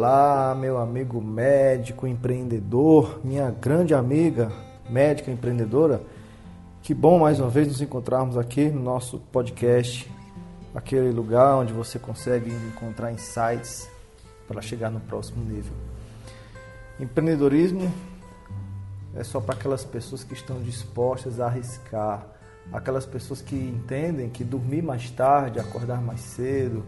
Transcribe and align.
Olá, 0.00 0.54
meu 0.54 0.78
amigo 0.78 1.20
médico 1.20 2.06
empreendedor, 2.06 3.18
minha 3.24 3.50
grande 3.50 3.94
amiga 3.94 4.48
médica 4.88 5.28
empreendedora. 5.28 6.00
Que 6.80 6.94
bom 6.94 7.18
mais 7.18 7.40
uma 7.40 7.50
vez 7.50 7.66
nos 7.66 7.80
encontrarmos 7.80 8.38
aqui 8.38 8.70
no 8.70 8.80
nosso 8.80 9.18
podcast, 9.18 10.08
aquele 10.72 11.10
lugar 11.10 11.56
onde 11.56 11.72
você 11.72 11.98
consegue 11.98 12.48
encontrar 12.68 13.10
insights 13.10 13.90
para 14.46 14.62
chegar 14.62 14.88
no 14.88 15.00
próximo 15.00 15.44
nível. 15.44 15.72
Empreendedorismo 17.00 17.92
é 19.16 19.24
só 19.24 19.40
para 19.40 19.56
aquelas 19.56 19.84
pessoas 19.84 20.22
que 20.22 20.32
estão 20.32 20.62
dispostas 20.62 21.40
a 21.40 21.46
arriscar, 21.46 22.24
aquelas 22.72 23.04
pessoas 23.04 23.42
que 23.42 23.56
entendem 23.56 24.30
que 24.30 24.44
dormir 24.44 24.80
mais 24.80 25.10
tarde, 25.10 25.58
acordar 25.58 26.00
mais 26.00 26.20
cedo, 26.20 26.84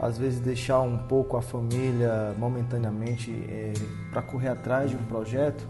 às 0.00 0.16
vezes 0.16 0.40
deixar 0.40 0.80
um 0.80 0.96
pouco 0.96 1.36
a 1.36 1.42
família 1.42 2.34
momentaneamente 2.38 3.30
é, 3.48 3.72
para 4.10 4.22
correr 4.22 4.48
atrás 4.48 4.90
de 4.90 4.96
um 4.96 5.02
projeto, 5.04 5.66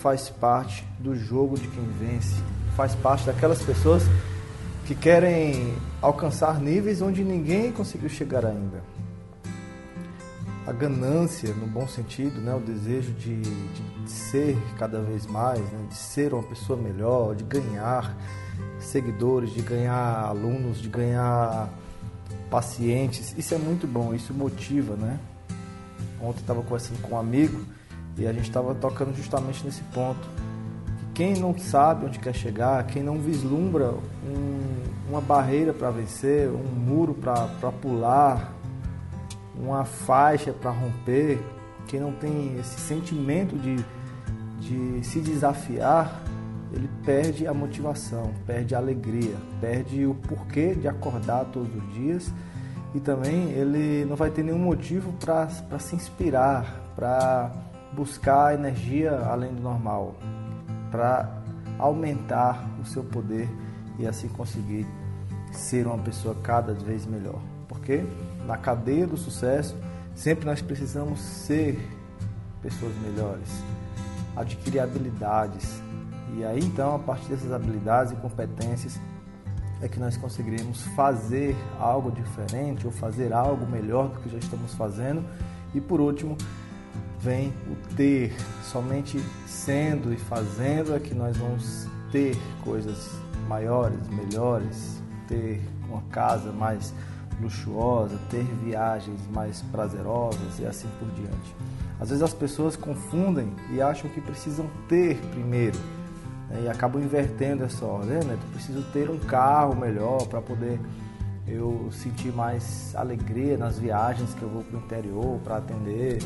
faz 0.00 0.30
parte 0.30 0.86
do 0.98 1.14
jogo 1.14 1.58
de 1.58 1.68
quem 1.68 1.84
vence, 1.98 2.40
faz 2.76 2.94
parte 2.94 3.26
daquelas 3.26 3.62
pessoas 3.62 4.04
que 4.86 4.94
querem 4.94 5.74
alcançar 6.00 6.58
níveis 6.60 7.02
onde 7.02 7.22
ninguém 7.22 7.70
conseguiu 7.70 8.08
chegar 8.08 8.46
ainda. 8.46 8.82
A 10.66 10.72
ganância, 10.72 11.52
no 11.54 11.66
bom 11.66 11.86
sentido, 11.86 12.40
né? 12.40 12.54
o 12.54 12.60
desejo 12.60 13.12
de, 13.12 13.40
de 13.40 14.10
ser 14.10 14.56
cada 14.78 15.00
vez 15.00 15.26
mais, 15.26 15.60
né? 15.60 15.86
de 15.88 15.96
ser 15.96 16.32
uma 16.32 16.42
pessoa 16.42 16.78
melhor, 16.80 17.34
de 17.34 17.44
ganhar 17.44 18.16
seguidores, 18.78 19.50
de 19.50 19.62
ganhar 19.62 20.24
alunos, 20.26 20.80
de 20.80 20.88
ganhar 20.88 21.70
pacientes. 22.50 23.34
Isso 23.36 23.54
é 23.54 23.58
muito 23.58 23.86
bom, 23.86 24.14
isso 24.14 24.32
motiva, 24.32 24.96
né? 24.96 25.18
Ontem 26.20 26.40
estava 26.40 26.62
conversando 26.62 27.00
com 27.02 27.14
um 27.14 27.18
amigo 27.18 27.60
e 28.16 28.26
a 28.26 28.32
gente 28.32 28.48
estava 28.48 28.74
tocando 28.74 29.14
justamente 29.16 29.64
nesse 29.64 29.82
ponto. 29.94 30.28
Quem 31.14 31.34
não 31.34 31.56
sabe 31.58 32.06
onde 32.06 32.18
quer 32.18 32.34
chegar, 32.34 32.84
quem 32.86 33.02
não 33.02 33.18
vislumbra 33.18 33.92
um, 34.24 34.60
uma 35.08 35.20
barreira 35.20 35.72
para 35.72 35.90
vencer, 35.90 36.48
um 36.48 36.74
muro 36.74 37.14
para 37.14 37.72
pular, 37.72 38.52
uma 39.56 39.84
faixa 39.84 40.52
para 40.52 40.70
romper, 40.70 41.40
quem 41.88 41.98
não 41.98 42.12
tem 42.12 42.56
esse 42.58 42.78
sentimento 42.78 43.56
de, 43.56 43.84
de 44.60 45.04
se 45.04 45.20
desafiar, 45.20 46.22
ele 46.72 46.88
perde 47.04 47.46
a 47.46 47.54
motivação, 47.54 48.32
perde 48.46 48.74
a 48.74 48.78
alegria, 48.78 49.34
perde 49.60 50.06
o 50.06 50.14
porquê 50.14 50.74
de 50.74 50.86
acordar 50.86 51.46
todos 51.46 51.74
os 51.74 51.94
dias 51.94 52.32
e 52.94 53.00
também 53.00 53.50
ele 53.50 54.04
não 54.04 54.16
vai 54.16 54.30
ter 54.30 54.42
nenhum 54.42 54.58
motivo 54.58 55.12
para 55.14 55.78
se 55.78 55.96
inspirar, 55.96 56.92
para 56.94 57.50
buscar 57.92 58.54
energia 58.54 59.12
além 59.12 59.54
do 59.54 59.62
normal, 59.62 60.14
para 60.90 61.42
aumentar 61.78 62.68
o 62.80 62.84
seu 62.84 63.04
poder 63.04 63.48
e 63.98 64.06
assim 64.06 64.28
conseguir 64.28 64.86
ser 65.52 65.86
uma 65.86 65.98
pessoa 65.98 66.34
cada 66.42 66.74
vez 66.74 67.06
melhor. 67.06 67.40
Porque 67.66 68.02
na 68.46 68.56
cadeia 68.56 69.06
do 69.06 69.16
sucesso 69.16 69.76
sempre 70.14 70.44
nós 70.44 70.60
precisamos 70.60 71.20
ser 71.20 71.78
pessoas 72.62 72.92
melhores, 73.02 73.48
adquirir 74.36 74.80
habilidades, 74.80 75.82
e 76.36 76.44
aí 76.44 76.60
então, 76.60 76.96
a 76.96 76.98
partir 76.98 77.28
dessas 77.28 77.52
habilidades 77.52 78.12
e 78.12 78.16
competências, 78.16 78.98
é 79.80 79.88
que 79.88 79.98
nós 79.98 80.16
conseguiremos 80.16 80.82
fazer 80.96 81.56
algo 81.78 82.10
diferente 82.10 82.86
ou 82.86 82.92
fazer 82.92 83.32
algo 83.32 83.66
melhor 83.66 84.08
do 84.08 84.20
que 84.20 84.28
já 84.28 84.38
estamos 84.38 84.74
fazendo. 84.74 85.24
E 85.74 85.80
por 85.80 86.00
último, 86.00 86.36
vem 87.20 87.52
o 87.70 87.94
ter. 87.94 88.32
Somente 88.62 89.18
sendo 89.46 90.12
e 90.12 90.16
fazendo 90.16 90.94
é 90.94 91.00
que 91.00 91.14
nós 91.14 91.36
vamos 91.36 91.86
ter 92.10 92.36
coisas 92.64 93.10
maiores, 93.48 94.08
melhores, 94.08 95.02
ter 95.26 95.62
uma 95.88 96.02
casa 96.10 96.52
mais 96.52 96.92
luxuosa, 97.40 98.18
ter 98.28 98.42
viagens 98.64 99.20
mais 99.32 99.62
prazerosas 99.70 100.58
e 100.58 100.66
assim 100.66 100.88
por 100.98 101.08
diante. 101.12 101.56
Às 102.00 102.10
vezes 102.10 102.22
as 102.22 102.34
pessoas 102.34 102.76
confundem 102.76 103.52
e 103.72 103.80
acham 103.80 104.10
que 104.10 104.20
precisam 104.20 104.68
ter 104.88 105.16
primeiro 105.30 105.78
né, 106.50 106.62
e 106.64 106.68
acabam 106.68 107.02
invertendo 107.02 107.64
essa 107.64 107.84
ordem. 107.84 108.18
Né? 108.24 108.38
Eu 108.40 108.50
preciso 108.52 108.82
ter 108.92 109.10
um 109.10 109.18
carro 109.18 109.76
melhor 109.76 110.26
para 110.26 110.40
poder 110.40 110.80
eu 111.46 111.88
sentir 111.92 112.32
mais 112.32 112.94
alegria 112.94 113.56
nas 113.56 113.78
viagens 113.78 114.34
que 114.34 114.42
eu 114.42 114.48
vou 114.48 114.62
para 114.62 114.76
o 114.76 114.80
interior 114.80 115.40
para 115.42 115.56
atender. 115.56 116.18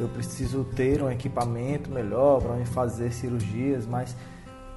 Eu 0.00 0.08
preciso 0.08 0.64
ter 0.64 1.02
um 1.02 1.10
equipamento 1.10 1.90
melhor 1.90 2.40
para 2.40 2.54
me 2.54 2.64
fazer 2.64 3.12
cirurgias, 3.12 3.86
mas 3.86 4.16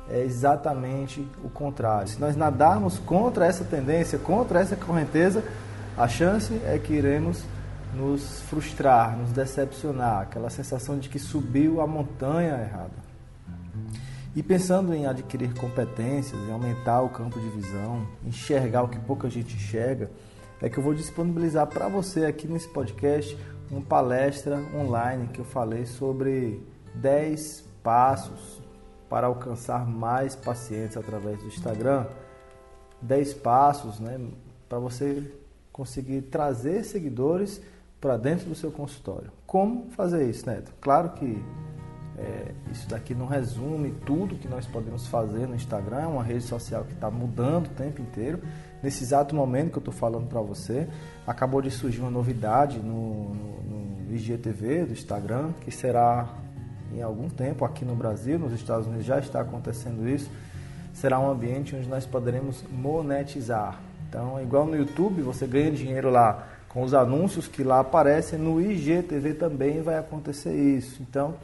é 0.09 0.21
exatamente 0.21 1.25
o 1.43 1.49
contrário. 1.49 2.07
Se 2.07 2.19
nós 2.19 2.35
nadarmos 2.35 2.99
contra 2.99 3.45
essa 3.45 3.63
tendência, 3.63 4.19
contra 4.19 4.59
essa 4.59 4.75
correnteza, 4.75 5.43
a 5.97 6.07
chance 6.07 6.53
é 6.65 6.77
que 6.77 6.93
iremos 6.93 7.43
nos 7.95 8.41
frustrar, 8.41 9.17
nos 9.17 9.31
decepcionar, 9.31 10.23
aquela 10.23 10.49
sensação 10.49 10.99
de 10.99 11.07
que 11.07 11.17
subiu 11.17 11.79
a 11.79 11.87
montanha 11.87 12.59
errada. 12.61 13.04
E 14.35 14.43
pensando 14.43 14.93
em 14.93 15.05
adquirir 15.05 15.53
competências, 15.53 16.37
em 16.41 16.51
aumentar 16.51 17.01
o 17.01 17.09
campo 17.09 17.39
de 17.39 17.47
visão, 17.49 18.05
enxergar 18.21 18.83
o 18.83 18.89
que 18.89 18.99
pouca 18.99 19.29
gente 19.29 19.55
enxerga, 19.55 20.11
é 20.61 20.69
que 20.69 20.77
eu 20.77 20.83
vou 20.83 20.93
disponibilizar 20.93 21.65
para 21.67 21.87
você 21.87 22.25
aqui 22.25 22.45
nesse 22.45 22.67
podcast 22.67 23.37
uma 23.71 23.81
palestra 23.81 24.61
online 24.75 25.27
que 25.27 25.39
eu 25.39 25.45
falei 25.45 25.85
sobre 25.85 26.61
10 26.95 27.63
passos 27.81 28.61
para 29.09 29.27
alcançar 29.27 29.87
mais 29.87 30.35
pacientes 30.35 30.97
através 30.97 31.39
do 31.39 31.47
Instagram. 31.47 32.05
10 33.01 33.35
passos 33.35 34.01
né, 34.01 34.19
para 34.67 34.79
você 34.79 35.31
conseguir 35.71 36.23
trazer 36.23 36.83
seguidores 36.83 37.61
para 38.01 38.17
dentro 38.17 38.49
do 38.49 38.55
seu 38.55 38.69
consultório. 38.69 39.31
Como 39.47 39.91
fazer 39.91 40.29
isso, 40.29 40.45
Neto? 40.45 40.73
Claro 40.81 41.11
que 41.11 41.41
é, 42.17 42.51
isso 42.71 42.87
daqui 42.87 43.13
não 43.13 43.25
resume 43.25 43.91
tudo 44.05 44.35
que 44.35 44.47
nós 44.47 44.65
podemos 44.65 45.07
fazer 45.07 45.47
no 45.47 45.55
Instagram, 45.55 45.99
é 45.99 46.07
uma 46.07 46.23
rede 46.23 46.43
social 46.43 46.83
que 46.85 46.93
está 46.93 47.11
mudando 47.11 47.67
o 47.67 47.69
tempo 47.69 48.01
inteiro. 48.01 48.39
Nesse 48.81 49.03
exato 49.03 49.35
momento 49.35 49.71
que 49.71 49.77
eu 49.77 49.81
estou 49.81 49.93
falando 49.93 50.27
para 50.27 50.41
você, 50.41 50.87
acabou 51.27 51.61
de 51.61 51.69
surgir 51.69 52.01
uma 52.01 52.11
novidade 52.11 52.79
no, 52.79 53.33
no, 53.33 54.03
no 54.07 54.15
IGTV 54.15 54.85
do 54.85 54.93
Instagram, 54.93 55.51
que 55.61 55.71
será 55.71 56.33
em 56.93 57.01
algum 57.01 57.29
tempo 57.29 57.65
aqui 57.65 57.83
no 57.83 57.95
Brasil, 57.95 58.39
nos 58.39 58.53
Estados 58.53 58.87
Unidos 58.87 59.05
já 59.05 59.19
está 59.19 59.41
acontecendo 59.41 60.07
isso. 60.07 60.29
Será 60.93 61.19
um 61.19 61.29
ambiente 61.29 61.75
onde 61.75 61.89
nós 61.89 62.05
poderemos 62.05 62.63
monetizar. 62.71 63.81
Então, 64.07 64.41
igual 64.41 64.65
no 64.65 64.77
YouTube, 64.77 65.21
você 65.21 65.45
ganha 65.45 65.71
dinheiro 65.71 66.09
lá 66.09 66.47
com 66.69 66.83
os 66.83 66.93
anúncios 66.93 67.47
que 67.47 67.63
lá 67.63 67.79
aparecem, 67.79 68.37
no 68.39 68.61
IGTV 68.61 69.33
também 69.33 69.81
vai 69.81 69.97
acontecer 69.97 70.53
isso. 70.53 71.01
Então, 71.01 71.35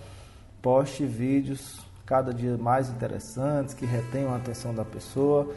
Poste 0.61 1.05
vídeos 1.05 1.79
cada 2.05 2.33
dia 2.33 2.57
mais 2.57 2.89
interessantes, 2.89 3.73
que 3.73 3.85
retenham 3.85 4.33
a 4.33 4.35
atenção 4.35 4.75
da 4.75 4.85
pessoa. 4.85 5.49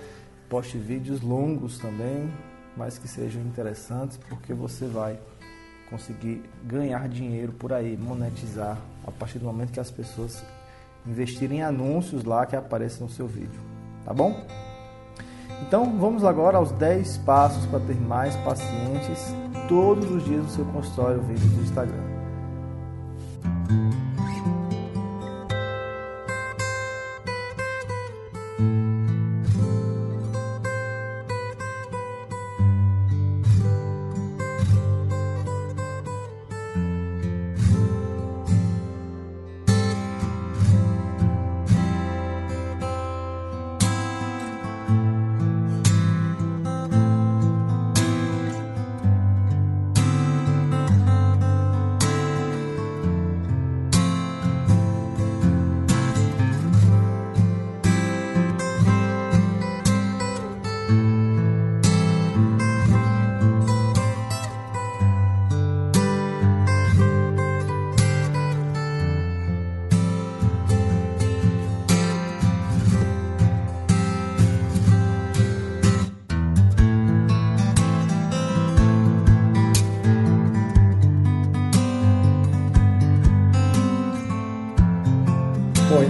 Poste 0.48 0.78
vídeos 0.78 1.20
longos 1.20 1.78
também, 1.78 2.32
mas 2.76 2.96
que 2.96 3.08
sejam 3.08 3.42
interessantes, 3.42 4.16
porque 4.28 4.54
você 4.54 4.86
vai 4.86 5.18
conseguir 5.90 6.42
ganhar 6.64 7.08
dinheiro 7.08 7.52
por 7.52 7.72
aí, 7.72 7.96
monetizar 7.96 8.78
a 9.06 9.10
partir 9.10 9.38
do 9.38 9.44
momento 9.44 9.72
que 9.72 9.80
as 9.80 9.90
pessoas 9.90 10.42
investirem 11.06 11.58
em 11.58 11.62
anúncios 11.62 12.24
lá 12.24 12.46
que 12.46 12.56
apareçam 12.56 13.06
no 13.06 13.12
seu 13.12 13.26
vídeo. 13.26 13.60
Tá 14.04 14.14
bom? 14.14 14.46
Então 15.66 15.98
vamos 15.98 16.24
agora 16.24 16.56
aos 16.56 16.72
10 16.72 17.18
passos 17.18 17.66
para 17.66 17.80
ter 17.80 18.00
mais 18.00 18.34
pacientes 18.36 19.34
todos 19.68 20.10
os 20.10 20.24
dias 20.24 20.42
no 20.42 20.50
seu 20.50 20.64
consultório 20.66 21.20
vídeo 21.20 21.48
do 21.48 21.62
Instagram. 21.62 22.14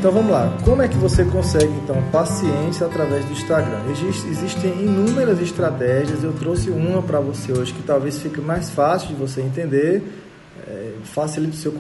Então 0.05 0.13
vamos 0.13 0.33
lá. 0.33 0.55
Como 0.63 0.83
é 0.83 0.87
que 0.87 0.99
você 0.99 1.25
consegue 1.25 1.73
então 1.83 1.97
pacientes 2.13 2.83
através 2.83 3.25
do 3.25 3.33
Instagram? 3.33 3.79
Existem 3.89 4.71
inúmeras 4.73 5.41
estratégias. 5.41 6.23
Eu 6.23 6.35
trouxe 6.35 6.69
uma 6.69 7.01
para 7.01 7.21
você 7.21 7.53
hoje 7.53 7.73
que 7.73 7.83
talvez 7.83 8.19
fique 8.21 8.39
mais 8.39 8.69
fácil 8.69 9.09
de 9.09 9.15
você 9.15 9.41
entender, 9.41 10.03
é, 10.69 10.93
facilite 11.05 11.57
seu, 11.57 11.73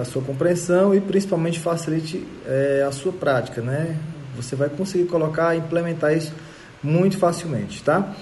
a 0.00 0.04
sua 0.04 0.20
compreensão 0.22 0.92
e 0.92 1.00
principalmente 1.00 1.60
facilite 1.60 2.26
é, 2.44 2.84
a 2.84 2.90
sua 2.90 3.12
prática, 3.12 3.62
né? 3.62 3.96
Você 4.34 4.56
vai 4.56 4.68
conseguir 4.68 5.04
colocar, 5.04 5.54
implementar 5.54 6.16
isso 6.16 6.32
muito 6.82 7.16
facilmente, 7.16 7.80
tá? 7.84 8.12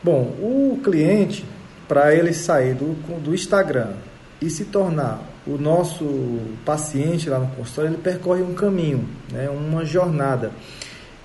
Bom, 0.00 0.32
o 0.38 0.78
cliente 0.80 1.44
para 1.88 2.14
ele 2.14 2.32
sair 2.32 2.74
do, 2.74 2.94
do 3.18 3.34
Instagram 3.34 3.94
e 4.40 4.48
se 4.48 4.66
tornar 4.66 5.31
o 5.46 5.58
nosso 5.58 6.04
paciente 6.64 7.28
lá 7.28 7.38
no 7.38 7.48
consultório, 7.48 7.90
ele 7.90 7.98
percorre 7.98 8.42
um 8.42 8.54
caminho, 8.54 9.08
né, 9.32 9.48
uma 9.50 9.84
jornada. 9.84 10.52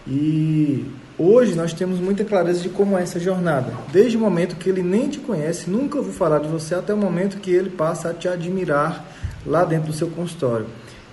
E 0.07 0.85
hoje 1.17 1.53
nós 1.55 1.73
temos 1.73 1.99
muita 1.99 2.23
clareza 2.23 2.61
de 2.61 2.69
como 2.69 2.97
é 2.97 3.03
essa 3.03 3.19
jornada. 3.19 3.73
Desde 3.91 4.17
o 4.17 4.19
momento 4.19 4.55
que 4.55 4.69
ele 4.69 4.81
nem 4.81 5.09
te 5.09 5.19
conhece, 5.19 5.69
nunca 5.69 5.97
ouviu 5.97 6.13
falar 6.13 6.39
de 6.39 6.47
você, 6.47 6.75
até 6.75 6.93
o 6.93 6.97
momento 6.97 7.37
que 7.37 7.51
ele 7.51 7.69
passa 7.69 8.09
a 8.09 8.13
te 8.13 8.27
admirar 8.27 9.05
lá 9.45 9.63
dentro 9.65 9.87
do 9.87 9.93
seu 9.93 10.07
consultório. 10.09 10.65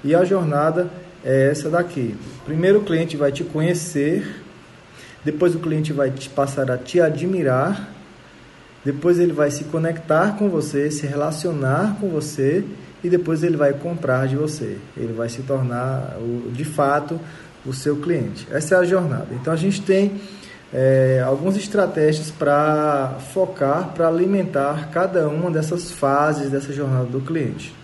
E 0.03 0.15
a 0.15 0.25
jornada 0.25 0.91
é 1.25 1.51
essa 1.51 1.69
daqui. 1.69 2.17
Primeiro 2.45 2.81
o 2.81 2.85
cliente 2.85 3.17
vai 3.17 3.33
te 3.33 3.43
conhecer, 3.43 4.43
depois 5.25 5.55
o 5.55 5.59
cliente 5.59 5.93
vai 5.93 6.11
te 6.11 6.29
passar 6.29 6.71
a 6.71 6.79
te 6.79 7.01
admirar, 7.01 7.94
depois 8.85 9.19
ele 9.19 9.33
vai 9.33 9.51
se 9.51 9.65
conectar 9.65 10.37
com 10.37 10.49
você, 10.49 10.91
se 10.91 11.07
relacionar 11.07 11.97
com 12.01 12.09
você 12.09 12.65
e 13.03 13.09
depois 13.09 13.43
ele 13.43 13.57
vai 13.57 13.73
comprar 13.73 14.29
de 14.29 14.37
você. 14.37 14.79
Ele 14.97 15.13
vai 15.13 15.29
se 15.29 15.43
tornar, 15.43 16.17
de 16.53 16.65
fato, 16.65 17.19
o 17.65 17.73
seu 17.73 17.97
cliente. 17.97 18.47
Essa 18.51 18.75
é 18.75 18.79
a 18.79 18.85
jornada. 18.85 19.29
Então 19.33 19.53
a 19.53 19.57
gente 19.57 19.81
tem 19.81 20.21
é, 20.73 21.23
algumas 21.25 21.57
estratégias 21.57 22.31
para 22.31 23.17
focar, 23.33 23.93
para 23.95 24.09
alimentar 24.09 24.91
cada 24.91 25.29
uma 25.29 25.51
dessas 25.51 25.91
fases 25.91 26.51
dessa 26.51 26.73
jornada 26.73 27.07
do 27.07 27.21
cliente. 27.21 27.75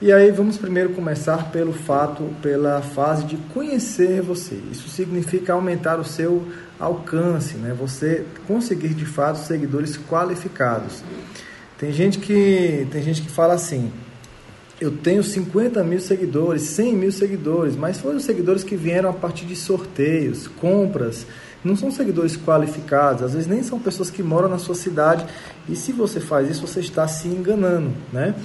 E 0.00 0.12
aí 0.12 0.30
vamos 0.30 0.56
primeiro 0.56 0.90
começar 0.90 1.50
pelo 1.50 1.72
fato, 1.72 2.22
pela 2.40 2.80
fase 2.80 3.24
de 3.24 3.36
conhecer 3.52 4.22
você. 4.22 4.56
Isso 4.70 4.88
significa 4.88 5.54
aumentar 5.54 5.98
o 5.98 6.04
seu 6.04 6.46
alcance, 6.78 7.56
né? 7.56 7.74
Você 7.76 8.24
conseguir 8.46 8.94
de 8.94 9.04
fato 9.04 9.40
seguidores 9.40 9.98
qualificados. 9.98 11.02
Tem 11.76 11.92
gente 11.92 12.20
que 12.20 12.86
tem 12.92 13.02
gente 13.02 13.22
que 13.22 13.28
fala 13.28 13.54
assim: 13.54 13.90
eu 14.80 14.92
tenho 14.92 15.24
50 15.24 15.82
mil 15.82 15.98
seguidores, 15.98 16.62
100 16.62 16.94
mil 16.94 17.10
seguidores, 17.10 17.74
mas 17.74 17.98
foram 17.98 18.20
seguidores 18.20 18.62
que 18.62 18.76
vieram 18.76 19.10
a 19.10 19.12
partir 19.12 19.46
de 19.46 19.56
sorteios, 19.56 20.46
compras. 20.46 21.26
Não 21.64 21.74
são 21.74 21.90
seguidores 21.90 22.36
qualificados, 22.36 23.24
às 23.24 23.32
vezes 23.32 23.48
nem 23.48 23.64
são 23.64 23.80
pessoas 23.80 24.10
que 24.10 24.22
moram 24.22 24.48
na 24.48 24.58
sua 24.58 24.76
cidade. 24.76 25.26
E 25.68 25.74
se 25.74 25.90
você 25.90 26.20
faz 26.20 26.48
isso, 26.48 26.64
você 26.64 26.78
está 26.78 27.08
se 27.08 27.26
enganando, 27.26 27.92
né? 28.12 28.36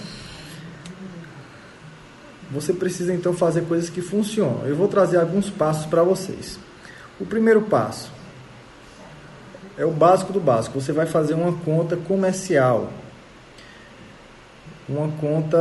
Você 2.53 2.73
precisa 2.73 3.13
então 3.13 3.33
fazer 3.33 3.61
coisas 3.61 3.89
que 3.89 4.01
funcionam. 4.01 4.65
Eu 4.65 4.75
vou 4.75 4.87
trazer 4.87 5.17
alguns 5.17 5.49
passos 5.49 5.85
para 5.85 6.03
vocês. 6.03 6.59
O 7.19 7.25
primeiro 7.25 7.61
passo 7.63 8.11
é 9.77 9.85
o 9.85 9.91
básico 9.91 10.31
do 10.31 10.39
básico. 10.39 10.79
Você 10.79 10.91
vai 10.91 11.05
fazer 11.05 11.33
uma 11.33 11.53
conta 11.53 11.97
comercial 11.97 12.89
uma 14.87 15.07
conta. 15.19 15.57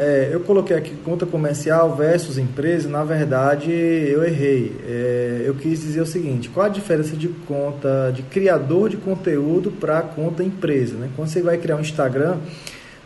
É, 0.00 0.28
eu 0.30 0.40
coloquei 0.40 0.76
aqui 0.76 0.94
conta 1.04 1.24
comercial 1.24 1.94
versus 1.96 2.38
empresa, 2.38 2.88
na 2.88 3.04
verdade 3.04 3.70
eu 3.70 4.24
errei. 4.24 4.76
É, 4.86 5.42
eu 5.46 5.54
quis 5.54 5.80
dizer 5.80 6.00
o 6.00 6.06
seguinte: 6.06 6.48
qual 6.48 6.66
a 6.66 6.68
diferença 6.68 7.16
de 7.16 7.28
conta 7.28 8.12
de 8.14 8.22
criador 8.22 8.88
de 8.88 8.96
conteúdo 8.96 9.70
para 9.70 10.02
conta 10.02 10.42
empresa? 10.42 10.94
Né? 10.94 11.08
Quando 11.16 11.28
você 11.28 11.42
vai 11.42 11.56
criar 11.58 11.76
um 11.76 11.80
Instagram, 11.80 12.36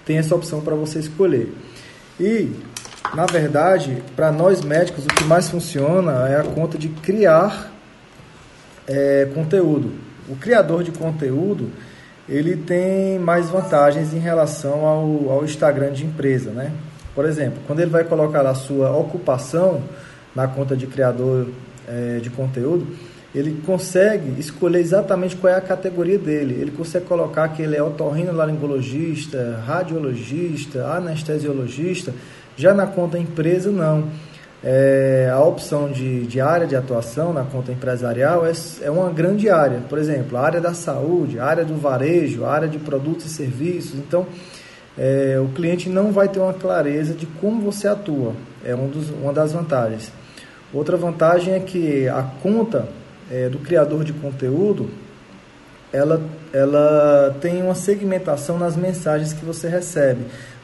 tem 0.04 0.18
essa 0.18 0.34
opção 0.34 0.60
para 0.60 0.74
você 0.74 0.98
escolher. 0.98 1.52
E, 2.18 2.50
na 3.14 3.26
verdade, 3.26 4.02
para 4.14 4.30
nós 4.30 4.62
médicos, 4.62 5.04
o 5.04 5.08
que 5.08 5.24
mais 5.24 5.48
funciona 5.48 6.28
é 6.28 6.40
a 6.40 6.44
conta 6.44 6.78
de 6.78 6.88
criar 6.88 7.72
é, 8.86 9.28
conteúdo. 9.34 9.92
O 10.28 10.36
criador 10.36 10.84
de 10.84 10.92
conteúdo 10.92 11.70
ele 12.28 12.56
tem 12.56 13.18
mais 13.18 13.50
vantagens 13.50 14.14
em 14.14 14.18
relação 14.18 14.86
ao, 14.86 15.30
ao 15.30 15.44
Instagram 15.44 15.92
de 15.92 16.06
empresa, 16.06 16.50
né? 16.50 16.70
Por 17.14 17.24
exemplo, 17.24 17.58
quando 17.66 17.80
ele 17.80 17.90
vai 17.90 18.04
colocar 18.04 18.46
a 18.46 18.54
sua 18.54 18.96
ocupação 18.96 19.82
na 20.34 20.46
conta 20.46 20.76
de 20.76 20.86
criador 20.86 21.48
é, 21.88 22.18
de 22.18 22.30
conteúdo, 22.30 22.86
ele 23.34 23.60
consegue 23.64 24.40
escolher 24.40 24.78
exatamente 24.80 25.36
qual 25.36 25.52
é 25.52 25.56
a 25.56 25.60
categoria 25.60 26.18
dele. 26.18 26.54
Ele 26.60 26.70
consegue 26.70 27.06
colocar 27.06 27.48
que 27.48 27.62
ele 27.62 27.76
é 27.76 27.82
otorrinolaringologista, 27.82 29.62
radiologista, 29.66 30.86
anestesiologista. 30.86 32.12
Já 32.60 32.74
na 32.74 32.86
conta 32.86 33.18
empresa, 33.18 33.70
não 33.70 34.08
é, 34.62 35.30
a 35.32 35.42
opção 35.42 35.90
de, 35.90 36.26
de 36.26 36.40
área 36.40 36.66
de 36.66 36.76
atuação 36.76 37.32
na 37.32 37.44
conta 37.44 37.72
empresarial 37.72 38.44
é, 38.46 38.52
é 38.82 38.90
uma 38.90 39.10
grande 39.10 39.48
área. 39.48 39.80
Por 39.88 39.98
exemplo, 39.98 40.36
a 40.36 40.42
área 40.42 40.60
da 40.60 40.74
saúde, 40.74 41.38
a 41.38 41.46
área 41.46 41.64
do 41.64 41.76
varejo, 41.76 42.44
a 42.44 42.52
área 42.52 42.68
de 42.68 42.78
produtos 42.78 43.26
e 43.26 43.28
serviços. 43.30 43.94
Então, 43.94 44.26
é, 44.98 45.40
o 45.42 45.48
cliente 45.48 45.88
não 45.88 46.12
vai 46.12 46.28
ter 46.28 46.40
uma 46.40 46.52
clareza 46.52 47.14
de 47.14 47.26
como 47.26 47.62
você 47.62 47.88
atua. 47.88 48.34
É 48.64 48.74
um 48.74 48.88
dos, 48.88 49.08
uma 49.08 49.32
das 49.32 49.52
vantagens. 49.52 50.12
Outra 50.72 50.96
vantagem 50.96 51.54
é 51.54 51.60
que 51.60 52.06
a 52.08 52.22
conta 52.42 52.86
é, 53.30 53.48
do 53.48 53.58
criador 53.58 54.04
de 54.04 54.12
conteúdo 54.12 54.90
ela, 55.92 56.22
ela 56.52 57.36
tem 57.40 57.62
uma 57.62 57.74
segmentação 57.74 58.56
nas 58.56 58.76
mensagens 58.76 59.32
que 59.32 59.44
você 59.44 59.68
recebe 59.68 60.20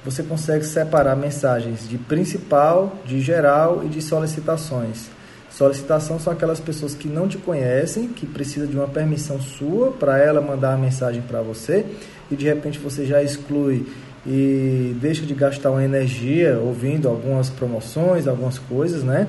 você 0.07 0.23
consegue 0.23 0.65
separar 0.65 1.17
mensagens 1.17 1.89
de 1.89 1.99
principal, 1.99 2.97
de 3.05 3.21
geral 3.21 3.83
e 3.85 3.89
de 3.89 4.01
solicitações. 4.01 5.09
Solicitação 5.51 6.21
são 6.21 6.33
aquelas 6.33 6.61
pessoas 6.61 6.95
que 6.95 7.09
não 7.09 7.27
te 7.27 7.39
conhecem, 7.39 8.07
que 8.07 8.25
precisam 8.25 8.69
de 8.69 8.77
uma 8.77 8.87
permissão 8.87 9.41
sua 9.41 9.91
para 9.91 10.17
ela 10.17 10.41
mandar 10.41 10.75
a 10.75 10.77
mensagem 10.77 11.23
para 11.23 11.43
você 11.43 11.85
e 12.31 12.37
de 12.37 12.45
repente 12.45 12.79
você 12.79 13.05
já 13.05 13.21
exclui 13.21 13.85
e 14.25 14.97
deixa 15.01 15.27
de 15.27 15.35
gastar 15.35 15.73
uma 15.73 15.83
energia 15.83 16.57
ouvindo 16.57 17.09
algumas 17.09 17.51
promoções, 17.51 18.29
algumas 18.29 18.61
coisas, 18.61 19.03
né? 19.03 19.27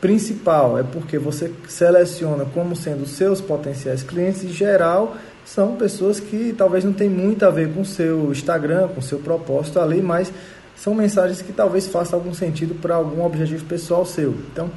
Principal 0.00 0.78
é 0.78 0.82
porque 0.82 1.18
você 1.18 1.52
seleciona 1.68 2.46
como 2.54 2.74
sendo 2.74 3.06
seus 3.06 3.42
potenciais 3.42 4.02
clientes 4.02 4.44
e 4.44 4.48
geral 4.48 5.14
são 5.46 5.76
pessoas 5.76 6.18
que 6.18 6.52
talvez 6.58 6.84
não 6.84 6.92
tem 6.92 7.08
muito 7.08 7.46
a 7.46 7.50
ver 7.50 7.72
com 7.72 7.82
o 7.82 7.84
seu 7.84 8.32
Instagram, 8.32 8.88
com 8.88 8.98
o 8.98 9.02
seu 9.02 9.20
propósito 9.20 9.78
ali, 9.78 10.02
mas 10.02 10.32
são 10.74 10.92
mensagens 10.92 11.40
que 11.40 11.52
talvez 11.52 11.86
façam 11.86 12.18
algum 12.18 12.34
sentido 12.34 12.74
para 12.74 12.96
algum 12.96 13.24
objetivo 13.24 13.64
pessoal 13.64 14.04
seu. 14.04 14.34
Então, 14.52 14.68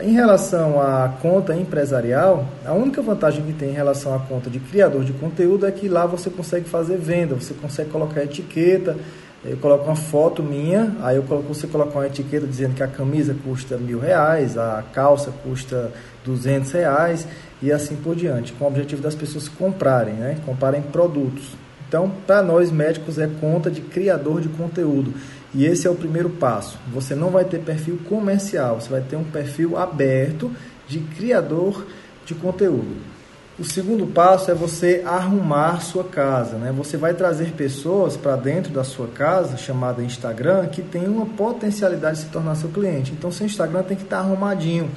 em 0.00 0.12
relação 0.12 0.80
à 0.80 1.08
conta 1.20 1.56
empresarial, 1.56 2.46
a 2.64 2.72
única 2.72 3.02
vantagem 3.02 3.44
que 3.44 3.52
tem 3.52 3.70
em 3.70 3.74
relação 3.74 4.14
à 4.14 4.20
conta 4.20 4.48
de 4.48 4.60
criador 4.60 5.02
de 5.02 5.12
conteúdo 5.12 5.66
é 5.66 5.72
que 5.72 5.88
lá 5.88 6.06
você 6.06 6.30
consegue 6.30 6.68
fazer 6.68 6.96
venda, 6.96 7.34
você 7.34 7.52
consegue 7.52 7.90
colocar 7.90 8.22
etiqueta, 8.22 8.96
eu 9.44 9.56
coloco 9.56 9.84
uma 9.84 9.96
foto 9.96 10.42
minha, 10.42 10.94
aí 11.00 11.16
eu 11.16 11.22
coloco, 11.22 11.54
você 11.54 11.66
coloca 11.66 11.98
uma 11.98 12.06
etiqueta 12.06 12.46
dizendo 12.46 12.74
que 12.74 12.82
a 12.82 12.88
camisa 12.88 13.34
custa 13.42 13.78
mil 13.78 13.98
reais, 13.98 14.58
a 14.58 14.84
calça 14.92 15.32
custa 15.42 15.90
duzentos 16.22 16.72
reais 16.72 17.26
e 17.62 17.72
assim 17.72 17.96
por 17.96 18.14
diante, 18.14 18.52
com 18.52 18.66
o 18.66 18.68
objetivo 18.68 19.00
das 19.00 19.14
pessoas 19.14 19.48
comprarem, 19.48 20.14
né? 20.14 20.38
comprarem 20.44 20.82
produtos. 20.82 21.54
Então, 21.88 22.12
para 22.26 22.42
nós 22.42 22.70
médicos 22.70 23.18
é 23.18 23.28
conta 23.40 23.70
de 23.70 23.80
criador 23.80 24.42
de 24.42 24.48
conteúdo. 24.48 25.14
E 25.52 25.64
esse 25.64 25.86
é 25.86 25.90
o 25.90 25.96
primeiro 25.96 26.30
passo. 26.30 26.78
Você 26.92 27.14
não 27.14 27.30
vai 27.30 27.44
ter 27.44 27.60
perfil 27.60 27.98
comercial, 28.08 28.80
você 28.80 28.88
vai 28.88 29.00
ter 29.00 29.16
um 29.16 29.24
perfil 29.24 29.76
aberto 29.76 30.52
de 30.86 31.00
criador 31.00 31.86
de 32.24 32.34
conteúdo. 32.34 33.19
O 33.60 33.64
segundo 33.64 34.06
passo 34.06 34.50
é 34.50 34.54
você 34.54 35.02
arrumar 35.04 35.80
sua 35.80 36.02
casa, 36.02 36.56
né? 36.56 36.72
Você 36.72 36.96
vai 36.96 37.12
trazer 37.12 37.52
pessoas 37.52 38.16
para 38.16 38.34
dentro 38.34 38.72
da 38.72 38.82
sua 38.82 39.06
casa, 39.06 39.58
chamada 39.58 40.02
Instagram, 40.02 40.66
que 40.68 40.80
tem 40.80 41.06
uma 41.06 41.26
potencialidade 41.26 42.16
de 42.16 42.22
se 42.24 42.30
tornar 42.30 42.54
seu 42.54 42.70
cliente. 42.70 43.12
Então, 43.12 43.30
seu 43.30 43.44
Instagram 43.46 43.82
tem 43.82 43.96
que 43.96 44.04
estar 44.04 44.18
arrumadinho 44.20 44.90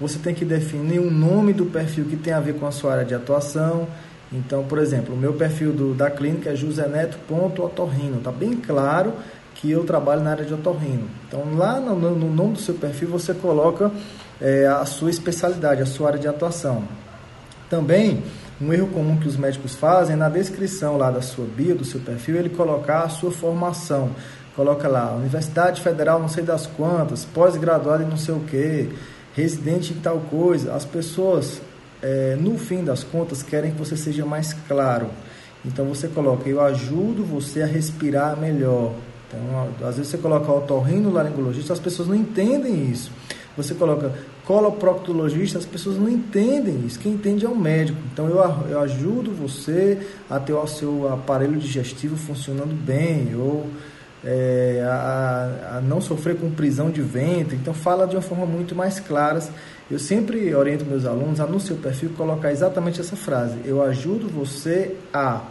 você 0.00 0.18
tem 0.18 0.34
que 0.34 0.44
definir 0.44 0.98
o 0.98 1.10
nome 1.10 1.52
do 1.52 1.66
perfil 1.66 2.04
que 2.06 2.16
tem 2.16 2.32
a 2.32 2.40
ver 2.40 2.54
com 2.54 2.66
a 2.66 2.72
sua 2.72 2.92
área 2.92 3.04
de 3.04 3.14
atuação. 3.14 3.86
Então, 4.32 4.64
por 4.64 4.78
exemplo, 4.78 5.14
o 5.14 5.16
meu 5.16 5.34
perfil 5.34 5.72
do, 5.72 5.94
da 5.94 6.10
clínica 6.10 6.50
é 6.50 6.56
joseneto.otorrino. 6.56 8.18
Está 8.18 8.32
bem 8.32 8.56
claro 8.56 9.12
que 9.54 9.70
eu 9.70 9.84
trabalho 9.84 10.22
na 10.22 10.32
área 10.32 10.44
de 10.44 10.52
otorrino. 10.52 11.08
Então, 11.28 11.56
lá 11.56 11.78
no, 11.78 11.94
no 11.94 12.30
nome 12.30 12.54
do 12.54 12.58
seu 12.58 12.74
perfil, 12.74 13.08
você 13.08 13.32
coloca 13.32 13.90
é, 14.40 14.66
a 14.66 14.84
sua 14.84 15.10
especialidade, 15.10 15.80
a 15.80 15.86
sua 15.86 16.08
área 16.08 16.18
de 16.18 16.26
atuação. 16.26 16.82
Também 17.68 18.22
Um 18.60 18.72
erro 18.72 18.86
comum 18.86 19.16
que 19.18 19.26
os 19.26 19.36
médicos 19.36 19.74
fazem 19.74 20.14
é 20.14 20.16
na 20.16 20.28
descrição 20.28 20.96
lá 20.96 21.10
da 21.10 21.20
sua 21.20 21.44
bio, 21.44 21.74
do 21.74 21.84
seu 21.84 21.98
perfil, 21.98 22.36
ele 22.36 22.50
colocar 22.50 23.00
a 23.00 23.08
sua 23.08 23.32
formação. 23.32 24.10
Coloca 24.54 24.86
lá, 24.86 25.12
Universidade 25.12 25.80
Federal 25.80 26.20
não 26.20 26.28
sei 26.28 26.44
das 26.44 26.64
quantas, 26.64 27.24
pós-graduado 27.24 28.04
em 28.04 28.06
não 28.06 28.16
sei 28.16 28.32
o 28.32 28.40
que, 28.40 28.88
residente 29.34 29.92
em 29.92 29.96
tal 29.96 30.20
coisa. 30.20 30.72
As 30.72 30.84
pessoas, 30.84 31.60
é, 32.00 32.36
no 32.40 32.56
fim 32.56 32.84
das 32.84 33.02
contas, 33.02 33.42
querem 33.42 33.72
que 33.72 33.78
você 33.78 33.96
seja 33.96 34.24
mais 34.24 34.52
claro. 34.68 35.08
Então 35.64 35.84
você 35.86 36.06
coloca, 36.06 36.48
eu 36.48 36.60
ajudo 36.60 37.24
você 37.24 37.62
a 37.62 37.66
respirar 37.66 38.38
melhor. 38.38 38.92
Então, 39.26 39.88
às 39.88 39.96
vezes 39.96 40.12
você 40.12 40.18
coloca 40.18 40.52
otorrino 40.52 41.10
laringologista, 41.10 41.72
as 41.72 41.80
pessoas 41.80 42.06
não 42.06 42.14
entendem 42.14 42.88
isso. 42.88 43.10
Você 43.56 43.74
coloca 43.74 44.12
coloproctologista, 44.44 45.58
as 45.58 45.64
pessoas 45.64 45.96
não 45.96 46.08
entendem 46.08 46.84
isso. 46.86 46.98
Quem 46.98 47.12
entende 47.12 47.44
é 47.44 47.48
o 47.48 47.56
médico. 47.56 47.98
Então 48.12 48.28
eu, 48.28 48.38
eu 48.68 48.80
ajudo 48.80 49.32
você 49.32 49.98
a 50.28 50.38
ter 50.38 50.52
o 50.52 50.66
seu 50.66 51.12
aparelho 51.12 51.58
digestivo 51.58 52.16
funcionando 52.16 52.74
bem, 52.74 53.34
ou 53.34 53.66
é, 54.22 54.84
a, 54.86 55.76
a, 55.76 55.80
não 55.80 56.00
sofrer 56.00 56.36
com 56.36 56.50
prisão 56.50 56.90
de 56.90 57.00
ventre. 57.00 57.56
Então 57.56 57.72
fala 57.72 58.06
de 58.06 58.16
uma 58.16 58.22
forma 58.22 58.46
muito 58.46 58.74
mais 58.74 59.00
clara. 59.00 59.40
Eu 59.90 59.98
sempre 59.98 60.54
oriento 60.54 60.84
meus 60.84 61.04
alunos 61.04 61.40
a 61.40 61.46
no 61.46 61.60
seu 61.60 61.76
perfil 61.76 62.10
colocar 62.16 62.50
exatamente 62.50 63.00
essa 63.00 63.16
frase. 63.16 63.56
Eu 63.64 63.82
ajudo 63.82 64.28
você 64.28 64.96
a 65.12 65.42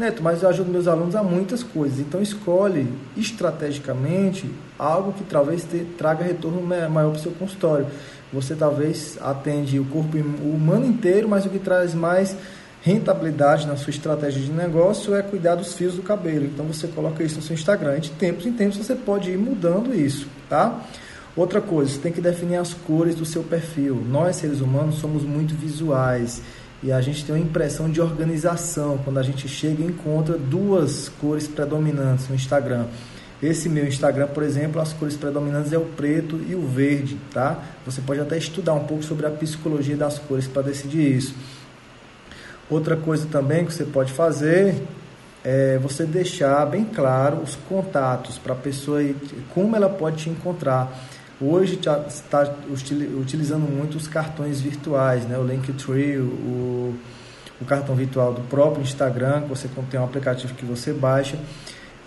Neto, 0.00 0.22
mas 0.22 0.42
eu 0.42 0.48
ajudo 0.48 0.70
meus 0.70 0.88
alunos 0.88 1.14
a 1.14 1.22
muitas 1.22 1.62
coisas. 1.62 1.98
Então 1.98 2.22
escolhe 2.22 2.90
estrategicamente 3.18 4.50
algo 4.78 5.12
que 5.12 5.22
talvez 5.24 5.62
te, 5.62 5.84
traga 5.98 6.24
retorno 6.24 6.62
maior 6.62 7.10
para 7.10 7.18
o 7.18 7.22
seu 7.22 7.32
consultório. 7.32 7.86
Você 8.32 8.54
talvez 8.54 9.18
atende 9.20 9.78
o 9.78 9.84
corpo 9.84 10.16
humano 10.16 10.86
inteiro, 10.86 11.28
mas 11.28 11.44
o 11.46 11.48
que 11.50 11.58
traz 11.58 11.94
mais 11.94 12.36
rentabilidade 12.82 13.66
na 13.66 13.76
sua 13.76 13.90
estratégia 13.90 14.40
de 14.40 14.50
negócio 14.50 15.14
é 15.14 15.22
cuidar 15.22 15.56
dos 15.56 15.74
fios 15.74 15.94
do 15.94 16.02
cabelo. 16.02 16.46
Então 16.46 16.64
você 16.64 16.88
coloca 16.88 17.22
isso 17.22 17.36
no 17.36 17.42
seu 17.42 17.54
Instagram. 17.54 17.98
E 17.98 18.00
de 18.00 18.10
tempos 18.10 18.46
em 18.46 18.52
tempos 18.52 18.78
você 18.78 18.94
pode 18.94 19.30
ir 19.30 19.36
mudando 19.36 19.94
isso, 19.94 20.28
tá? 20.48 20.80
Outra 21.36 21.60
coisa, 21.60 21.92
você 21.92 21.98
tem 21.98 22.12
que 22.12 22.20
definir 22.20 22.56
as 22.56 22.74
cores 22.74 23.14
do 23.14 23.24
seu 23.24 23.42
perfil. 23.42 24.02
Nós, 24.08 24.36
seres 24.36 24.60
humanos, 24.60 24.96
somos 24.96 25.22
muito 25.22 25.54
visuais 25.54 26.42
e 26.82 26.90
a 26.90 27.00
gente 27.00 27.24
tem 27.24 27.34
uma 27.34 27.40
impressão 27.40 27.90
de 27.90 28.00
organização 28.00 28.98
quando 28.98 29.18
a 29.18 29.22
gente 29.22 29.46
chega 29.46 29.82
e 29.82 29.86
encontra 29.86 30.36
duas 30.38 31.08
cores 31.20 31.46
predominantes 31.46 32.28
no 32.28 32.34
Instagram. 32.34 32.86
Esse 33.42 33.70
meu 33.70 33.86
Instagram, 33.86 34.26
por 34.28 34.42
exemplo, 34.42 34.80
as 34.80 34.92
cores 34.92 35.16
predominantes 35.16 35.72
é 35.72 35.78
o 35.78 35.84
preto 35.84 36.38
e 36.46 36.54
o 36.54 36.66
verde, 36.66 37.18
tá? 37.32 37.62
Você 37.86 38.02
pode 38.02 38.20
até 38.20 38.36
estudar 38.36 38.74
um 38.74 38.84
pouco 38.84 39.02
sobre 39.02 39.26
a 39.26 39.30
psicologia 39.30 39.96
das 39.96 40.18
cores 40.18 40.46
para 40.46 40.62
decidir 40.62 41.16
isso. 41.16 41.34
Outra 42.68 42.96
coisa 42.96 43.26
também 43.26 43.64
que 43.64 43.72
você 43.72 43.84
pode 43.84 44.12
fazer 44.12 44.82
é 45.42 45.78
você 45.78 46.04
deixar 46.04 46.66
bem 46.66 46.84
claro 46.84 47.38
os 47.38 47.56
contatos 47.68 48.36
para 48.36 48.52
a 48.52 48.56
pessoa 48.56 49.00
como 49.54 49.74
ela 49.74 49.88
pode 49.88 50.24
te 50.24 50.30
encontrar. 50.30 50.92
Hoje 51.40 51.80
está 51.80 52.54
utilizando 53.18 53.62
muito 53.62 53.96
os 53.96 54.06
cartões 54.06 54.60
virtuais, 54.60 55.24
né? 55.24 55.38
o 55.38 55.42
Linktree, 55.42 56.18
o, 56.18 56.94
o 57.58 57.64
cartão 57.66 57.94
virtual 57.94 58.34
do 58.34 58.42
próprio 58.42 58.82
Instagram, 58.82 59.42
que 59.42 59.48
você 59.48 59.66
tem 59.90 59.98
um 59.98 60.04
aplicativo 60.04 60.52
que 60.52 60.66
você 60.66 60.92
baixa. 60.92 61.38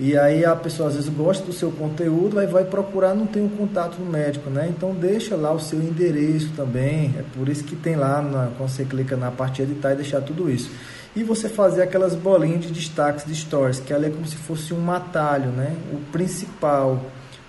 E 0.04 0.18
aí 0.18 0.44
a 0.44 0.54
pessoa 0.54 0.90
às 0.90 0.96
vezes 0.96 1.10
gosta 1.10 1.46
do 1.46 1.54
seu 1.54 1.72
conteúdo, 1.72 2.38
aí 2.38 2.46
vai 2.46 2.66
procurar, 2.66 3.16
não 3.16 3.26
tem 3.26 3.42
um 3.42 3.48
contato 3.48 3.98
no 3.98 4.12
médico, 4.12 4.50
né? 4.50 4.68
Então 4.68 4.94
deixa 4.94 5.34
lá 5.38 5.54
o 5.54 5.62
seu 5.62 5.82
endereço 5.82 6.50
também. 6.58 7.16
É 7.18 7.24
por 7.34 7.48
isso 7.48 7.64
que 7.64 7.74
tem 7.74 7.96
lá, 7.96 8.22
na, 8.22 8.52
quando 8.58 8.68
você 8.68 8.84
clica 8.84 9.16
na 9.16 9.32
parte 9.32 9.62
editar 9.62 9.94
e 9.94 9.96
deixar 9.96 10.20
tudo 10.20 10.52
isso. 10.52 10.70
E 11.16 11.24
você 11.24 11.48
fazer 11.48 11.84
aquelas 11.84 12.16
bolinhas 12.16 12.66
de 12.66 12.74
destaques 12.74 13.24
de 13.24 13.34
stories, 13.34 13.80
que 13.80 13.94
ali 13.94 14.08
é 14.08 14.10
como 14.10 14.28
se 14.28 14.36
fosse 14.36 14.74
um 14.74 14.92
atalho, 14.92 15.52
né? 15.52 15.74
O 15.94 16.12
principal 16.12 17.02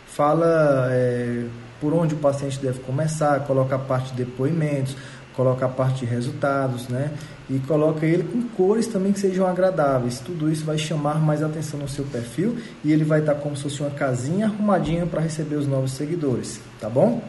fala 0.07 0.91
é, 0.93 1.47
por 1.81 1.93
onde 1.93 2.15
o 2.15 2.19
paciente 2.19 2.61
deve 2.61 2.79
começar, 2.79 3.41
coloca 3.41 3.75
a 3.75 3.81
parte 3.81 4.13
de 4.13 4.25
depoimentos, 4.25 4.97
coloca 5.37 5.67
a 5.67 5.69
parte 5.69 6.01
de 6.01 6.07
resultados, 6.07 6.89
né? 6.89 7.11
E 7.51 7.59
coloca 7.61 8.07
ele 8.07 8.23
com 8.23 8.43
cores 8.57 8.87
também 8.87 9.13
que 9.13 9.21
sejam 9.21 9.47
agradáveis. 9.47 10.21
Tudo 10.21 10.51
isso 10.51 10.65
vai 10.65 10.79
chamar 10.79 11.21
mais 11.21 11.43
atenção 11.43 11.81
no 11.81 11.89
seu 11.89 12.05
perfil 12.05 12.57
e 12.83 12.93
ele 12.93 13.05
vai 13.05 13.21
estar 13.21 13.35
como 13.35 13.57
se 13.57 13.65
fosse 13.65 13.81
uma 13.81 13.91
casinha 13.91 14.47
arrumadinha 14.47 15.07
para 15.07 15.21
receber 15.21 15.57
os 15.57 15.67
novos 15.67 15.93
seguidores, 15.93 16.61
tá 16.81 16.89
bom? 16.89 17.23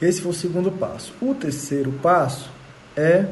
Esse 0.00 0.20
foi 0.20 0.32
o 0.32 0.34
segundo 0.34 0.70
passo. 0.72 1.14
O 1.22 1.34
terceiro 1.34 1.92
passo 2.02 2.50
é 2.96 3.26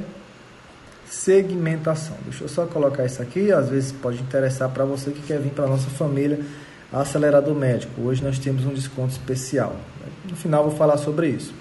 segmentação. 1.06 2.16
Deixa 2.24 2.44
eu 2.44 2.48
só 2.48 2.66
colocar 2.66 3.04
isso 3.04 3.20
aqui, 3.20 3.52
às 3.52 3.68
vezes 3.68 3.92
pode 3.92 4.20
interessar 4.20 4.68
para 4.70 4.84
você 4.84 5.10
que 5.10 5.22
quer 5.22 5.38
vir 5.38 5.50
para 5.50 5.66
nossa 5.66 5.88
família 5.90 6.40
Acelerador 6.92 7.54
Médico. 7.54 8.02
Hoje 8.02 8.22
nós 8.22 8.38
temos 8.38 8.64
um 8.64 8.72
desconto 8.72 9.12
especial. 9.12 9.76
No 10.28 10.36
final 10.36 10.64
vou 10.64 10.76
falar 10.76 10.96
sobre 10.96 11.28
isso. 11.28 11.52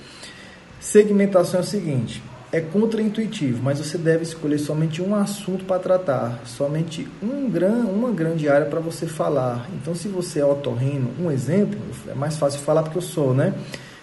Segmentação 0.83 1.61
é 1.61 1.63
o 1.63 1.65
seguinte: 1.65 2.21
é 2.51 2.59
contraintuitivo, 2.59 3.63
mas 3.63 3.79
você 3.79 3.97
deve 3.97 4.23
escolher 4.23 4.57
somente 4.57 5.01
um 5.01 5.15
assunto 5.15 5.63
para 5.63 5.79
tratar, 5.79 6.41
somente 6.45 7.07
um 7.21 7.49
gran, 7.49 7.85
uma 7.85 8.11
grande 8.11 8.49
área 8.49 8.67
para 8.67 8.81
você 8.81 9.07
falar. 9.07 9.69
Então, 9.81 9.95
se 9.95 10.09
você 10.09 10.41
é 10.41 10.45
otorrino, 10.45 11.09
um 11.17 11.31
exemplo, 11.31 11.79
é 12.05 12.13
mais 12.13 12.35
fácil 12.35 12.59
falar 12.59 12.83
porque 12.83 12.97
eu 12.97 13.01
sou, 13.01 13.33
né? 13.33 13.53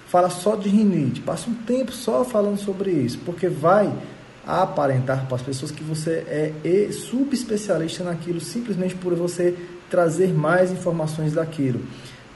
Fala 0.06 0.30
só 0.30 0.56
de 0.56 0.70
rinite, 0.70 1.20
passa 1.20 1.50
um 1.50 1.54
tempo 1.54 1.92
só 1.92 2.24
falando 2.24 2.58
sobre 2.58 2.90
isso, 2.90 3.18
porque 3.26 3.46
vai 3.46 3.92
aparentar 4.46 5.26
para 5.26 5.36
as 5.36 5.42
pessoas 5.42 5.70
que 5.70 5.84
você 5.84 6.24
é 6.64 6.88
subespecialista 6.90 8.02
naquilo 8.02 8.40
simplesmente 8.40 8.94
por 8.94 9.14
você 9.14 9.54
trazer 9.90 10.32
mais 10.32 10.72
informações 10.72 11.34
daquilo. 11.34 11.82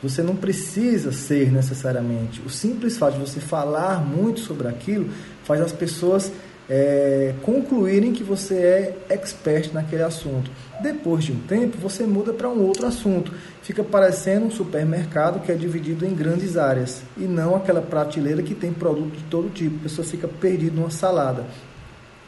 Você 0.05 0.23
não 0.23 0.37
precisa 0.37 1.13
ser 1.13 1.51
necessariamente. 1.51 2.43
O 2.45 2.51
simples 2.51 2.99
fato 2.99 3.15
de 3.15 3.21
você 3.21 3.41
falar 3.41 4.05
muito 4.05 4.41
sobre 4.41 4.69
aquilo 4.69 5.09
faz 5.45 5.63
as 5.63 5.73
pessoas 5.73 6.31
é, 6.69 7.35
concluírem 7.43 8.13
que 8.13 8.23
você 8.23 8.55
é 8.55 8.99
expert 9.09 9.73
naquele 9.73 10.03
assunto. 10.03 10.51
Depois 10.83 11.25
de 11.25 11.33
um 11.33 11.41
tempo, 11.41 11.79
você 11.79 12.05
muda 12.05 12.35
para 12.35 12.51
um 12.51 12.67
outro 12.67 12.87
assunto. 12.87 13.33
Fica 13.63 13.83
parecendo 13.83 14.45
um 14.45 14.51
supermercado 14.51 15.41
que 15.41 15.51
é 15.51 15.55
dividido 15.55 16.05
em 16.05 16.15
grandes 16.15 16.59
áreas 16.59 17.03
e 17.17 17.23
não 17.23 17.57
aquela 17.57 17.81
prateleira 17.81 18.43
que 18.43 18.55
tem 18.55 18.75
produto 18.75 19.17
de 19.17 19.25
todo 19.25 19.49
tipo. 19.49 19.77
A 19.77 19.83
pessoa 19.85 20.07
fica 20.07 20.29
perdida 20.29 20.77
numa 20.77 20.91
salada. 20.91 21.47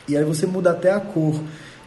E 0.08 0.16
aí 0.16 0.24
você 0.24 0.46
muda 0.46 0.70
até 0.70 0.92
a 0.92 1.00
cor. 1.00 1.38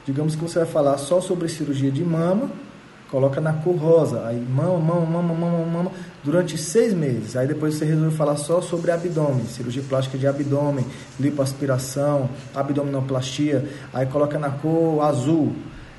Digamos 0.05 0.36
que 0.36 0.41
você 0.43 0.60
vai 0.60 0.67
falar 0.67 1.00
só 1.00 1.19
sobre 1.19 1.50
cirurgia 1.50 1.89
de 1.89 2.03
mama 2.03 2.68
coloca 3.09 3.41
na 3.41 3.53
cor 3.53 3.75
rosa, 3.75 4.25
aí 4.25 4.39
mama, 4.39 4.77
mama, 4.77 5.21
mama, 5.21 5.33
mama, 5.33 5.65
mama, 5.65 5.91
durante 6.23 6.57
seis 6.57 6.93
meses. 6.93 7.35
Aí 7.35 7.47
depois 7.47 7.75
você 7.75 7.85
resolve 7.85 8.15
falar 8.15 8.35
só 8.37 8.61
sobre 8.61 8.91
abdômen, 8.91 9.45
cirurgia 9.45 9.83
plástica 9.87 10.17
de 10.17 10.27
abdômen, 10.27 10.85
lipoaspiração, 11.19 12.29
abdominoplastia, 12.53 13.65
aí 13.93 14.05
coloca 14.05 14.37
na 14.37 14.49
cor 14.49 15.03
azul. 15.03 15.53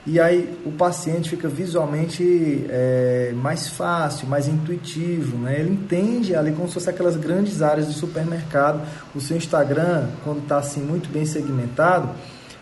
E 0.07 0.19
aí 0.19 0.59
o 0.65 0.73
paciente 0.73 1.29
fica 1.29 1.47
visualmente 1.47 2.65
é, 2.71 3.33
mais 3.35 3.69
fácil, 3.69 4.27
mais 4.27 4.49
intuitivo, 4.49 5.37
né? 5.37 5.61
Ele 5.61 5.73
entende 5.73 6.35
ali 6.35 6.53
como 6.53 6.67
se 6.69 6.75
fosse 6.75 6.89
aquelas 6.89 7.17
grandes 7.17 7.61
áreas 7.61 7.87
de 7.87 7.93
supermercado. 7.93 8.81
O 9.15 9.21
seu 9.21 9.37
Instagram, 9.37 10.09
quando 10.25 10.41
está 10.41 10.57
assim 10.57 10.81
muito 10.81 11.11
bem 11.11 11.27
segmentado, 11.27 12.09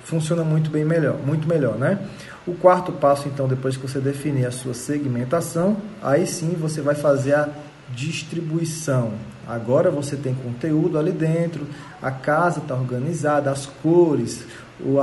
funciona 0.02 0.42
muito 0.42 0.68
bem 0.68 0.84
melhor, 0.84 1.16
muito 1.24 1.46
melhor, 1.46 1.78
né? 1.78 2.00
O 2.48 2.54
quarto 2.54 2.92
passo, 2.92 3.28
então, 3.28 3.46
depois 3.46 3.76
que 3.76 3.86
você 3.86 4.00
definir 4.00 4.46
a 4.46 4.50
sua 4.50 4.72
segmentação, 4.72 5.76
aí 6.02 6.26
sim 6.26 6.56
você 6.58 6.80
vai 6.80 6.94
fazer 6.94 7.34
a 7.34 7.46
distribuição. 7.90 9.12
Agora 9.46 9.90
você 9.90 10.16
tem 10.16 10.34
conteúdo 10.34 10.98
ali 10.98 11.12
dentro, 11.12 11.66
a 12.00 12.10
casa 12.10 12.60
está 12.60 12.74
organizada, 12.74 13.50
as 13.50 13.66
cores, 13.66 14.46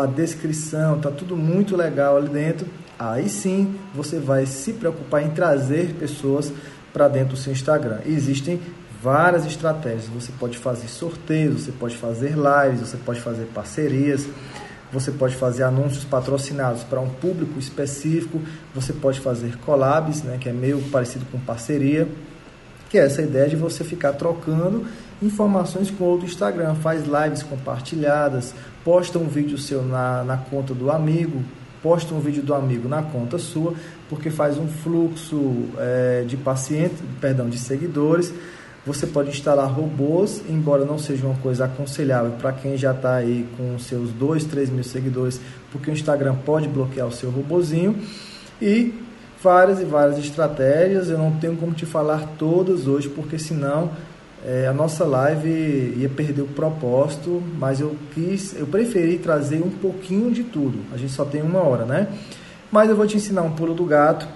a 0.01 0.07
descrição, 0.07 0.97
está 0.97 1.11
tudo 1.11 1.37
muito 1.37 1.77
legal 1.77 2.17
ali 2.17 2.29
dentro. 2.29 2.65
Aí 2.97 3.29
sim 3.29 3.75
você 3.93 4.17
vai 4.17 4.47
se 4.47 4.73
preocupar 4.73 5.21
em 5.23 5.29
trazer 5.29 5.93
pessoas 5.99 6.51
para 6.91 7.07
dentro 7.07 7.35
do 7.35 7.37
seu 7.37 7.53
Instagram. 7.53 7.99
Existem 8.07 8.59
várias 9.03 9.45
estratégias. 9.45 10.07
Você 10.07 10.31
pode 10.39 10.57
fazer 10.57 10.87
sorteios, 10.87 11.61
você 11.61 11.71
pode 11.71 11.95
fazer 11.95 12.33
lives, 12.35 12.89
você 12.89 12.97
pode 12.97 13.21
fazer 13.21 13.45
parcerias. 13.53 14.27
Você 14.95 15.11
pode 15.11 15.35
fazer 15.35 15.63
anúncios 15.63 16.05
patrocinados 16.05 16.83
para 16.83 17.01
um 17.01 17.09
público 17.09 17.59
específico, 17.59 18.39
você 18.73 18.93
pode 18.93 19.19
fazer 19.19 19.57
collabs, 19.57 20.23
né, 20.23 20.37
que 20.39 20.47
é 20.47 20.53
meio 20.53 20.81
parecido 20.83 21.25
com 21.29 21.37
parceria, 21.37 22.07
que 22.89 22.97
é 22.97 23.05
essa 23.05 23.21
ideia 23.21 23.49
de 23.49 23.57
você 23.57 23.83
ficar 23.83 24.13
trocando 24.13 24.85
informações 25.21 25.91
com 25.91 26.05
outro 26.05 26.25
Instagram, 26.25 26.75
faz 26.75 27.03
lives 27.03 27.43
compartilhadas, 27.43 28.55
posta 28.85 29.19
um 29.19 29.27
vídeo 29.27 29.57
seu 29.57 29.83
na, 29.83 30.23
na 30.23 30.37
conta 30.37 30.73
do 30.73 30.89
amigo, 30.89 31.43
posta 31.83 32.15
um 32.15 32.21
vídeo 32.21 32.41
do 32.41 32.53
amigo 32.53 32.87
na 32.87 33.03
conta 33.03 33.37
sua, 33.37 33.73
porque 34.09 34.29
faz 34.29 34.57
um 34.57 34.67
fluxo 34.69 35.65
é, 35.77 36.23
de 36.25 36.37
pacientes, 36.37 36.99
perdão, 37.19 37.49
de 37.49 37.59
seguidores 37.59 38.33
Você 38.85 39.07
pode 39.07 39.29
instalar 39.29 39.67
robôs, 39.67 40.43
embora 40.47 40.85
não 40.85 40.99
seja 40.99 41.25
uma 41.25 41.35
coisa 41.37 41.65
aconselhável 41.65 42.33
para 42.33 42.53
quem 42.53 42.77
já 42.77 42.91
está 42.91 43.15
aí 43.15 43.47
com 43.57 43.79
seus 43.79 44.11
2, 44.11 44.43
3 44.45 44.69
mil 44.69 44.83
seguidores, 44.83 45.41
porque 45.71 45.89
o 45.89 45.93
Instagram 45.93 46.35
pode 46.45 46.67
bloquear 46.67 47.07
o 47.07 47.11
seu 47.11 47.31
robozinho. 47.31 47.97
E 48.61 48.93
várias 49.41 49.81
e 49.81 49.85
várias 49.85 50.19
estratégias, 50.19 51.09
eu 51.09 51.17
não 51.17 51.31
tenho 51.31 51.55
como 51.55 51.73
te 51.73 51.83
falar 51.85 52.35
todas 52.37 52.87
hoje, 52.87 53.09
porque 53.09 53.39
senão 53.39 53.89
é, 54.45 54.67
a 54.67 54.73
nossa 54.73 55.03
live 55.03 55.49
ia 55.97 56.09
perder 56.09 56.43
o 56.43 56.47
propósito, 56.47 57.41
mas 57.57 57.79
eu 57.79 57.95
quis, 58.13 58.55
eu 58.55 58.67
preferi 58.67 59.17
trazer 59.17 59.63
um 59.63 59.71
pouquinho 59.71 60.31
de 60.31 60.43
tudo. 60.43 60.77
A 60.93 60.97
gente 60.97 61.11
só 61.11 61.25
tem 61.25 61.41
uma 61.41 61.63
hora, 61.63 61.85
né? 61.85 62.07
Mas 62.71 62.87
eu 62.87 62.95
vou 62.95 63.07
te 63.07 63.17
ensinar 63.17 63.41
um 63.41 63.51
pulo 63.51 63.73
do 63.73 63.83
gato 63.83 64.27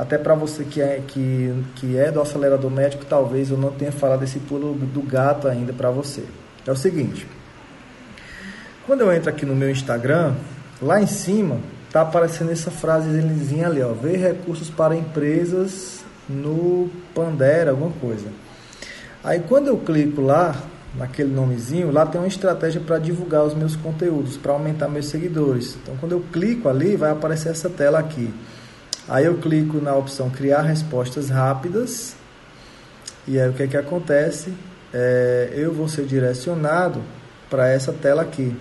até 0.00 0.16
para 0.16 0.34
você 0.34 0.64
que 0.64 0.80
é, 0.80 1.02
que, 1.06 1.52
que 1.76 1.98
é 1.98 2.10
do 2.10 2.22
acelerador 2.22 2.70
médico, 2.70 3.04
talvez 3.04 3.50
eu 3.50 3.58
não 3.58 3.70
tenha 3.70 3.92
falado 3.92 4.20
desse 4.20 4.38
pulo 4.38 4.72
do 4.72 5.02
gato 5.02 5.46
ainda 5.46 5.74
para 5.74 5.90
você. 5.90 6.24
É 6.66 6.72
o 6.72 6.76
seguinte: 6.76 7.26
quando 8.86 9.02
eu 9.02 9.12
entro 9.12 9.28
aqui 9.28 9.44
no 9.44 9.54
meu 9.54 9.70
Instagram, 9.70 10.36
lá 10.80 11.02
em 11.02 11.06
cima 11.06 11.58
tá 11.92 12.00
aparecendo 12.00 12.50
essa 12.50 12.70
frasezinha 12.70 13.66
ali, 13.66 13.82
ó, 13.82 13.92
ver 13.92 14.16
recursos 14.16 14.70
para 14.70 14.96
empresas 14.96 16.02
no 16.26 16.88
Pandera, 17.14 17.72
alguma 17.72 17.92
coisa. 17.92 18.28
Aí 19.22 19.40
quando 19.40 19.66
eu 19.68 19.76
clico 19.76 20.22
lá, 20.22 20.56
naquele 20.96 21.30
nomezinho, 21.30 21.92
lá 21.92 22.06
tem 22.06 22.18
uma 22.18 22.26
estratégia 22.26 22.80
para 22.80 22.98
divulgar 22.98 23.44
os 23.44 23.52
meus 23.52 23.76
conteúdos, 23.76 24.38
para 24.38 24.52
aumentar 24.52 24.88
meus 24.88 25.08
seguidores. 25.08 25.76
Então 25.82 25.94
quando 26.00 26.12
eu 26.12 26.24
clico 26.32 26.70
ali, 26.70 26.96
vai 26.96 27.10
aparecer 27.10 27.50
essa 27.50 27.68
tela 27.68 27.98
aqui. 27.98 28.32
Aí 29.10 29.24
eu 29.24 29.38
clico 29.38 29.80
na 29.80 29.92
opção 29.96 30.30
criar 30.30 30.62
respostas 30.62 31.30
rápidas. 31.30 32.14
E 33.26 33.40
aí 33.40 33.50
o 33.50 33.52
que 33.52 33.64
é 33.64 33.66
que 33.66 33.76
acontece? 33.76 34.52
É, 34.94 35.52
eu 35.52 35.74
vou 35.74 35.88
ser 35.88 36.04
direcionado 36.06 37.02
para 37.50 37.68
essa 37.68 37.92
tela 37.92 38.22
aqui. 38.22 38.56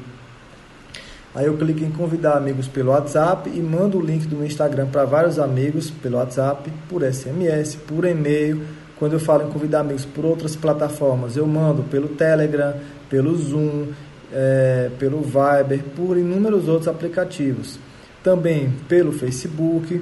Aí 1.35 1.45
eu 1.45 1.55
clico 1.55 1.83
em 1.83 1.91
convidar 1.91 2.35
amigos 2.35 2.67
pelo 2.67 2.89
WhatsApp 2.89 3.47
e 3.47 3.61
mando 3.61 3.99
o 3.99 4.01
link 4.01 4.25
do 4.25 4.37
meu 4.37 4.47
Instagram 4.47 4.87
para 4.87 5.05
vários 5.05 5.37
amigos 5.37 5.91
pelo 5.91 6.17
WhatsApp, 6.17 6.67
por 6.89 7.03
SMS, 7.03 7.75
por 7.75 8.03
e-mail. 8.03 8.63
Quando 8.97 9.13
eu 9.13 9.19
falo 9.19 9.47
em 9.47 9.51
convidar 9.51 9.81
amigos 9.81 10.03
por 10.03 10.25
outras 10.25 10.55
plataformas, 10.55 11.37
eu 11.37 11.45
mando 11.45 11.83
pelo 11.83 12.07
Telegram, 12.07 12.73
pelo 13.07 13.35
Zoom, 13.37 13.89
é, 14.33 14.89
pelo 14.97 15.21
Viber, 15.21 15.83
por 15.95 16.17
inúmeros 16.17 16.67
outros 16.67 16.87
aplicativos. 16.87 17.77
Também 18.23 18.73
pelo 18.87 19.11
Facebook. 19.11 20.01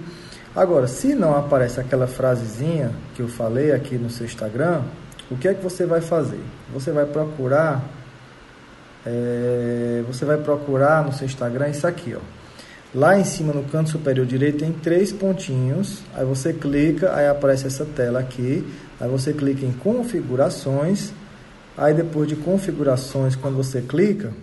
Agora, 0.57 0.87
se 0.87 1.13
não 1.13 1.35
aparece 1.37 1.79
aquela 1.79 2.07
frasezinha 2.07 2.91
que 3.13 3.21
eu 3.21 3.27
falei 3.27 3.71
aqui 3.71 3.95
no 3.95 4.09
seu 4.09 4.25
Instagram, 4.25 4.81
o 5.29 5.37
que 5.37 5.47
é 5.47 5.53
que 5.53 5.61
você 5.61 5.85
vai 5.85 6.01
fazer? 6.01 6.41
Você 6.73 6.91
vai 6.91 7.05
procurar, 7.05 7.87
é, 9.05 10.03
você 10.07 10.25
vai 10.25 10.37
procurar 10.37 11.05
no 11.05 11.13
seu 11.13 11.27
Instagram 11.27 11.69
isso 11.69 11.85
aqui, 11.85 12.15
ó. 12.15 12.21
Lá 12.95 13.19
em 13.19 13.23
cima 13.23 13.53
no 13.53 13.65
canto 13.65 13.91
superior 13.91 14.25
direito 14.25 14.57
tem 14.57 14.73
três 14.73 15.11
pontinhos. 15.11 16.01
Aí 16.15 16.25
você 16.25 16.51
clica, 16.51 17.13
aí 17.13 17.27
aparece 17.27 17.67
essa 17.67 17.85
tela 17.85 18.19
aqui. 18.19 18.65
Aí 18.99 19.07
você 19.07 19.33
clica 19.33 19.63
em 19.63 19.73
configurações. 19.73 21.13
Aí 21.77 21.93
depois 21.93 22.27
de 22.27 22.36
configurações, 22.36 23.36
quando 23.36 23.58
você 23.58 23.79
clica, 23.79 24.34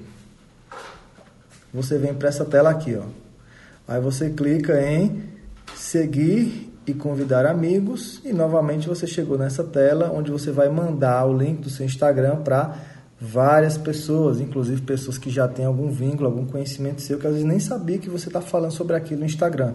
você 1.73 1.99
vem 1.99 2.15
para 2.15 2.29
essa 2.29 2.45
tela 2.45 2.71
aqui, 2.71 2.97
ó. 2.97 3.03
Aí 3.89 4.01
você 4.01 4.31
clica 4.31 4.81
em 4.81 5.34
seguir 5.77 6.73
e 6.87 6.93
convidar 6.93 7.47
amigos 7.47 8.21
e 8.25 8.33
novamente 8.33 8.89
você 8.89 9.07
chegou 9.07 9.39
nessa 9.39 9.65
tela 9.65 10.13
onde 10.15 10.31
você 10.31 10.51
vai 10.51 10.69
mandar 10.69 11.25
o 11.27 11.37
link 11.37 11.61
do 11.61 11.71
seu 11.71 11.87
Instagram 11.87 12.37
para 12.37 12.77
várias 13.21 13.79
pessoas, 13.79 14.41
inclusive 14.41 14.83
pessoas 14.83 15.17
que 15.17 15.31
já 15.31 15.49
têm 15.49 15.65
algum 15.65 15.91
vínculo, 15.91 16.27
algum 16.27 16.45
conhecimento 16.45 17.01
seu 17.01 17.19
que 17.19 17.27
às 17.27 17.33
vezes 17.33 17.49
nem 17.49 17.59
sabia 17.59 17.99
que 17.99 18.11
você 18.11 18.29
está 18.29 18.41
falando 18.41 18.73
sobre 18.73 18.97
aquilo 18.97 19.21
no 19.21 19.27
Instagram. 19.27 19.75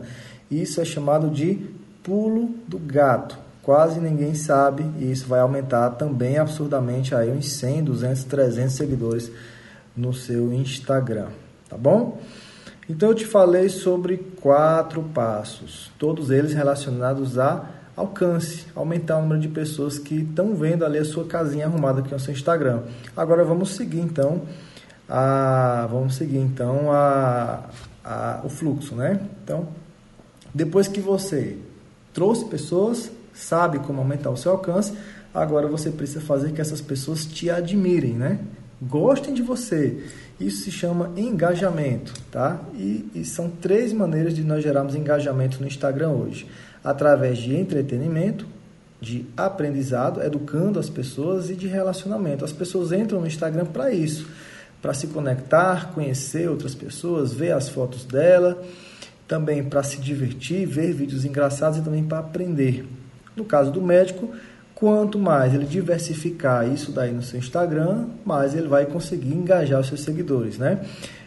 Isso 0.52 0.80
é 0.80 0.86
chamado 0.86 1.30
de 1.30 1.68
pulo 2.04 2.50
do 2.68 2.78
gato. 2.78 3.38
Quase 3.64 4.00
ninguém 4.00 4.36
sabe 4.36 4.86
e 5.00 5.12
isso 5.12 5.28
vai 5.28 5.40
aumentar 5.40 5.92
também 5.92 6.38
absurdamente 6.38 7.16
aí 7.16 7.32
uns 7.32 7.52
100, 7.54 7.84
200, 7.84 8.24
300 8.26 8.74
seguidores 8.74 9.32
no 9.96 10.14
seu 10.14 10.54
Instagram, 10.54 11.28
tá 11.68 11.78
bom? 11.78 12.20
Então 12.90 13.10
eu 13.10 13.16
te 13.16 13.26
falei 13.26 13.70
sobre 13.70 14.18
quatro 14.42 15.04
passos, 15.04 15.92
todos 16.00 16.32
eles 16.32 16.54
relacionados 16.54 17.38
a 17.38 17.70
alcance, 17.96 18.66
aumentar 18.76 19.18
o 19.18 19.22
número 19.22 19.40
de 19.40 19.48
pessoas 19.48 20.00
que 20.00 20.22
estão 20.22 20.56
vendo 20.56 20.84
ali 20.84 20.98
a 20.98 21.06
sua 21.06 21.26
casinha 21.26 21.68
arrumada 21.68 22.00
aqui 22.00 22.12
no 22.12 22.20
seu 22.20 22.34
Instagram. 22.34 22.82
Agora 23.16 23.44
vamos 23.44 23.76
seguir 23.76 24.00
então 24.00 24.42
a, 25.08 25.88
vamos 25.92 26.16
seguir 26.16 26.40
então 26.40 26.92
a, 26.92 27.70
a, 28.04 28.42
o 28.44 28.50
fluxo, 28.50 28.96
né? 28.96 29.20
Então, 29.44 29.68
depois 30.52 30.88
que 30.88 31.00
você 31.00 31.58
trouxe 32.12 32.46
pessoas, 32.46 33.12
sabe 33.36 33.78
como 33.80 34.00
aumentar 34.00 34.32
o 34.32 34.38
seu 34.38 34.52
alcance, 34.52 34.94
agora 35.32 35.68
você 35.68 35.92
precisa 35.92 36.22
fazer 36.22 36.54
que 36.54 36.62
essas 36.62 36.82
pessoas 36.82 37.24
te 37.24 37.52
admirem, 37.52 38.14
né? 38.14 38.40
Gostem 38.82 39.34
de 39.34 39.42
você 39.42 40.04
isso 40.40 40.64
se 40.64 40.72
chama 40.72 41.12
engajamento, 41.18 42.14
tá? 42.32 42.62
E, 42.74 43.06
e, 43.14 43.26
são 43.26 43.50
três 43.50 43.92
maneiras 43.92 44.34
de 44.34 44.42
nós 44.42 44.64
gerarmos 44.64 44.96
engajamento 44.96 45.60
no 45.60 45.68
Instagram 45.68 46.12
hoje: 46.12 46.48
através 46.82 47.38
de 47.40 47.54
entretenimento, 47.54 48.48
de 49.02 49.26
aprendizado, 49.36 50.24
educando 50.24 50.80
as 50.80 50.90
pessoas 50.90 51.50
e 51.50 51.56
de 51.56 51.68
relacionamento. 51.68 52.46
As 52.46 52.54
pessoas 52.54 52.94
entram 52.94 53.20
no 53.20 53.28
Instagram 53.28 53.66
para 53.66 53.92
isso, 53.92 54.30
para 54.82 54.94
se 54.94 55.08
conectar, 55.08 55.92
conhecer 55.94 56.50
outras 56.50 56.74
pessoas, 56.74 57.34
ver 57.34 57.52
as 57.52 57.68
fotos 57.68 58.06
dela, 58.06 58.64
também 59.28 59.62
para 59.62 59.84
se 59.84 59.98
divertir, 59.98 60.66
ver 60.66 60.94
vídeos 60.94 61.26
engraçados 61.26 61.80
e 61.80 61.82
também 61.82 62.06
para 62.06 62.20
aprender. 62.20 62.88
No 63.36 63.44
caso 63.44 63.72
do 63.72 63.82
médico, 63.82 64.34
Quanto 64.80 65.20
mais 65.20 65.54
ele 65.54 65.66
diversificar 65.66 66.66
isso 66.66 66.94
daí 66.94 67.12
no 67.12 67.22
seu 67.22 67.38
Instagram, 67.38 68.06
mais 68.26 68.56
ele 68.56 68.70
vai 68.70 68.86
conseguir 68.86 69.34
engajar 69.34 69.82
os 69.82 69.88
seus 69.88 70.00
seguidores, 70.00 70.58
né? 70.58 70.80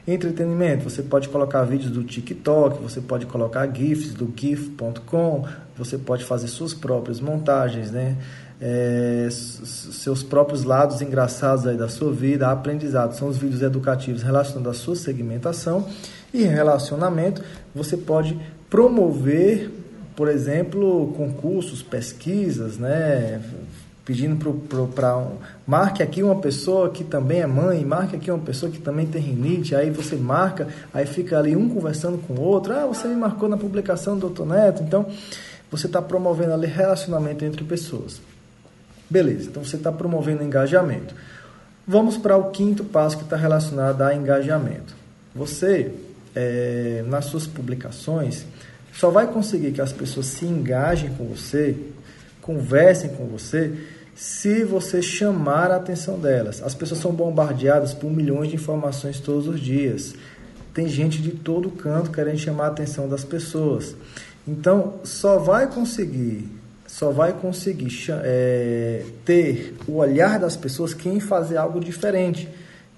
Entretenimento, 0.09 0.89
você 0.89 1.03
pode 1.03 1.29
colocar 1.29 1.63
vídeos 1.65 1.91
do 1.91 2.03
TikTok, 2.03 2.83
você 2.83 3.01
pode 3.01 3.27
colocar 3.27 3.67
GIFs 3.67 4.15
do 4.15 4.33
GIF.com, 4.35 5.47
você 5.77 5.99
pode 5.99 6.25
fazer 6.25 6.49
suas 6.49 6.73
próprias 6.73 7.21
montagens, 7.21 7.91
né? 7.91 8.17
É, 8.59 9.29
seus 9.31 10.23
próprios 10.23 10.65
lados 10.65 11.03
engraçados 11.03 11.67
aí 11.67 11.77
da 11.77 11.89
sua 11.89 12.11
vida, 12.11 12.49
aprendizado, 12.49 13.15
são 13.15 13.29
os 13.29 13.37
vídeos 13.37 13.61
educativos 13.61 14.23
relacionados 14.23 14.81
à 14.81 14.83
sua 14.83 14.97
segmentação 14.97 15.87
e 16.33 16.45
relacionamento, 16.45 17.43
você 17.75 17.97
pode 17.97 18.41
promover 18.71 19.82
por 20.15 20.29
exemplo, 20.29 21.13
concursos, 21.17 21.83
pesquisas, 21.83 22.79
né? 22.79 23.41
Pedindo 24.05 24.37
para 24.89 25.27
marque 25.65 26.03
aqui 26.03 26.23
uma 26.23 26.41
pessoa 26.41 26.91
que 26.91 27.05
também 27.05 27.41
é 27.41 27.47
mãe, 27.47 27.85
marque 27.85 28.17
aqui 28.17 28.31
uma 28.31 28.41
pessoa 28.45 28.71
que 28.71 28.79
também 28.79 29.07
tem 29.07 29.23
rinite, 29.23 29.77
aí 29.77 29.91
você 29.91 30.17
marca, 30.17 30.67
aí 30.93 31.07
fica 31.07 31.39
ali 31.39 31.55
um 31.55 31.69
conversando 31.69 32.19
com 32.19 32.35
o 32.35 32.41
outro, 32.41 32.73
ah, 32.75 32.85
você 32.85 33.07
me 33.07 33.15
marcou 33.15 33.49
na 33.49 33.57
publicação 33.57 34.19
do 34.19 34.29
Dr. 34.29 34.45
Neto, 34.45 34.83
então 34.83 35.07
você 35.71 35.87
está 35.87 36.03
promovendo 36.03 36.53
ali 36.53 36.67
relacionamento 36.67 37.45
entre 37.45 37.63
pessoas. 37.63 38.21
Beleza, 39.09 39.49
então 39.51 39.65
você 39.65 39.77
está 39.77 39.93
promovendo 39.93 40.43
engajamento. 40.43 41.15
Vamos 41.87 42.17
para 42.17 42.37
o 42.37 42.51
quinto 42.51 42.83
passo 42.83 43.17
que 43.17 43.25
está 43.25 43.37
relacionado 43.37 44.03
a 44.03 44.15
engajamento. 44.15 44.97
Você, 45.35 45.95
é, 46.35 47.05
nas 47.07 47.27
suas 47.27 47.47
publicações, 47.47 48.47
só 48.93 49.11
vai 49.11 49.27
conseguir 49.27 49.73
que 49.73 49.81
as 49.81 49.93
pessoas 49.93 50.27
se 50.27 50.45
engajem 50.45 51.11
com 51.15 51.25
você, 51.25 51.77
conversem 52.41 53.11
com 53.11 53.27
você, 53.27 53.73
se 54.15 54.63
você 54.65 55.01
chamar 55.01 55.71
a 55.71 55.77
atenção 55.77 56.19
delas. 56.19 56.63
As 56.63 56.75
pessoas 56.75 57.01
são 57.01 57.13
bombardeadas 57.13 57.95
por 57.95 58.11
milhões 58.11 58.51
de 58.51 58.57
informações 58.57 59.19
todos 59.19 59.49
os 59.49 59.61
dias. 59.61 60.15
Tem 60.75 60.89
gente 60.89 61.21
de 61.21 61.31
todo 61.31 61.71
canto 61.71 62.11
querendo 62.11 62.39
chamar 62.39 62.65
a 62.65 62.69
atenção 62.69 63.09
das 63.09 63.25
pessoas. 63.25 63.95
Então, 64.47 64.95
só 65.05 65.39
vai 65.39 65.67
conseguir, 65.67 66.49
só 66.87 67.11
vai 67.11 67.33
conseguir 67.33 67.91
é, 68.23 69.05
ter 69.25 69.77
o 69.87 69.97
olhar 69.97 70.39
das 70.39 70.57
pessoas 70.57 70.93
quem 70.93 71.21
fazer 71.21 71.57
algo 71.57 71.81
diferente. 71.81 72.49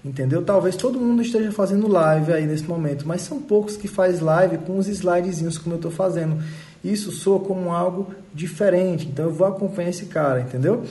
Entendeu? 0.05 0.43
Talvez 0.43 0.75
todo 0.75 0.99
mundo 0.99 1.23
esteja 1.23 1.51
fazendo 1.51 1.87
live 1.87 2.31
aí 2.31 2.45
nesse 2.45 2.63
momento, 2.65 3.07
mas 3.07 3.23
são 3.23 3.41
poucos 3.41 3.75
que 3.75 3.87
faz 3.87 4.19
live 4.19 4.59
com 4.59 4.77
os 4.77 4.87
slidezinhos 4.87 5.57
como 5.57 5.73
eu 5.73 5.77
estou 5.77 5.89
fazendo. 5.89 6.37
Isso 6.83 7.11
soa 7.11 7.39
como 7.39 7.71
algo 7.71 8.13
diferente, 8.31 9.07
então 9.07 9.25
eu 9.25 9.33
vou 9.33 9.47
acompanhar 9.47 9.89
esse 9.89 10.05
cara, 10.05 10.41
entendeu? 10.41 10.83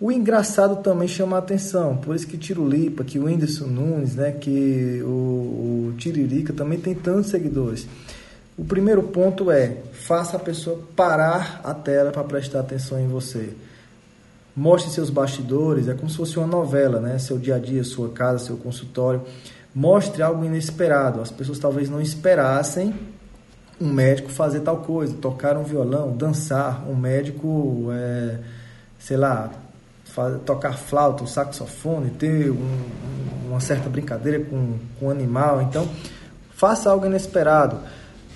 O 0.00 0.12
engraçado 0.12 0.80
também 0.80 1.08
chama 1.08 1.34
a 1.34 1.38
atenção, 1.40 1.96
por 1.96 2.14
isso 2.14 2.28
que 2.28 2.38
Tirulipa, 2.38 3.02
que 3.02 3.18
o 3.18 3.24
Whindersson 3.24 3.66
Nunes, 3.66 4.14
né, 4.14 4.30
que 4.30 5.02
o, 5.02 5.88
o 5.88 5.94
Tiririca 5.98 6.52
também 6.52 6.78
tem 6.78 6.94
tantos 6.94 7.30
seguidores. 7.30 7.88
O 8.56 8.64
primeiro 8.64 9.02
ponto 9.02 9.50
é, 9.50 9.78
faça 9.92 10.36
a 10.36 10.40
pessoa 10.40 10.80
parar 10.94 11.60
a 11.64 11.74
tela 11.74 12.12
para 12.12 12.22
prestar 12.22 12.60
atenção 12.60 13.00
em 13.00 13.08
você. 13.08 13.54
Mostre 14.56 14.90
seus 14.90 15.10
bastidores, 15.10 15.86
é 15.86 15.92
como 15.92 16.08
se 16.08 16.16
fosse 16.16 16.38
uma 16.38 16.46
novela, 16.46 16.98
né? 16.98 17.18
Seu 17.18 17.36
dia 17.36 17.56
a 17.56 17.58
dia, 17.58 17.84
sua 17.84 18.08
casa, 18.08 18.46
seu 18.46 18.56
consultório. 18.56 19.22
Mostre 19.74 20.22
algo 20.22 20.42
inesperado. 20.44 21.20
As 21.20 21.30
pessoas 21.30 21.58
talvez 21.58 21.90
não 21.90 22.00
esperassem 22.00 22.94
um 23.78 23.92
médico 23.92 24.30
fazer 24.30 24.60
tal 24.60 24.78
coisa, 24.78 25.14
tocar 25.20 25.58
um 25.58 25.62
violão, 25.62 26.16
dançar, 26.16 26.88
um 26.88 26.94
médico, 26.94 27.88
é, 27.92 28.38
sei 28.98 29.18
lá, 29.18 29.50
tocar 30.46 30.72
flauta, 30.78 31.24
o 31.24 31.26
saxofone, 31.26 32.10
ter 32.10 32.50
um, 32.50 32.84
uma 33.48 33.60
certa 33.60 33.90
brincadeira 33.90 34.40
com, 34.40 34.78
com 34.98 35.06
o 35.08 35.10
animal. 35.10 35.60
Então, 35.60 35.86
faça 36.54 36.90
algo 36.90 37.04
inesperado. 37.04 37.78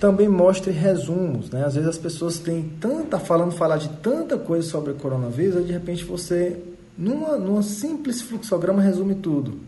Também 0.01 0.27
mostre 0.27 0.71
resumos, 0.71 1.51
né? 1.51 1.63
Às 1.63 1.75
vezes 1.75 1.87
as 1.87 1.97
pessoas 1.99 2.39
têm 2.39 2.63
tanta 2.79 3.19
falando 3.19 3.51
falar 3.51 3.77
de 3.77 3.87
tanta 4.01 4.35
coisa 4.35 4.67
sobre 4.67 4.93
o 4.93 4.95
coronavírus, 4.95 5.57
aí 5.57 5.63
de 5.63 5.71
repente 5.71 6.03
você 6.03 6.57
numa, 6.97 7.37
numa 7.37 7.61
simples 7.61 8.19
fluxograma 8.19 8.81
resume 8.81 9.13
tudo. 9.13 9.59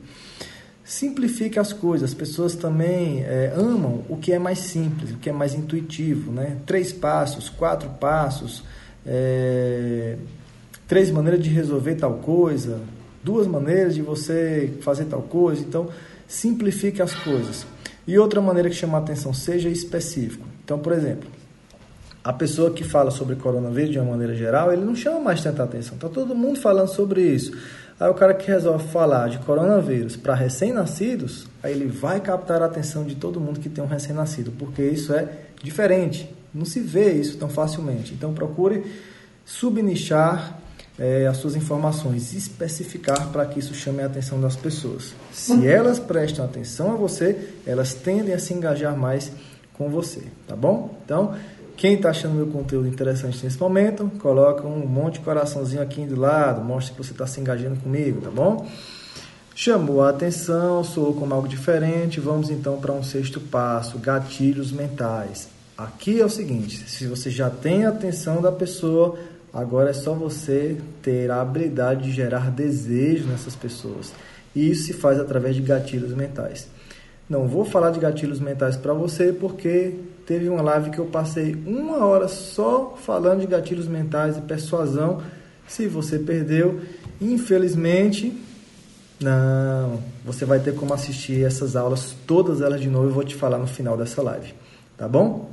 Simplifique 0.84 1.60
as 1.60 1.72
coisas. 1.72 2.10
As 2.10 2.16
pessoas 2.16 2.56
também 2.56 3.22
é, 3.22 3.54
amam 3.56 4.04
o 4.10 4.18
que 4.18 4.34
é 4.34 4.40
mais 4.40 4.58
simples, 4.58 5.12
o 5.12 5.18
que 5.18 5.30
é 5.30 5.32
mais 5.32 5.54
intuitivo, 5.54 6.32
né? 6.32 6.58
Três 6.66 6.92
passos, 6.92 7.48
quatro 7.48 7.92
passos, 8.00 8.64
é, 9.06 10.18
três 10.88 11.12
maneiras 11.12 11.44
de 11.44 11.50
resolver 11.52 11.94
tal 11.94 12.16
coisa, 12.16 12.82
duas 13.24 13.46
maneiras 13.46 13.94
de 13.94 14.02
você 14.02 14.74
fazer 14.82 15.06
tal 15.06 15.22
coisa. 15.22 15.62
Então, 15.62 15.90
simplifique 16.28 17.04
as 17.04 17.14
coisas. 17.14 17.68
E 18.06 18.18
outra 18.18 18.42
maneira 18.42 18.70
que 18.70 18.76
chama 18.76 18.98
a 18.98 19.02
atenção, 19.02 19.34
seja 19.34 19.70
específico. 19.70 20.46
Então, 20.64 20.78
por 20.78 20.92
exemplo, 20.92 21.30
a 22.24 22.32
pessoa 22.32 22.72
que 22.72 22.84
fala 22.84 23.12
sobre 23.12 23.36
coronavírus 23.36 23.92
de 23.92 24.00
uma 24.00 24.12
maneira 24.12 24.34
geral, 24.34 24.72
ele 24.72 24.84
não 24.84 24.96
chama 24.96 25.20
mais 25.20 25.42
tanta 25.42 25.64
atenção. 25.64 25.96
Está 25.96 26.08
todo 26.08 26.34
mundo 26.34 26.60
falando 26.60 26.88
sobre 26.88 27.22
isso. 27.22 27.52
Aí 28.00 28.10
o 28.10 28.14
cara 28.14 28.34
que 28.34 28.48
resolve 28.48 28.88
falar 28.88 29.30
de 29.30 29.38
coronavírus 29.40 30.16
para 30.16 30.34
recém-nascidos, 30.34 31.48
aí 31.62 31.74
ele 31.74 31.88
vai 31.88 32.20
captar 32.20 32.62
a 32.62 32.66
atenção 32.66 33.04
de 33.04 33.16
todo 33.16 33.40
mundo 33.40 33.60
que 33.60 33.70
tem 33.70 33.84
um 33.84 33.88
recém-nascido, 33.88 34.52
porque 34.58 34.82
isso 34.82 35.14
é 35.14 35.28
diferente. 35.62 36.30
Não 36.54 36.66
se 36.66 36.80
vê 36.80 37.14
isso 37.14 37.38
tão 37.38 37.50
facilmente. 37.50 38.14
Então 38.14 38.34
procure 38.34 38.84
subnichar 39.46 40.60
é, 41.04 41.28
as 41.28 41.36
suas 41.36 41.54
informações, 41.54 42.34
especificar 42.34 43.28
para 43.28 43.46
que 43.46 43.60
isso 43.60 43.74
chame 43.74 44.02
a 44.02 44.06
atenção 44.06 44.40
das 44.40 44.56
pessoas. 44.56 45.14
Se 45.34 45.68
elas 45.68 46.00
prestam 46.00 46.46
atenção 46.46 46.94
a 46.94 46.96
você, 46.96 47.50
elas 47.68 47.94
tendem 47.94 48.34
a 48.34 48.40
se 48.40 48.54
engajar 48.54 48.98
mais 48.98 49.30
com 49.74 49.90
você, 49.90 50.22
tá 50.48 50.56
bom? 50.56 50.98
Então, 51.04 51.36
quem 51.76 51.96
está 51.96 52.12
achando 52.12 52.36
meu 52.36 52.48
conteúdo 52.48 52.88
interessante 52.88 53.44
nesse 53.44 53.60
momento, 53.60 54.10
coloca 54.20 54.66
um 54.66 54.88
monte 54.88 55.16
de 55.16 55.26
coraçãozinho 55.26 55.82
aqui 55.82 56.06
do 56.06 56.18
lado, 56.18 56.64
mostra 56.64 56.96
que 56.96 57.04
você 57.04 57.12
está 57.12 57.28
se 57.28 57.42
engajando 57.42 57.82
comigo, 57.82 58.22
tá 58.22 58.32
bom? 58.32 58.66
Chamou 59.54 60.04
a 60.04 60.10
atenção, 60.10 60.86
soou 60.86 61.14
como 61.16 61.34
algo 61.34 61.50
diferente, 61.50 62.22
vamos 62.22 62.50
então 62.50 62.78
para 62.78 62.94
um 62.94 63.04
sexto 63.04 63.42
passo, 63.42 64.00
gatilhos 64.00 64.72
mentais. 64.72 65.50
Aqui 65.78 66.22
é 66.22 66.26
o 66.26 66.30
seguinte, 66.30 66.90
se 66.90 67.08
você 67.08 67.30
já 67.30 67.50
tem 67.50 67.86
a 67.86 67.90
atenção 67.90 68.42
da 68.42 68.54
pessoa, 68.54 69.18
Agora 69.54 69.92
é 69.92 69.94
só 69.94 70.14
você 70.14 70.78
ter 71.04 71.30
a 71.30 71.40
habilidade 71.40 72.06
de 72.06 72.12
gerar 72.12 72.50
desejo 72.50 73.28
nessas 73.28 73.56
pessoas. 73.56 74.12
E 74.56 74.72
isso 74.72 74.88
se 74.88 74.94
faz 74.94 75.20
através 75.20 75.56
de 75.56 75.62
gatilhos 75.62 76.14
mentais. 76.14 76.68
Não 77.30 77.48
vou 77.48 77.64
falar 77.64 77.92
de 77.92 78.00
gatilhos 78.00 78.40
mentais 78.40 78.76
para 78.76 78.94
você 78.94 79.32
porque 79.32 79.94
teve 80.26 80.50
uma 80.50 80.62
live 80.62 80.90
que 80.90 81.00
eu 81.00 81.06
passei 81.06 81.56
uma 81.66 82.04
hora 82.04 82.28
só 82.28 82.98
falando 82.98 83.42
de 83.42 83.48
gatilhos 83.48 83.88
mentais 83.88 84.38
e 84.38 84.42
persuasão. 84.42 85.22
Se 85.68 85.88
você 85.88 86.18
perdeu, 86.18 86.82
infelizmente, 87.22 88.36
não, 89.22 90.02
você 90.26 90.46
vai 90.46 90.60
ter 90.60 90.74
como 90.76 90.94
assistir 90.94 91.46
essas 91.46 91.76
aulas, 91.76 92.16
todas 92.26 92.60
elas 92.60 92.82
de 92.82 92.90
novo, 92.90 93.08
eu 93.08 93.14
vou 93.14 93.24
te 93.24 93.36
falar 93.36 93.60
no 93.60 93.68
final 93.68 93.96
dessa 93.96 94.22
live, 94.22 94.54
tá 94.98 95.08
bom? 95.08 95.53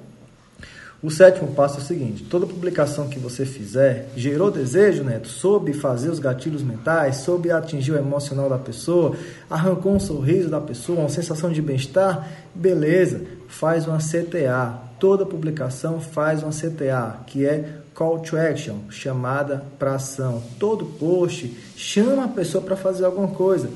O 1.02 1.10
sétimo 1.10 1.52
passo 1.52 1.78
é 1.78 1.82
o 1.82 1.84
seguinte: 1.84 2.24
toda 2.24 2.46
publicação 2.46 3.08
que 3.08 3.18
você 3.18 3.46
fizer 3.46 4.10
gerou 4.14 4.50
desejo, 4.50 5.02
Neto, 5.02 5.28
soube 5.28 5.72
fazer 5.72 6.10
os 6.10 6.18
gatilhos 6.18 6.62
mentais, 6.62 7.16
soube 7.18 7.50
atingir 7.50 7.92
o 7.92 7.98
emocional 7.98 8.50
da 8.50 8.58
pessoa, 8.58 9.16
arrancou 9.48 9.92
um 9.94 10.00
sorriso 10.00 10.50
da 10.50 10.60
pessoa, 10.60 11.00
uma 11.00 11.08
sensação 11.08 11.50
de 11.50 11.62
bem-estar, 11.62 12.28
beleza, 12.54 13.22
faz 13.48 13.86
uma 13.86 13.98
CTA. 13.98 14.90
Toda 14.98 15.24
publicação 15.24 15.98
faz 15.98 16.42
uma 16.42 16.52
CTA, 16.52 17.20
que 17.26 17.46
é 17.46 17.80
call 17.94 18.18
to 18.18 18.36
action, 18.36 18.80
chamada 18.90 19.64
para 19.78 19.94
ação. 19.94 20.42
Todo 20.58 20.84
post 20.84 21.56
chama 21.74 22.24
a 22.24 22.28
pessoa 22.28 22.62
para 22.62 22.76
fazer 22.76 23.06
alguma 23.06 23.28
coisa. 23.28 23.70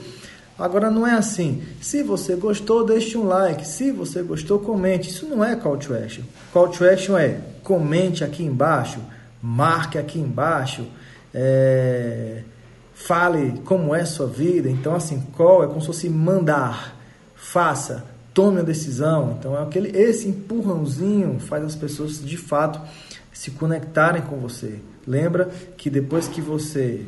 Agora 0.59 0.91
não 0.91 1.07
é 1.07 1.13
assim. 1.13 1.63
Se 1.81 2.03
você 2.03 2.37
gostou, 2.37 2.85
deixe 2.85 3.19
um 3.19 3.25
like. 3.25 3.67
Se 3.67 3.91
você 3.91 4.23
gostou, 4.23 4.61
comente. 4.61 5.11
Isso 5.11 5.27
não 5.27 5.45
é 5.45 5.57
call 5.57 5.77
to 5.77 5.95
action. 5.95 6.23
Call 6.53 6.69
to 6.69 6.85
action 6.85 7.19
é 7.19 7.41
comente 7.63 8.23
aqui 8.23 8.45
embaixo, 8.45 9.01
marque 9.43 9.99
aqui 9.99 10.19
embaixo, 10.19 10.87
é, 11.33 12.43
fale 12.95 13.61
como 13.65 13.95
é 13.95 14.05
sua 14.05 14.27
vida. 14.27 14.71
Então, 14.71 14.95
assim, 14.95 15.21
call 15.37 15.65
é 15.65 15.67
como 15.67 15.81
se 15.81 15.87
fosse 15.89 16.09
mandar, 16.09 16.97
faça, 17.35 18.05
tome 18.33 18.61
a 18.61 18.63
decisão. 18.63 19.37
Então, 19.39 19.59
é 19.59 19.63
aquele, 19.63 19.97
esse 19.99 20.29
empurrãozinho 20.29 21.41
faz 21.41 21.65
as 21.65 21.75
pessoas 21.75 22.25
de 22.25 22.37
fato 22.37 22.81
se 23.33 23.51
conectarem 23.51 24.23
com 24.23 24.37
você. 24.37 24.79
Lembra 25.05 25.51
que 25.77 25.91
depois 25.91 26.29
que 26.29 26.41
você 26.41 27.05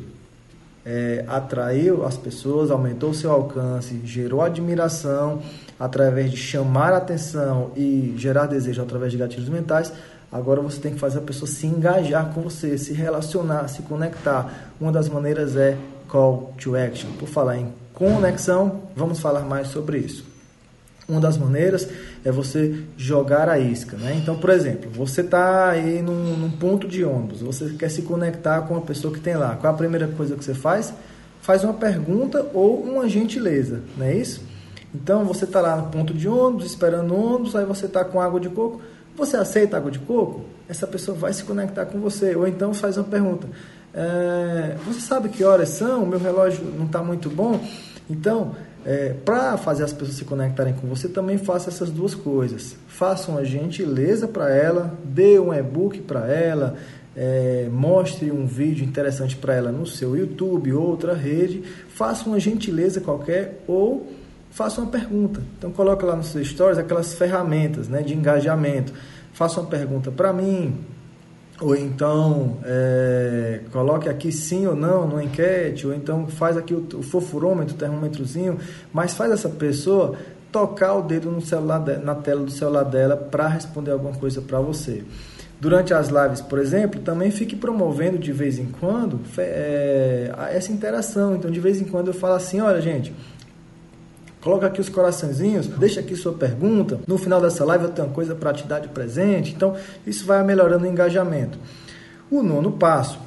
é, 0.89 1.25
atraiu 1.27 2.05
as 2.05 2.15
pessoas, 2.15 2.71
aumentou 2.71 3.13
seu 3.13 3.29
alcance, 3.29 3.99
gerou 4.05 4.41
admiração 4.41 5.41
através 5.77 6.31
de 6.31 6.37
chamar 6.37 6.93
atenção 6.93 7.71
e 7.75 8.15
gerar 8.17 8.45
desejo 8.45 8.81
através 8.81 9.11
de 9.11 9.17
gatilhos 9.17 9.49
mentais. 9.49 9.91
Agora 10.31 10.61
você 10.61 10.79
tem 10.79 10.93
que 10.93 10.99
fazer 10.99 11.19
a 11.19 11.21
pessoa 11.21 11.47
se 11.47 11.67
engajar 11.67 12.33
com 12.33 12.41
você, 12.41 12.77
se 12.77 12.93
relacionar, 12.93 13.67
se 13.67 13.81
conectar. 13.81 14.71
Uma 14.79 14.91
das 14.91 15.09
maneiras 15.09 15.57
é 15.57 15.77
call 16.07 16.53
to 16.57 16.77
action. 16.77 17.09
Por 17.19 17.27
falar 17.27 17.57
em 17.57 17.73
conexão, 17.93 18.83
vamos 18.95 19.19
falar 19.19 19.41
mais 19.41 19.67
sobre 19.67 19.97
isso. 19.99 20.26
Uma 21.07 21.21
das 21.21 21.37
maneiras 21.37 21.87
é 22.25 22.31
você 22.31 22.83
jogar 22.97 23.47
a 23.47 23.57
isca, 23.57 23.95
né? 23.95 24.13
Então, 24.21 24.37
por 24.37 24.49
exemplo, 24.49 24.91
você 24.91 25.21
está 25.21 25.69
aí 25.69 26.01
num, 26.01 26.35
num, 26.35 26.51
ponto 26.51 26.85
de 26.85 27.03
ônibus, 27.05 27.39
você 27.39 27.69
quer 27.79 27.89
se 27.89 28.01
conectar 28.01 28.61
com 28.61 28.75
a 28.75 28.81
pessoa 28.81 29.13
que 29.13 29.19
tem 29.19 29.37
lá. 29.37 29.55
Qual 29.55 29.73
a 29.73 29.77
primeira 29.77 30.07
coisa 30.07 30.35
que 30.35 30.43
você 30.43 30.53
faz? 30.53 30.93
Faz 31.41 31.63
uma 31.63 31.73
pergunta 31.73 32.45
ou 32.53 32.81
uma 32.81 33.07
gentileza, 33.07 33.81
não 33.95 34.05
é 34.05 34.15
isso? 34.15 34.41
Então, 34.93 35.23
você 35.23 35.45
está 35.45 35.61
lá 35.61 35.77
no 35.77 35.89
ponto 35.89 36.13
de 36.13 36.27
ônibus, 36.27 36.65
esperando 36.65 37.15
ônibus, 37.15 37.55
aí 37.55 37.65
você 37.65 37.85
está 37.85 38.03
com 38.03 38.19
água 38.19 38.39
de 38.39 38.49
coco. 38.49 38.81
Você 39.15 39.37
aceita 39.37 39.77
água 39.77 39.89
de 39.89 39.99
coco? 39.99 40.45
Essa 40.67 40.85
pessoa 40.85 41.17
vai 41.17 41.31
se 41.33 41.43
conectar 41.43 41.85
com 41.85 41.99
você. 41.99 42.35
Ou 42.35 42.47
então 42.47 42.73
faz 42.73 42.97
uma 42.97 43.03
pergunta. 43.03 43.47
É, 43.93 44.75
você 44.85 44.99
sabe 44.99 45.29
que 45.29 45.43
horas 45.43 45.69
são? 45.69 46.03
O 46.03 46.07
meu 46.07 46.19
relógio 46.19 46.63
não 46.77 46.85
está 46.85 47.01
muito 47.01 47.29
bom. 47.29 47.59
Então, 48.09 48.55
é, 48.87 49.13
para 49.25 49.57
fazer 49.57 49.83
as 49.83 49.91
pessoas 49.91 50.15
se 50.15 50.23
conectarem 50.23 50.73
com 50.73 50.87
você, 50.87 51.09
também 51.09 51.37
faça 51.37 51.69
essas 51.69 51.91
duas 51.91 52.15
coisas. 52.15 52.77
Faça 52.87 53.29
uma 53.29 53.43
gentileza 53.43 54.29
para 54.29 54.49
ela, 54.49 54.97
dê 55.03 55.37
um 55.37 55.53
e-book 55.53 55.99
para 55.99 56.25
ela, 56.31 56.77
é, 57.13 57.67
mostre 57.69 58.31
um 58.31 58.45
vídeo 58.45 58.85
interessante 58.85 59.35
para 59.35 59.53
ela 59.53 59.73
no 59.73 59.85
seu 59.85 60.15
YouTube, 60.15 60.71
outra 60.71 61.13
rede, 61.13 61.63
faça 61.89 62.29
uma 62.29 62.39
gentileza 62.39 63.01
qualquer 63.01 63.61
ou 63.67 64.07
faça 64.51 64.79
uma 64.79 64.89
pergunta. 64.89 65.41
Então 65.57 65.69
coloque 65.69 66.05
lá 66.05 66.15
nos 66.15 66.27
seus 66.27 66.47
stories 66.47 66.77
aquelas 66.77 67.13
ferramentas 67.13 67.89
né, 67.89 68.01
de 68.01 68.13
engajamento. 68.13 68.93
Faça 69.33 69.59
uma 69.59 69.69
pergunta 69.69 70.11
para 70.11 70.31
mim, 70.31 70.77
ou 71.59 71.75
então 71.75 72.57
é, 72.63 73.61
coloque 73.71 74.07
aqui 74.07 74.31
sim 74.31 74.67
ou 74.67 74.75
não 74.75 75.07
no 75.07 75.21
enquete, 75.21 75.87
ou 75.87 75.93
então 75.93 76.27
faz 76.27 76.55
aqui 76.55 76.73
o, 76.73 76.87
o 76.93 77.01
fofurômetro, 77.01 77.73
o 77.73 77.77
termômetrozinho, 77.77 78.59
mas 78.93 79.15
faz 79.15 79.31
essa 79.31 79.49
pessoa 79.49 80.15
tocar 80.51 80.93
o 80.95 81.01
dedo 81.01 81.31
no 81.31 81.41
celular 81.41 81.79
de, 81.79 81.97
na 81.97 82.15
tela 82.15 82.43
do 82.43 82.51
celular 82.51 82.83
dela 82.83 83.17
para 83.17 83.47
responder 83.47 83.91
alguma 83.91 84.13
coisa 84.13 84.41
para 84.41 84.59
você. 84.59 85.03
Durante 85.59 85.91
as 85.91 86.09
lives, 86.09 86.39
por 86.39 86.59
exemplo, 86.59 87.01
também 87.01 87.31
fique 87.31 87.55
promovendo 87.55 88.19
de 88.19 88.31
vez 88.31 88.59
em 88.59 88.67
quando 88.79 89.19
é, 89.39 90.31
essa 90.51 90.71
interação. 90.71 91.35
Então, 91.35 91.49
de 91.49 91.59
vez 91.59 91.81
em 91.81 91.85
quando 91.85 92.09
eu 92.09 92.13
falo 92.13 92.35
assim: 92.35 92.61
olha, 92.61 92.79
gente, 92.79 93.11
Coloca 94.47 94.67
aqui 94.67 94.79
os 94.79 94.87
coraçõezinhos, 94.87 95.67
deixa 95.67 95.99
aqui 95.99 96.15
sua 96.15 96.31
pergunta. 96.31 97.01
No 97.05 97.17
final 97.17 97.41
dessa 97.41 97.65
live 97.65 97.83
eu 97.83 97.91
tenho 97.91 98.07
uma 98.07 98.13
coisa 98.13 98.33
para 98.33 98.53
te 98.53 98.65
dar 98.65 98.79
de 98.79 98.87
presente. 98.87 99.53
Então, 99.53 99.75
isso 100.05 100.25
vai 100.25 100.41
melhorando 100.41 100.85
o 100.85 100.87
engajamento. 100.87 101.59
O 102.31 102.41
nono 102.41 102.71
passo, 102.71 103.19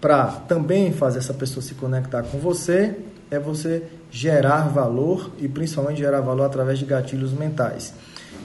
para 0.00 0.26
também 0.48 0.92
fazer 0.92 1.20
essa 1.20 1.32
pessoa 1.32 1.62
se 1.62 1.74
conectar 1.74 2.24
com 2.24 2.38
você, 2.38 2.96
é 3.30 3.38
você 3.38 3.84
gerar 4.10 4.62
valor 4.62 5.30
e 5.38 5.46
principalmente 5.46 5.98
gerar 5.98 6.22
valor 6.22 6.42
através 6.42 6.80
de 6.80 6.86
gatilhos 6.86 7.32
mentais. 7.32 7.94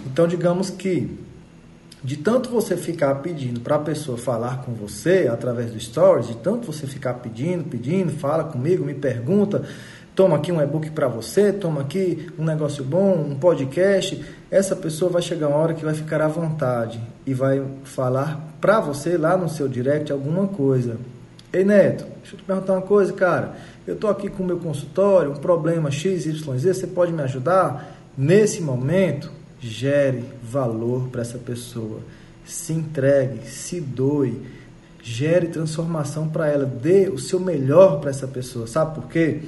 Então, 0.06 0.28
digamos 0.28 0.70
que 0.70 1.18
de 2.04 2.18
tanto 2.18 2.52
você 2.52 2.78
ficar 2.78 3.16
pedindo 3.16 3.60
para 3.62 3.78
a 3.78 3.80
pessoa 3.80 4.16
falar 4.16 4.62
com 4.62 4.74
você 4.74 5.28
através 5.28 5.72
do 5.72 5.80
stories, 5.80 6.28
de 6.28 6.36
tanto 6.36 6.72
você 6.72 6.86
ficar 6.86 7.16
pedindo, 7.16 7.64
pedindo, 7.64 8.12
fala 8.12 8.44
comigo, 8.44 8.86
me 8.86 8.94
pergunta, 8.94 9.64
toma 10.16 10.38
aqui 10.38 10.52
um 10.52 10.62
e-book 10.62 10.90
para 10.92 11.10
você, 11.10 11.52
toma 11.52 11.82
aqui 11.82 12.32
um 12.40 12.46
negócio 12.46 12.84
bom, 12.84 13.16
um 13.16 13.36
podcast, 13.36 14.24
essa 14.50 14.76
pessoa 14.76 15.12
vai 15.12 15.22
chegar 15.22 15.50
uma 15.50 15.58
hora 15.58 15.74
que 15.74 15.84
vai 15.84 15.94
ficar 15.94 16.22
à 16.22 16.28
vontade 16.28 17.00
e 17.26 17.34
vai 17.34 17.62
falar 17.84 18.56
para 18.62 18.80
você 18.80 19.18
lá 19.18 19.36
no 19.36 19.50
seu 19.50 19.68
direct 19.68 20.12
alguma 20.12 20.48
coisa. 20.48 20.98
Ei 21.52 21.66
Neto, 21.66 22.06
deixa 22.22 22.36
eu 22.36 22.40
te 22.40 22.44
perguntar 22.44 22.74
uma 22.74 22.82
coisa, 22.82 23.12
cara. 23.12 23.56
Eu 23.86 23.96
estou 23.96 24.10
aqui 24.10 24.30
com 24.30 24.42
o 24.42 24.46
meu 24.46 24.58
consultório, 24.58 25.32
um 25.32 25.36
problema 25.36 25.92
X, 25.92 26.26
Y, 26.26 26.58
Z, 26.58 26.74
você 26.74 26.88
pode 26.88 27.12
me 27.12 27.22
ajudar? 27.22 27.94
Nesse 28.18 28.62
momento, 28.62 29.30
gere 29.60 30.24
valor 30.42 31.10
para 31.10 31.22
essa 31.22 31.38
pessoa, 31.38 32.00
se 32.46 32.72
entregue, 32.72 33.46
se 33.48 33.82
doe, 33.82 34.42
gere 35.04 35.48
transformação 35.48 36.30
para 36.30 36.48
ela, 36.48 36.66
dê 36.66 37.10
o 37.10 37.20
seu 37.20 37.40
melhor 37.40 38.00
para 38.00 38.10
essa 38.10 38.28
pessoa. 38.28 38.66
Sabe 38.66 38.96
por 38.96 39.08
quê? 39.10 39.42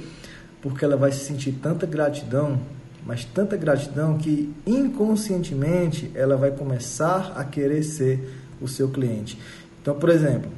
Porque 0.62 0.84
ela 0.84 0.96
vai 0.96 1.12
se 1.12 1.24
sentir 1.24 1.52
tanta 1.62 1.86
gratidão, 1.86 2.60
mas 3.06 3.24
tanta 3.24 3.56
gratidão 3.56 4.18
que 4.18 4.52
inconscientemente 4.66 6.10
ela 6.14 6.36
vai 6.36 6.50
começar 6.50 7.32
a 7.36 7.44
querer 7.44 7.82
ser 7.82 8.28
o 8.60 8.66
seu 8.66 8.88
cliente. 8.88 9.38
Então, 9.80 9.94
por 9.94 10.08
exemplo, 10.08 10.50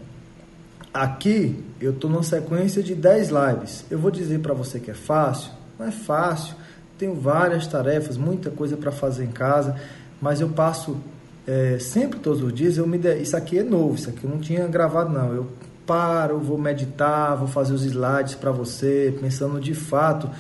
aqui 0.92 1.62
eu 1.80 1.92
estou 1.92 2.10
numa 2.10 2.22
sequência 2.22 2.82
de 2.82 2.94
10 2.94 3.28
lives. 3.28 3.84
Eu 3.90 3.98
vou 3.98 4.10
dizer 4.10 4.40
para 4.40 4.54
você 4.54 4.80
que 4.80 4.90
é 4.90 4.94
fácil? 4.94 5.52
Não 5.78 5.86
é 5.86 5.90
fácil 5.90 6.56
tenho 7.00 7.14
várias 7.14 7.66
tarefas, 7.66 8.18
muita 8.18 8.50
coisa 8.50 8.76
para 8.76 8.92
fazer 8.92 9.24
em 9.24 9.30
casa, 9.30 9.74
mas 10.20 10.42
eu 10.42 10.50
passo 10.50 10.98
é, 11.46 11.78
sempre 11.78 12.20
todos 12.20 12.42
os 12.42 12.52
dias. 12.52 12.76
Eu 12.76 12.86
me 12.86 12.98
de... 12.98 13.16
Isso 13.16 13.34
aqui 13.34 13.58
é 13.58 13.62
novo, 13.62 13.94
isso 13.94 14.10
aqui 14.10 14.24
eu 14.24 14.30
não 14.30 14.38
tinha 14.38 14.66
gravado 14.68 15.10
não. 15.10 15.32
Eu 15.32 15.46
paro, 15.90 16.38
vou 16.38 16.56
meditar, 16.56 17.34
vou 17.36 17.48
fazer 17.48 17.74
os 17.74 17.84
slides 17.84 18.36
para 18.36 18.52
você, 18.52 19.12
pensando 19.20 19.58
de 19.58 19.74
fato. 19.74 20.30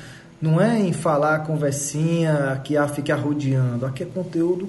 Não 0.40 0.60
é 0.60 0.78
em 0.78 0.92
falar 0.92 1.40
conversinha 1.40 2.60
que 2.62 2.76
ah, 2.76 2.86
fica 2.86 3.14
arrodeando. 3.14 3.84
Aqui 3.84 4.04
é 4.04 4.06
conteúdo 4.06 4.68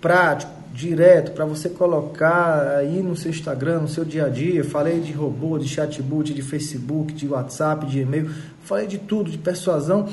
prático, 0.00 0.52
direto, 0.72 1.32
para 1.32 1.44
você 1.44 1.68
colocar 1.68 2.76
aí 2.76 3.02
no 3.02 3.16
seu 3.16 3.32
Instagram, 3.32 3.80
no 3.80 3.88
seu 3.88 4.04
dia 4.04 4.26
a 4.26 4.28
dia. 4.28 4.62
Falei 4.62 5.00
de 5.00 5.12
robô, 5.12 5.58
de 5.58 5.66
chatbot, 5.66 6.32
de 6.32 6.42
Facebook, 6.42 7.12
de 7.12 7.26
WhatsApp, 7.26 7.84
de 7.86 7.98
e-mail. 7.98 8.30
Falei 8.62 8.86
de 8.86 8.98
tudo, 8.98 9.32
de 9.32 9.38
persuasão 9.38 10.08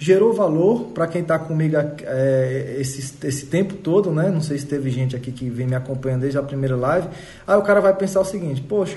gerou 0.00 0.32
valor 0.32 0.86
para 0.94 1.06
quem 1.06 1.20
está 1.20 1.38
comigo 1.38 1.76
é, 1.76 2.76
esse, 2.78 3.14
esse 3.24 3.46
tempo 3.46 3.74
todo, 3.74 4.10
né? 4.10 4.30
Não 4.30 4.40
sei 4.40 4.58
se 4.58 4.64
teve 4.64 4.90
gente 4.90 5.14
aqui 5.14 5.30
que 5.30 5.48
vem 5.48 5.66
me 5.66 5.76
acompanhando 5.76 6.22
desde 6.22 6.38
a 6.38 6.42
primeira 6.42 6.74
live. 6.74 7.06
Aí 7.46 7.56
o 7.56 7.62
cara 7.62 7.80
vai 7.80 7.94
pensar 7.94 8.20
o 8.20 8.24
seguinte: 8.24 8.62
poxa, 8.62 8.96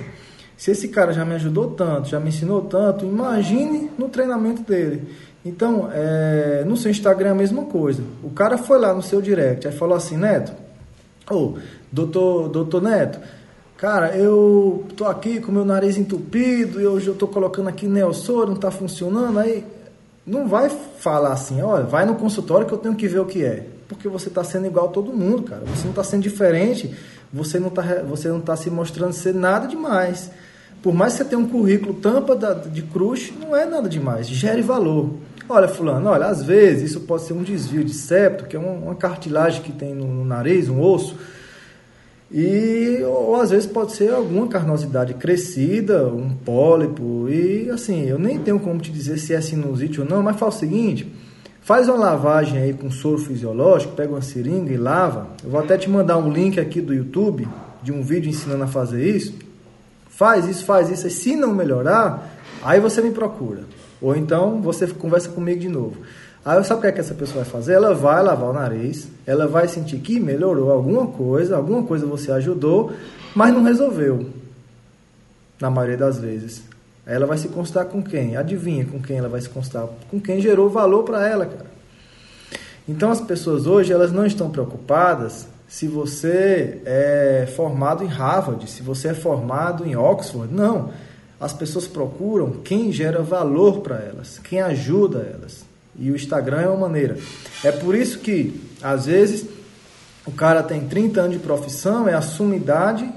se 0.58 0.72
esse 0.72 0.88
cara 0.88 1.14
já 1.14 1.26
me 1.26 1.36
ajudou 1.36 1.72
tanto, 1.72 2.10
já 2.10 2.20
me 2.20 2.30
ensinou 2.30 2.62
tanto, 2.62 3.06
imagine 3.06 3.92
no 3.98 4.10
treinamento 4.10 4.62
dele. 4.64 5.08
Então, 5.46 5.90
é, 5.92 6.64
no 6.66 6.78
seu 6.78 6.90
Instagram 6.90 7.30
é 7.30 7.32
a 7.32 7.36
mesma 7.36 7.66
coisa. 7.66 8.02
O 8.24 8.30
cara 8.30 8.58
foi 8.58 8.80
lá 8.80 8.94
no 8.94 9.02
seu 9.02 9.22
direct, 9.22 9.68
aí 9.68 9.74
falou 9.74 9.96
assim: 9.96 10.16
Neto, 10.16 10.54
ô, 11.30 11.36
oh, 11.36 11.54
doutor, 11.92 12.50
doutor 12.50 12.82
Neto. 12.82 13.20
Cara, 13.76 14.16
eu 14.16 14.86
tô 14.96 15.04
aqui 15.04 15.42
com 15.42 15.52
meu 15.52 15.66
nariz 15.66 15.98
entupido 15.98 16.80
e 16.80 16.88
hoje 16.88 17.08
eu 17.08 17.16
tô 17.16 17.28
colocando 17.28 17.68
aqui 17.68 17.86
neossoro, 17.86 18.52
não 18.52 18.56
tá 18.56 18.72
funcionando. 18.72 19.38
Aí 19.40 19.66
não 20.26 20.48
vai 20.48 20.70
falar 20.70 21.34
assim, 21.34 21.62
olha, 21.62 21.84
vai 21.84 22.06
no 22.06 22.16
consultório 22.16 22.66
que 22.66 22.74
eu 22.74 22.78
tenho 22.78 22.96
que 22.96 23.10
ver 23.10 23.20
o 23.20 23.26
que 23.26 23.44
é. 23.44 23.68
Porque 23.94 24.08
você 24.08 24.28
está 24.28 24.44
sendo 24.44 24.68
igual 24.68 24.88
a 24.88 24.90
todo 24.90 25.14
mundo, 25.14 25.44
cara. 25.44 25.64
Você 25.66 25.84
não 25.84 25.92
está 25.92 26.04
sendo 26.04 26.24
diferente, 26.24 26.94
você 27.32 27.60
não 27.60 27.70
está 27.70 27.84
tá 28.46 28.56
se 28.56 28.70
mostrando 28.70 29.14
ser 29.14 29.34
nada 29.34 29.68
demais. 29.68 30.32
Por 30.82 30.94
mais 30.94 31.14
que 31.14 31.20
você 31.20 31.26
tenha 31.26 31.40
um 31.40 31.48
currículo 31.48 31.94
tampa 31.94 32.36
da, 32.36 32.54
de 32.54 32.82
cruz, 32.82 33.32
não 33.40 33.56
é 33.56 33.66
nada 33.66 33.88
demais. 33.88 34.28
Gere 34.28 34.62
valor. 34.62 35.12
Olha, 35.48 35.68
fulano, 35.68 36.10
olha, 36.10 36.26
às 36.26 36.44
vezes 36.44 36.92
isso 36.92 37.02
pode 37.02 37.24
ser 37.24 37.34
um 37.34 37.44
desvio 37.44 37.84
de 37.84 37.94
septo, 37.94 38.46
que 38.46 38.56
é 38.56 38.60
uma, 38.60 38.72
uma 38.72 38.96
cartilagem 38.96 39.62
que 39.62 39.72
tem 39.72 39.94
no, 39.94 40.08
no 40.08 40.26
nariz, 40.26 40.70
um 40.70 40.82
osso, 40.82 41.18
e 42.32 43.00
ou 43.04 43.36
às 43.36 43.52
vezes 43.52 43.68
pode 43.68 43.92
ser 43.92 44.12
alguma 44.12 44.48
carnosidade 44.48 45.14
crescida, 45.14 46.08
um 46.08 46.34
pólipo. 46.34 47.28
E 47.30 47.70
assim, 47.70 48.06
eu 48.06 48.18
nem 48.18 48.40
tenho 48.40 48.60
como 48.60 48.80
te 48.80 48.92
dizer 48.92 49.20
se 49.20 49.34
é 49.34 49.42
sinusite 49.42 50.02
ou 50.02 50.08
não, 50.08 50.24
mas 50.24 50.40
faz 50.40 50.56
o 50.56 50.60
seguinte: 50.60 51.08
faz 51.64 51.88
uma 51.88 51.98
lavagem 51.98 52.60
aí 52.60 52.74
com 52.74 52.92
soro 52.92 53.18
fisiológico, 53.18 53.96
pega 53.96 54.12
uma 54.12 54.22
seringa 54.22 54.72
e 54.72 54.78
lava. 54.78 55.28
Eu 55.44 55.50
vou 55.50 55.60
até 55.60 55.78
te 55.78 55.90
mandar 55.90 56.18
um 56.18 56.32
link 56.32 56.60
aqui 56.60 56.82
do 56.82 56.94
YouTube 56.94 57.48
de 57.82 57.92
um 57.92 58.02
vídeo 58.02 58.30
ensinando 58.30 58.64
a 58.64 58.68
fazer 58.68 59.06
isso. 59.06 59.34
Faz 60.10 60.48
isso, 60.48 60.66
faz 60.66 60.90
isso. 60.90 61.08
E 61.08 61.10
se 61.10 61.36
não 61.36 61.54
melhorar, 61.54 62.30
aí 62.64 62.80
você 62.80 63.02
me 63.02 63.12
procura. 63.12 63.64
Ou 64.02 64.16
então 64.16 64.62
você 64.62 64.86
conversa 64.88 65.30
comigo 65.30 65.60
de 65.60 65.70
novo. 65.70 65.98
Aí 66.46 66.62
sabe 66.66 66.80
o 66.80 66.82
que, 66.82 66.88
é 66.88 66.92
que 66.92 67.00
essa 67.00 67.14
pessoa 67.14 67.44
vai 67.44 67.52
fazer? 67.52 67.74
Ela 67.74 67.94
vai 67.94 68.22
lavar 68.22 68.50
o 68.50 68.54
nariz, 68.54 69.08
ela 69.26 69.48
vai 69.48 69.68
sentir 69.68 69.98
que 70.00 70.20
melhorou 70.20 70.72
alguma 70.72 71.08
coisa, 71.08 71.56
alguma 71.56 71.84
coisa 71.84 72.06
você 72.06 72.32
ajudou, 72.34 72.92
mas 73.34 73.54
não 73.54 73.64
resolveu. 73.64 74.30
Na 75.60 75.70
maioria 75.70 75.98
das 75.98 76.20
vezes. 76.20 76.73
Ela 77.06 77.26
vai 77.26 77.38
se 77.38 77.50
constar 77.50 77.86
com 77.86 78.02
quem? 78.02 78.38
Adivinha 78.38 78.86
com 78.86 79.02
quem 79.02 79.18
ela 79.18 79.30
vai 79.30 79.42
se 79.42 79.50
constar? 79.50 79.88
Com 80.10 80.20
quem 80.20 80.40
gerou 80.40 80.70
valor 80.70 81.04
para 81.04 81.28
ela, 81.28 81.46
cara. 81.46 81.66
Então 82.88 83.12
as 83.12 83.22
pessoas 83.22 83.66
hoje 83.66 83.92
elas 83.92 84.12
não 84.12 84.26
estão 84.26 84.50
preocupadas 84.50 85.48
se 85.68 85.88
você 85.88 86.82
é 86.86 87.48
formado 87.56 88.04
em 88.04 88.08
Harvard, 88.08 88.70
se 88.70 88.84
você 88.84 89.10
é 89.10 89.14
formado 89.14 89.86
em 89.86 89.96
Oxford. 89.96 90.54
Não. 90.54 90.92
As 91.40 91.52
pessoas 91.52 91.88
procuram 91.88 92.52
quem 92.64 92.92
gera 92.92 93.22
valor 93.22 93.82
para 93.82 93.98
elas, 93.98 94.40
quem 94.40 94.62
ajuda 94.62 95.20
elas. 95.20 95.66
E 95.98 96.10
o 96.10 96.16
Instagram 96.16 96.62
é 96.62 96.68
uma 96.68 96.88
maneira. 96.88 97.18
É 97.64 97.72
por 97.72 97.96
isso 97.96 98.20
que, 98.20 98.62
às 98.82 99.08
vezes, 99.08 99.46
o 100.26 100.32
cara 100.32 100.64
tem 100.64 100.88
30 100.88 101.22
anos 101.22 101.38
de 101.38 101.44
profissão, 101.44 102.08
é 102.08 102.14
a 102.14 102.22
sumidade, 102.22 103.12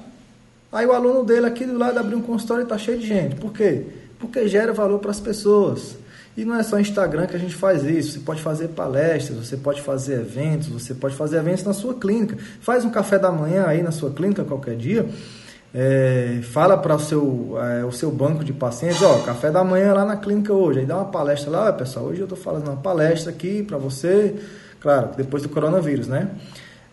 aí 0.77 0.87
o 0.87 0.93
aluno 0.93 1.25
dele 1.25 1.47
aqui 1.47 1.65
do 1.65 1.79
lado 1.79 1.99
abriu 1.99 2.19
um 2.19 2.23
consultório 2.23 2.63
e 2.63 2.65
está 2.65 2.79
cheio 2.79 2.99
de 2.99 3.07
gente. 3.07 3.37
Por 3.37 3.53
quê? 3.53 3.85
Porque 4.19 4.47
gera 4.49 4.73
valor 4.73 4.99
para 4.99 5.11
as 5.11 5.21
pessoas. 5.21 5.97
E 6.37 6.45
não 6.45 6.55
é 6.55 6.63
só 6.63 6.79
Instagram 6.79 7.27
que 7.27 7.35
a 7.35 7.39
gente 7.39 7.55
faz 7.55 7.83
isso. 7.85 8.13
Você 8.13 8.19
pode 8.21 8.43
fazer 8.43 8.69
palestras, 8.69 9.47
você 9.47 9.57
pode 9.57 9.81
fazer 9.81 10.21
eventos, 10.21 10.69
você 10.69 10.95
pode 10.95 11.15
fazer 11.15 11.39
eventos 11.39 11.65
na 11.65 11.73
sua 11.73 11.95
clínica. 11.95 12.37
Faz 12.61 12.85
um 12.85 12.91
café 12.91 13.19
da 13.19 13.33
manhã 13.33 13.65
aí 13.67 13.83
na 13.83 13.91
sua 13.91 14.11
clínica 14.11 14.45
qualquer 14.45 14.77
dia 14.77 15.07
é, 15.79 16.41
fala 16.43 16.79
para 16.79 16.95
o 16.95 16.99
seu, 16.99 17.55
é, 17.63 17.85
o 17.85 17.93
seu 17.93 18.11
banco 18.11 18.43
de 18.43 18.51
pacientes, 18.51 19.03
ó, 19.03 19.19
café 19.19 19.51
da 19.51 19.63
manhã 19.63 19.93
lá 19.93 20.07
na 20.07 20.17
clínica 20.17 20.51
hoje, 20.51 20.81
aí 20.81 20.87
dá 20.87 20.97
uma 20.97 21.05
palestra 21.05 21.51
lá, 21.51 21.71
pessoal, 21.71 22.07
hoje 22.07 22.21
eu 22.21 22.25
estou 22.25 22.39
falando 22.39 22.69
uma 22.69 22.79
palestra 22.79 23.31
aqui 23.31 23.63
para 23.63 23.77
você, 23.77 24.35
claro, 24.81 25.11
depois 25.15 25.43
do 25.43 25.51
coronavírus, 25.51 26.09
né? 26.09 26.31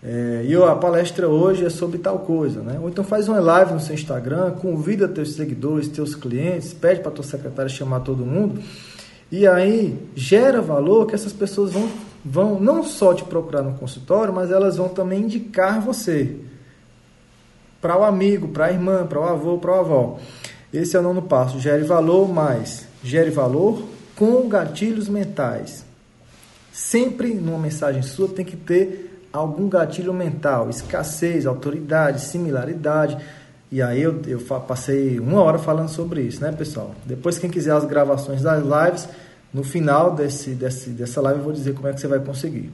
É, 0.05 0.43
e 0.45 0.53
a 0.53 0.75
palestra 0.75 1.29
hoje 1.29 1.65
é 1.65 1.69
sobre 1.69 1.97
tal 1.97 2.19
coisa, 2.19 2.61
né? 2.61 2.77
Ou 2.81 2.89
então 2.89 3.05
faz 3.05 3.29
uma 3.29 3.39
live 3.39 3.73
no 3.73 3.79
seu 3.79 3.95
Instagram, 3.95 4.51
convida 4.51 5.07
teus 5.07 5.33
seguidores, 5.33 5.87
teus 5.87 6.13
clientes, 6.13 6.73
pede 6.73 6.99
para 6.99 7.09
tua 7.09 7.23
secretária 7.23 7.69
chamar 7.69 8.01
todo 8.01 8.25
mundo, 8.25 8.61
e 9.31 9.47
aí 9.47 9.97
gera 10.13 10.61
valor 10.61 11.05
que 11.07 11.15
essas 11.15 11.31
pessoas 11.31 11.71
vão, 11.71 11.89
vão 12.23 12.59
não 12.59 12.83
só 12.83 13.13
te 13.13 13.23
procurar 13.23 13.61
no 13.61 13.75
consultório, 13.75 14.33
mas 14.33 14.51
elas 14.51 14.75
vão 14.75 14.89
também 14.89 15.21
indicar 15.21 15.79
você 15.79 16.35
para 17.81 17.97
o 17.97 18.03
amigo, 18.03 18.49
para 18.49 18.65
a 18.65 18.71
irmã, 18.71 19.05
para 19.05 19.19
o 19.19 19.23
avô, 19.23 19.57
para 19.57 19.73
a 19.73 19.79
avó. 19.79 20.19
Esse 20.73 20.95
é 20.95 20.99
o 20.99 21.03
nono 21.03 21.21
passo. 21.21 21.59
Gere 21.59 21.83
valor 21.83 22.27
mais. 22.31 22.87
Gere 23.03 23.29
valor 23.29 23.83
com 24.15 24.47
gatilhos 24.47 25.07
mentais. 25.09 25.85
Sempre 26.71 27.33
numa 27.33 27.59
mensagem 27.59 28.01
sua 28.01 28.27
tem 28.27 28.45
que 28.45 28.55
ter 28.55 29.12
algum 29.33 29.67
gatilho 29.67 30.13
mental. 30.13 30.69
Escassez, 30.69 31.45
autoridade, 31.45 32.21
similaridade. 32.21 33.17
E 33.71 33.81
aí 33.81 34.03
eu, 34.03 34.21
eu 34.27 34.39
passei 34.39 35.19
uma 35.19 35.41
hora 35.41 35.57
falando 35.57 35.89
sobre 35.89 36.21
isso, 36.21 36.39
né, 36.39 36.51
pessoal? 36.51 36.93
Depois, 37.03 37.39
quem 37.39 37.49
quiser 37.49 37.71
as 37.71 37.83
gravações 37.83 38.43
das 38.43 38.63
lives, 38.63 39.09
no 39.51 39.63
final 39.63 40.13
desse, 40.13 40.51
desse, 40.51 40.91
dessa 40.91 41.19
live 41.19 41.39
eu 41.39 41.43
vou 41.43 41.53
dizer 41.53 41.73
como 41.73 41.87
é 41.87 41.93
que 41.93 41.99
você 41.99 42.07
vai 42.07 42.19
conseguir. 42.19 42.71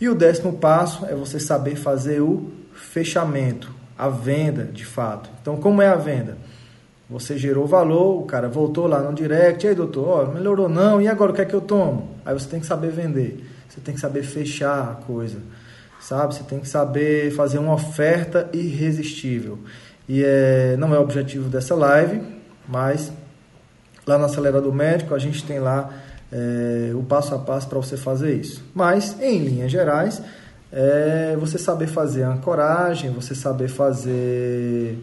E 0.00 0.08
o 0.08 0.14
décimo 0.14 0.54
passo 0.54 1.06
é 1.06 1.14
você 1.14 1.38
saber 1.38 1.76
fazer 1.76 2.20
o 2.20 2.50
fechamento 2.74 3.72
a 3.96 4.08
venda 4.08 4.64
de 4.64 4.84
fato. 4.84 5.30
Então, 5.40 5.56
como 5.56 5.80
é 5.80 5.88
a 5.88 5.94
venda? 5.94 6.36
Você 7.08 7.38
gerou 7.38 7.66
valor, 7.66 8.20
o 8.20 8.24
cara 8.24 8.48
voltou 8.48 8.86
lá 8.86 9.00
no 9.00 9.14
direct, 9.14 9.66
aí 9.66 9.74
doutor, 9.74 10.34
melhorou 10.34 10.68
não, 10.68 11.00
e 11.00 11.06
agora 11.06 11.30
o 11.30 11.34
que 11.34 11.42
é 11.42 11.44
que 11.44 11.54
eu 11.54 11.60
tomo? 11.60 12.08
Aí 12.24 12.34
você 12.34 12.48
tem 12.48 12.60
que 12.60 12.66
saber 12.66 12.90
vender, 12.90 13.44
você 13.68 13.80
tem 13.80 13.94
que 13.94 14.00
saber 14.00 14.22
fechar 14.22 14.90
a 14.90 14.94
coisa, 14.94 15.38
sabe? 16.04 16.34
Você 16.34 16.42
tem 16.42 16.60
que 16.60 16.68
saber 16.68 17.30
fazer 17.32 17.58
uma 17.58 17.74
oferta 17.74 18.48
irresistível. 18.52 19.58
E 20.06 20.22
é, 20.22 20.76
não 20.78 20.94
é 20.94 20.98
o 20.98 21.02
objetivo 21.02 21.48
dessa 21.48 21.74
live, 21.74 22.20
mas 22.68 23.10
lá 24.06 24.18
no 24.18 24.26
Acelerador 24.26 24.72
Médico 24.72 25.14
a 25.14 25.18
gente 25.18 25.42
tem 25.44 25.58
lá 25.58 25.90
é, 26.30 26.92
o 26.94 27.02
passo 27.02 27.34
a 27.34 27.38
passo 27.38 27.68
para 27.68 27.78
você 27.78 27.96
fazer 27.96 28.34
isso. 28.34 28.62
Mas, 28.74 29.18
em 29.20 29.38
linhas 29.38 29.72
gerais, 29.72 30.20
é 30.70 31.36
você 31.40 31.56
saber 31.56 31.86
fazer 31.86 32.24
ancoragem, 32.24 33.10
você 33.10 33.34
saber 33.34 33.68
fazer 33.68 34.98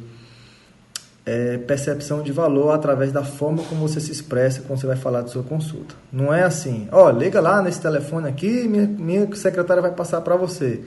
é, 1.31 1.57
percepção 1.57 2.21
de 2.21 2.31
valor 2.33 2.71
através 2.71 3.13
da 3.13 3.23
forma 3.23 3.63
como 3.63 3.87
você 3.87 4.01
se 4.01 4.11
expressa 4.11 4.61
quando 4.67 4.81
você 4.81 4.87
vai 4.87 4.97
falar 4.97 5.21
de 5.21 5.31
sua 5.31 5.43
consulta. 5.43 5.95
Não 6.11 6.33
é 6.33 6.43
assim, 6.43 6.89
ó, 6.91 7.05
oh, 7.05 7.09
liga 7.09 7.39
lá 7.39 7.61
nesse 7.61 7.79
telefone 7.79 8.27
aqui, 8.27 8.67
minha, 8.67 8.85
minha 8.85 9.35
secretária 9.35 9.81
vai 9.81 9.91
passar 9.91 10.19
para 10.19 10.35
você. 10.35 10.81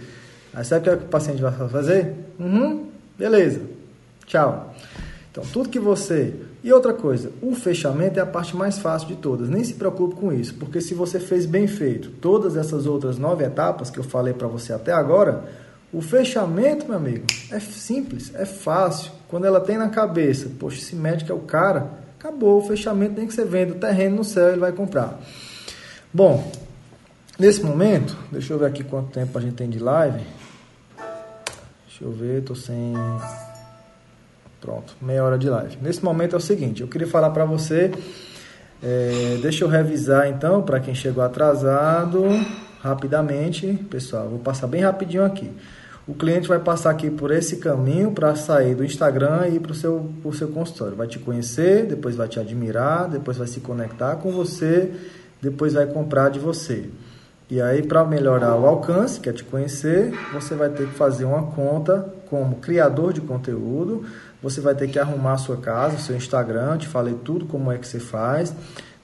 Aí 0.52 0.62
sabe 0.62 0.80
o 0.80 0.84
que, 0.84 0.90
é 0.90 0.96
que 0.98 1.04
o 1.04 1.08
paciente 1.08 1.40
vai 1.40 1.50
fazer? 1.50 2.14
Uhum, 2.38 2.88
beleza, 3.18 3.62
tchau. 4.26 4.74
Então, 5.32 5.42
tudo 5.50 5.70
que 5.70 5.80
você. 5.80 6.34
E 6.62 6.70
outra 6.72 6.92
coisa, 6.92 7.32
o 7.40 7.54
fechamento 7.54 8.18
é 8.18 8.22
a 8.22 8.26
parte 8.26 8.54
mais 8.54 8.78
fácil 8.78 9.08
de 9.08 9.16
todas. 9.16 9.48
Nem 9.48 9.64
se 9.64 9.74
preocupe 9.74 10.14
com 10.14 10.30
isso, 10.30 10.54
porque 10.54 10.80
se 10.80 10.94
você 10.94 11.18
fez 11.18 11.46
bem 11.46 11.66
feito 11.66 12.10
todas 12.10 12.54
essas 12.54 12.86
outras 12.86 13.16
nove 13.16 13.44
etapas 13.44 13.90
que 13.90 13.98
eu 13.98 14.04
falei 14.04 14.34
para 14.34 14.46
você 14.46 14.74
até 14.74 14.92
agora, 14.92 15.44
o 15.90 16.02
fechamento, 16.02 16.86
meu 16.86 16.96
amigo, 16.96 17.24
é 17.50 17.58
simples, 17.58 18.30
é 18.34 18.44
fácil. 18.44 19.10
Quando 19.34 19.46
ela 19.46 19.60
tem 19.60 19.76
na 19.76 19.88
cabeça, 19.88 20.48
poxa, 20.60 20.78
esse 20.78 20.94
médico 20.94 21.32
é 21.32 21.34
o 21.34 21.40
cara, 21.40 21.90
acabou. 22.16 22.58
O 22.58 22.68
fechamento 22.68 23.16
tem 23.16 23.26
que 23.26 23.34
ser 23.34 23.44
vendo 23.44 23.72
o 23.72 23.74
terreno 23.74 24.18
no 24.18 24.22
céu, 24.22 24.50
ele 24.50 24.60
vai 24.60 24.70
comprar. 24.70 25.18
Bom, 26.12 26.52
nesse 27.36 27.60
momento, 27.60 28.16
deixa 28.30 28.52
eu 28.52 28.60
ver 28.60 28.66
aqui 28.66 28.84
quanto 28.84 29.10
tempo 29.10 29.36
a 29.36 29.40
gente 29.40 29.54
tem 29.54 29.68
de 29.68 29.80
live. 29.80 30.24
Deixa 31.84 32.04
eu 32.04 32.12
ver, 32.12 32.44
tô 32.44 32.54
sem. 32.54 32.94
Pronto, 34.60 34.94
meia 35.02 35.24
hora 35.24 35.36
de 35.36 35.50
live. 35.50 35.78
Nesse 35.82 36.04
momento 36.04 36.36
é 36.36 36.38
o 36.38 36.40
seguinte, 36.40 36.82
eu 36.82 36.86
queria 36.86 37.08
falar 37.08 37.30
para 37.30 37.44
você. 37.44 37.90
É, 38.80 39.38
deixa 39.42 39.64
eu 39.64 39.68
revisar 39.68 40.28
então 40.28 40.62
para 40.62 40.78
quem 40.78 40.94
chegou 40.94 41.24
atrasado 41.24 42.22
rapidamente, 42.80 43.66
pessoal. 43.90 44.28
Vou 44.28 44.38
passar 44.38 44.68
bem 44.68 44.82
rapidinho 44.82 45.24
aqui 45.24 45.50
o 46.06 46.14
cliente 46.14 46.46
vai 46.46 46.58
passar 46.58 46.90
aqui 46.90 47.10
por 47.10 47.30
esse 47.30 47.56
caminho 47.56 48.12
para 48.12 48.36
sair 48.36 48.74
do 48.74 48.84
Instagram 48.84 49.48
e 49.48 49.56
ir 49.56 49.60
para 49.60 49.72
o 49.72 49.74
seu, 49.74 50.10
pro 50.20 50.32
seu 50.34 50.48
consultório. 50.48 50.96
Vai 50.96 51.06
te 51.06 51.18
conhecer, 51.18 51.86
depois 51.86 52.14
vai 52.14 52.28
te 52.28 52.38
admirar, 52.38 53.08
depois 53.08 53.38
vai 53.38 53.46
se 53.46 53.60
conectar 53.60 54.16
com 54.16 54.30
você, 54.30 54.92
depois 55.40 55.72
vai 55.72 55.86
comprar 55.86 56.28
de 56.28 56.38
você. 56.38 56.90
E 57.50 57.60
aí, 57.60 57.82
para 57.82 58.04
melhorar 58.04 58.56
o 58.56 58.66
alcance, 58.66 59.20
que 59.20 59.28
é 59.28 59.32
te 59.32 59.44
conhecer, 59.44 60.12
você 60.32 60.54
vai 60.54 60.68
ter 60.68 60.88
que 60.88 60.94
fazer 60.94 61.24
uma 61.24 61.42
conta 61.42 62.12
como 62.28 62.56
criador 62.56 63.12
de 63.12 63.20
conteúdo, 63.20 64.04
você 64.42 64.60
vai 64.60 64.74
ter 64.74 64.88
que 64.88 64.98
arrumar 64.98 65.34
a 65.34 65.38
sua 65.38 65.56
casa, 65.56 65.96
o 65.96 66.00
seu 66.00 66.16
Instagram, 66.16 66.76
te 66.78 66.88
falei 66.88 67.14
tudo 67.24 67.46
como 67.46 67.70
é 67.70 67.78
que 67.78 67.86
você 67.86 68.00
faz, 68.00 68.54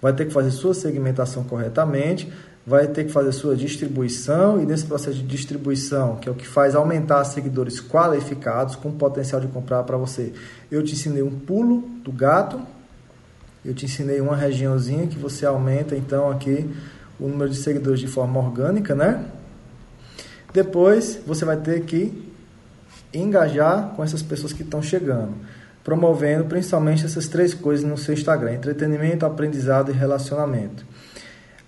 vai 0.03 0.13
ter 0.13 0.27
que 0.27 0.33
fazer 0.33 0.51
sua 0.51 0.75
segmentação 0.75 1.45
corretamente, 1.45 2.31
vai 2.67 2.87
ter 2.87 3.05
que 3.05 3.13
fazer 3.13 3.33
sua 3.33 3.57
distribuição 3.57 4.61
e 4.61 4.67
nesse 4.67 4.85
processo 4.85 5.17
de 5.17 5.27
distribuição, 5.27 6.17
que 6.17 6.29
é 6.29 6.33
o 6.33 6.35
que 6.35 6.47
faz 6.47 6.75
aumentar 6.75 7.25
seguidores 7.25 7.81
qualificados 7.81 8.77
com 8.77 8.93
potencial 8.93 9.41
de 9.41 9.49
comprar 9.49 9.83
para 9.85 9.97
você. 9.97 10.33
Eu 10.71 10.83
te 10.83 10.93
ensinei 10.93 11.23
um 11.23 11.31
pulo 11.31 11.89
do 12.05 12.13
gato, 12.13 12.61
eu 13.65 13.75
te 13.75 13.87
ensinei 13.87 14.21
uma 14.21 14.37
regiãozinha 14.37 15.07
que 15.07 15.19
você 15.19 15.47
aumenta 15.47 15.97
então 15.97 16.31
aqui 16.31 16.69
o 17.19 17.29
número 17.29 17.51
de 17.51 17.57
seguidores 17.57 18.01
de 18.01 18.07
forma 18.07 18.39
orgânica, 18.39 18.95
né? 18.95 19.25
Depois 20.53 21.19
você 21.27 21.45
vai 21.45 21.57
ter 21.57 21.83
que 21.85 22.31
engajar 23.13 23.93
com 23.95 24.03
essas 24.03 24.23
pessoas 24.23 24.53
que 24.53 24.63
estão 24.63 24.83
chegando, 24.83 25.35
promovendo 25.83 26.45
principalmente 26.45 27.05
essas 27.05 27.29
três 27.29 27.55
coisas 27.55 27.85
no 27.85 27.97
seu 27.97 28.15
Instagram: 28.15 28.55
entretenimento, 28.55 29.27
aprendizado 29.27 29.91
e 29.91 29.95
relacionamento. 29.95 30.85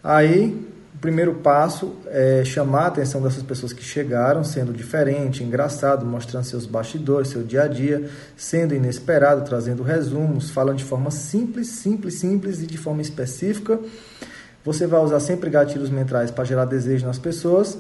Aí 0.02 0.71
primeiro 1.02 1.34
passo 1.34 1.96
é 2.06 2.44
chamar 2.44 2.84
a 2.84 2.86
atenção 2.86 3.20
dessas 3.20 3.42
pessoas 3.42 3.72
que 3.72 3.82
chegaram, 3.82 4.44
sendo 4.44 4.72
diferente, 4.72 5.42
engraçado, 5.42 6.06
mostrando 6.06 6.44
seus 6.44 6.64
bastidores, 6.64 7.28
seu 7.28 7.42
dia 7.42 7.64
a 7.64 7.66
dia, 7.66 8.08
sendo 8.36 8.72
inesperado, 8.72 9.44
trazendo 9.44 9.82
resumos, 9.82 10.50
falando 10.50 10.76
de 10.76 10.84
forma 10.84 11.10
simples, 11.10 11.66
simples, 11.66 12.14
simples 12.14 12.62
e 12.62 12.66
de 12.66 12.78
forma 12.78 13.02
específica. 13.02 13.80
Você 14.64 14.86
vai 14.86 15.00
usar 15.00 15.18
sempre 15.18 15.50
gatilhos 15.50 15.90
mentais 15.90 16.30
para 16.30 16.44
gerar 16.44 16.66
desejo 16.66 17.04
nas 17.04 17.18
pessoas. 17.18 17.76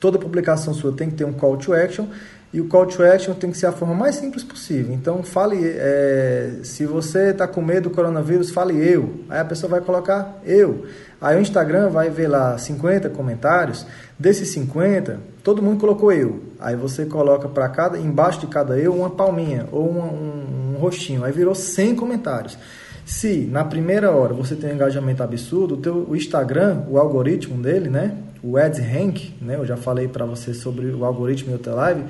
Toda 0.00 0.18
publicação 0.18 0.74
sua 0.74 0.90
tem 0.92 1.10
que 1.10 1.14
ter 1.14 1.24
um 1.24 1.32
call 1.32 1.56
to 1.56 1.72
action 1.72 2.08
e 2.54 2.60
o 2.60 2.68
call 2.68 2.86
to 2.86 3.02
action 3.02 3.34
tem 3.34 3.50
que 3.50 3.58
ser 3.58 3.66
a 3.66 3.72
forma 3.72 3.96
mais 3.96 4.14
simples 4.14 4.44
possível. 4.44 4.94
Então, 4.94 5.24
fale, 5.24 5.58
é, 5.60 6.60
se 6.62 6.86
você 6.86 7.30
está 7.30 7.48
com 7.48 7.60
medo 7.60 7.88
do 7.88 7.90
coronavírus, 7.90 8.52
fale 8.52 8.74
eu. 8.78 9.24
Aí 9.28 9.40
a 9.40 9.44
pessoa 9.44 9.68
vai 9.68 9.80
colocar 9.80 10.40
eu. 10.44 10.86
Aí 11.20 11.36
o 11.36 11.40
Instagram 11.40 11.88
vai 11.90 12.10
ver 12.10 12.28
lá 12.28 12.56
50 12.56 13.08
comentários. 13.08 13.84
Desses 14.16 14.50
50, 14.50 15.18
todo 15.42 15.60
mundo 15.60 15.80
colocou 15.80 16.12
eu. 16.12 16.44
Aí 16.60 16.76
você 16.76 17.04
coloca 17.04 17.48
para 17.48 17.68
cada, 17.70 17.98
embaixo 17.98 18.38
de 18.38 18.46
cada 18.46 18.78
eu, 18.78 18.94
uma 18.94 19.10
palminha 19.10 19.66
ou 19.72 19.90
uma, 19.90 20.04
um, 20.04 20.74
um 20.76 20.78
rostinho. 20.78 21.24
Aí 21.24 21.32
virou 21.32 21.56
100 21.56 21.96
comentários. 21.96 22.56
Se 23.04 23.48
na 23.50 23.64
primeira 23.64 24.12
hora 24.12 24.32
você 24.32 24.54
tem 24.54 24.70
um 24.70 24.74
engajamento 24.74 25.24
absurdo, 25.24 25.74
o, 25.74 25.78
teu, 25.78 26.06
o 26.08 26.14
Instagram, 26.14 26.84
o 26.88 27.00
algoritmo 27.00 27.60
dele, 27.60 27.90
né? 27.90 28.16
O 28.44 28.56
Ads 28.56 28.78
Rank, 28.78 29.32
né? 29.42 29.56
Eu 29.56 29.66
já 29.66 29.76
falei 29.76 30.06
para 30.06 30.24
você 30.24 30.54
sobre 30.54 30.86
o 30.86 31.04
algoritmo 31.04 31.50
do 31.50 31.58
teu 31.58 31.74
live 31.74 32.04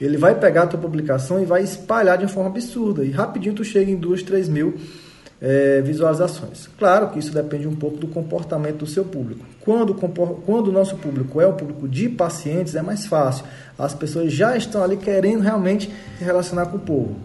ele 0.00 0.16
vai 0.16 0.34
pegar 0.34 0.62
a 0.62 0.66
tua 0.66 0.80
publicação 0.80 1.42
e 1.42 1.44
vai 1.44 1.62
espalhar 1.62 2.16
de 2.16 2.24
uma 2.24 2.30
forma 2.30 2.50
absurda. 2.50 3.04
E 3.04 3.10
rapidinho 3.10 3.54
tu 3.54 3.64
chega 3.64 3.90
em 3.90 3.96
2, 3.96 4.22
3 4.22 4.48
mil 4.48 4.74
é, 5.40 5.80
visualizações. 5.80 6.68
Claro 6.78 7.08
que 7.08 7.18
isso 7.18 7.32
depende 7.32 7.66
um 7.66 7.74
pouco 7.74 7.96
do 7.96 8.06
comportamento 8.06 8.78
do 8.78 8.86
seu 8.86 9.04
público. 9.04 9.44
Quando, 9.60 9.94
quando 9.94 10.68
o 10.68 10.72
nosso 10.72 10.96
público 10.96 11.40
é 11.40 11.46
um 11.46 11.54
público 11.54 11.88
de 11.88 12.08
pacientes, 12.08 12.74
é 12.74 12.82
mais 12.82 13.06
fácil. 13.06 13.44
As 13.78 13.94
pessoas 13.94 14.32
já 14.32 14.56
estão 14.56 14.82
ali 14.82 14.96
querendo 14.96 15.42
realmente 15.42 15.90
se 16.18 16.24
relacionar 16.24 16.66
com 16.66 16.76
o 16.76 16.80
povo. 16.80 17.16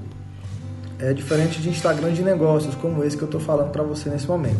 É 0.97 1.11
diferente 1.13 1.61
de 1.61 1.69
Instagram 1.69 2.13
de 2.13 2.23
negócios, 2.23 2.73
como 2.75 3.03
esse 3.03 3.17
que 3.17 3.23
eu 3.23 3.27
estou 3.27 3.41
falando 3.41 3.71
para 3.71 3.83
você 3.83 4.09
nesse 4.09 4.27
momento. 4.27 4.59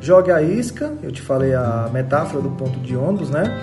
Jogue 0.00 0.30
a 0.30 0.40
isca, 0.40 0.92
eu 1.02 1.10
te 1.10 1.20
falei 1.20 1.54
a 1.54 1.88
metáfora 1.92 2.42
do 2.42 2.50
ponto 2.50 2.78
de 2.80 2.96
ônibus, 2.96 3.30
né? 3.30 3.60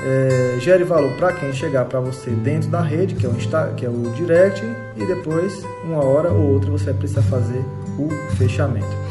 É, 0.00 0.58
gere 0.60 0.84
valor 0.84 1.12
para 1.16 1.32
quem 1.32 1.52
chegar 1.52 1.84
para 1.86 2.00
você 2.00 2.30
dentro 2.30 2.68
da 2.70 2.80
rede, 2.80 3.14
que 3.14 3.26
é, 3.26 3.28
o 3.28 3.32
Insta, 3.32 3.72
que 3.76 3.84
é 3.84 3.88
o 3.88 4.10
direct, 4.14 4.64
e 4.96 5.06
depois, 5.06 5.62
uma 5.84 6.04
hora 6.04 6.30
ou 6.30 6.52
outra, 6.52 6.70
você 6.70 6.86
vai 6.86 6.94
precisar 6.94 7.22
fazer 7.22 7.64
o 7.98 8.08
fechamento. 8.36 9.07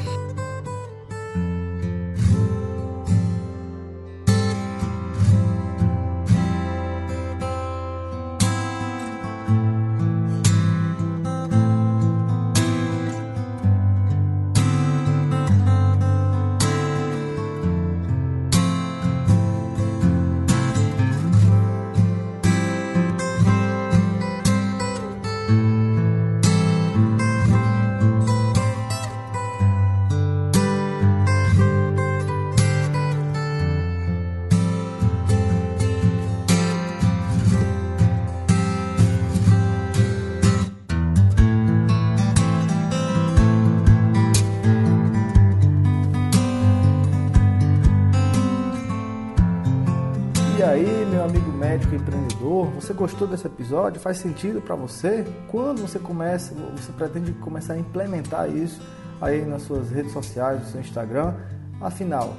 Você 52.75 52.93
gostou 52.93 53.27
desse 53.27 53.45
episódio? 53.47 53.99
Faz 53.99 54.17
sentido 54.17 54.61
para 54.61 54.75
você? 54.75 55.25
Quando 55.49 55.81
você 55.81 55.99
começa, 55.99 56.53
você 56.75 56.91
pretende 56.91 57.31
começar 57.33 57.73
a 57.73 57.77
implementar 57.77 58.49
isso 58.49 58.81
aí 59.21 59.45
nas 59.45 59.63
suas 59.63 59.89
redes 59.89 60.11
sociais, 60.11 60.59
no 60.59 60.65
seu 60.67 60.81
Instagram? 60.81 61.33
Afinal, 61.81 62.35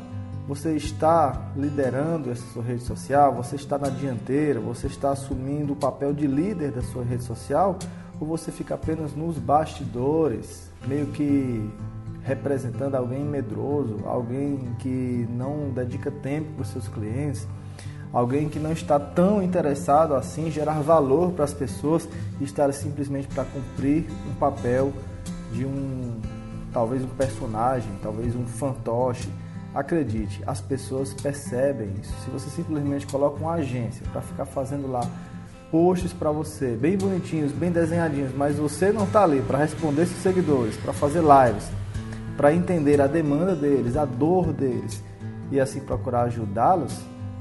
você 0.48 0.74
está 0.74 1.52
liderando 1.54 2.30
essa 2.30 2.44
sua 2.52 2.62
rede 2.62 2.82
social? 2.82 3.34
Você 3.34 3.56
está 3.56 3.76
na 3.76 3.90
dianteira? 3.90 4.58
Você 4.60 4.86
está 4.86 5.10
assumindo 5.10 5.74
o 5.74 5.76
papel 5.76 6.12
de 6.12 6.26
líder 6.26 6.72
da 6.72 6.82
sua 6.82 7.04
rede 7.04 7.22
social? 7.22 7.78
Ou 8.18 8.26
você 8.26 8.50
fica 8.50 8.74
apenas 8.74 9.14
nos 9.14 9.38
bastidores, 9.38 10.70
meio 10.86 11.06
que 11.08 11.70
representando 12.22 12.94
alguém 12.94 13.22
medroso, 13.22 13.98
alguém 14.06 14.74
que 14.78 15.28
não 15.30 15.70
dedica 15.70 16.10
tempo 16.10 16.52
para 16.54 16.62
os 16.62 16.68
seus 16.68 16.88
clientes? 16.88 17.46
Alguém 18.12 18.48
que 18.48 18.58
não 18.58 18.72
está 18.72 18.98
tão 18.98 19.42
interessado 19.42 20.14
assim 20.14 20.48
em 20.48 20.50
gerar 20.50 20.80
valor 20.80 21.32
para 21.32 21.44
as 21.44 21.52
pessoas 21.52 22.08
e 22.40 22.44
estar 22.44 22.72
simplesmente 22.72 23.28
para 23.28 23.44
cumprir 23.44 24.06
um 24.30 24.34
papel 24.34 24.92
de 25.52 25.64
um 25.64 26.20
talvez 26.72 27.02
um 27.02 27.08
personagem, 27.08 27.90
talvez 28.02 28.36
um 28.36 28.46
fantoche, 28.46 29.28
Acredite, 29.74 30.42
as 30.46 30.60
pessoas 30.60 31.12
percebem 31.12 31.92
isso. 32.00 32.12
Se 32.24 32.30
você 32.30 32.48
simplesmente 32.50 33.06
coloca 33.06 33.38
uma 33.38 33.52
agência 33.54 34.04
para 34.10 34.22
ficar 34.22 34.46
fazendo 34.46 34.90
lá 34.90 35.08
posts 35.70 36.12
para 36.12 36.30
você, 36.30 36.74
bem 36.74 36.96
bonitinhos, 36.96 37.52
bem 37.52 37.70
desenhadinhos, 37.70 38.32
mas 38.34 38.56
você 38.56 38.90
não 38.90 39.04
está 39.04 39.22
ali 39.22 39.42
para 39.42 39.58
responder 39.58 40.06
seus 40.06 40.22
seguidores, 40.22 40.76
para 40.78 40.94
fazer 40.94 41.20
lives, 41.20 41.70
para 42.36 42.54
entender 42.54 43.00
a 43.00 43.06
demanda 43.06 43.54
deles, 43.54 43.96
a 43.96 44.06
dor 44.06 44.52
deles 44.52 45.02
e 45.52 45.60
assim 45.60 45.80
procurar 45.80 46.22
ajudá-los, 46.22 46.98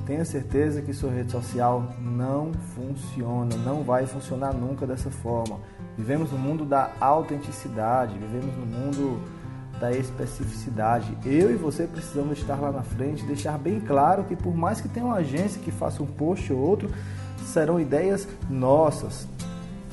tenha 0.08 0.24
certeza 0.24 0.82
que 0.82 0.94
sua 0.94 1.12
rede 1.12 1.32
social 1.32 1.94
não 2.00 2.54
funciona, 2.74 3.58
não 3.58 3.84
vai 3.84 4.08
funcionar 4.08 4.54
nunca 4.54 4.88
dessa 4.88 5.12
forma. 5.12 5.60
Vivemos 5.98 6.32
no 6.32 6.38
mundo 6.38 6.64
da 6.64 6.94
autenticidade, 7.02 8.18
vivemos 8.18 8.56
no 8.56 8.66
mundo 8.66 9.22
da 9.82 9.92
especificidade. 9.92 11.16
Eu 11.26 11.52
e 11.52 11.56
você 11.56 11.86
precisamos 11.86 12.40
estar 12.40 12.56
lá 12.56 12.72
na 12.72 12.84
frente, 12.84 13.26
deixar 13.26 13.58
bem 13.60 13.82
claro 13.82 14.24
que 14.24 14.36
por 14.36 14.56
mais 14.56 14.80
que 14.80 14.88
tenha 14.88 15.06
uma 15.06 15.18
agência 15.18 15.62
que 15.62 15.72
faça 15.72 16.02
um 16.02 16.08
post 16.08 16.52
ou 16.54 16.60
outro, 16.60 16.90
serão 17.46 17.80
ideias 17.80 18.26
nossas, 18.50 19.28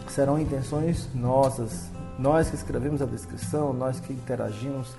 serão 0.09 0.39
intenções 0.39 1.09
nossas. 1.13 1.91
Nós 2.19 2.49
que 2.49 2.55
escrevemos 2.55 3.03
a 3.03 3.07
descrição, 3.07 3.73
nós 3.73 3.99
que 3.99 4.13
interagimos, 4.13 4.95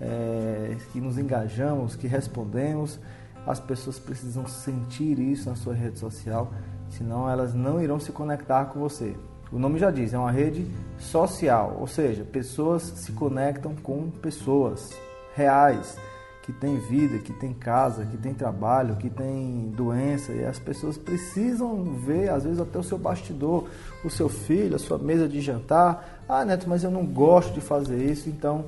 é, 0.00 0.76
que 0.92 1.00
nos 1.00 1.18
engajamos, 1.18 1.96
que 1.96 2.06
respondemos, 2.06 3.00
as 3.46 3.58
pessoas 3.58 3.98
precisam 3.98 4.46
sentir 4.46 5.18
isso 5.18 5.48
na 5.48 5.56
sua 5.56 5.74
rede 5.74 5.98
social, 5.98 6.52
senão 6.90 7.28
elas 7.28 7.54
não 7.54 7.80
irão 7.80 7.98
se 7.98 8.12
conectar 8.12 8.66
com 8.66 8.80
você. 8.80 9.14
O 9.52 9.58
nome 9.58 9.78
já 9.78 9.90
diz, 9.90 10.14
é 10.14 10.18
uma 10.18 10.30
rede 10.30 10.66
social, 10.98 11.76
ou 11.80 11.86
seja, 11.86 12.24
pessoas 12.24 12.82
se 12.82 13.12
conectam 13.12 13.74
com 13.74 14.08
pessoas 14.10 14.92
reais, 15.34 15.96
que 16.42 16.52
têm 16.52 16.78
vida, 16.78 17.18
que 17.18 17.32
têm 17.32 17.52
casa, 17.52 18.04
que 18.04 18.16
têm 18.16 18.32
trabalho, 18.32 18.96
que 18.96 19.10
têm 19.10 19.72
doença, 19.76 20.32
e 20.32 20.44
as 20.44 20.58
pessoas 20.58 20.96
precisam 20.96 21.84
ver, 21.96 22.30
às 22.30 22.44
vezes, 22.44 22.60
até 22.60 22.78
o 22.78 22.82
seu 22.82 22.96
bastidor, 22.96 23.66
o 24.04 24.10
seu 24.10 24.28
filho, 24.28 24.76
a 24.76 24.78
sua 24.78 24.98
mesa 24.98 25.28
de 25.28 25.40
jantar. 25.40 26.20
Ah, 26.28 26.44
Neto, 26.44 26.68
mas 26.68 26.82
eu 26.82 26.90
não 26.90 27.04
gosto 27.04 27.52
de 27.52 27.60
fazer 27.60 28.04
isso, 28.04 28.28
então 28.28 28.66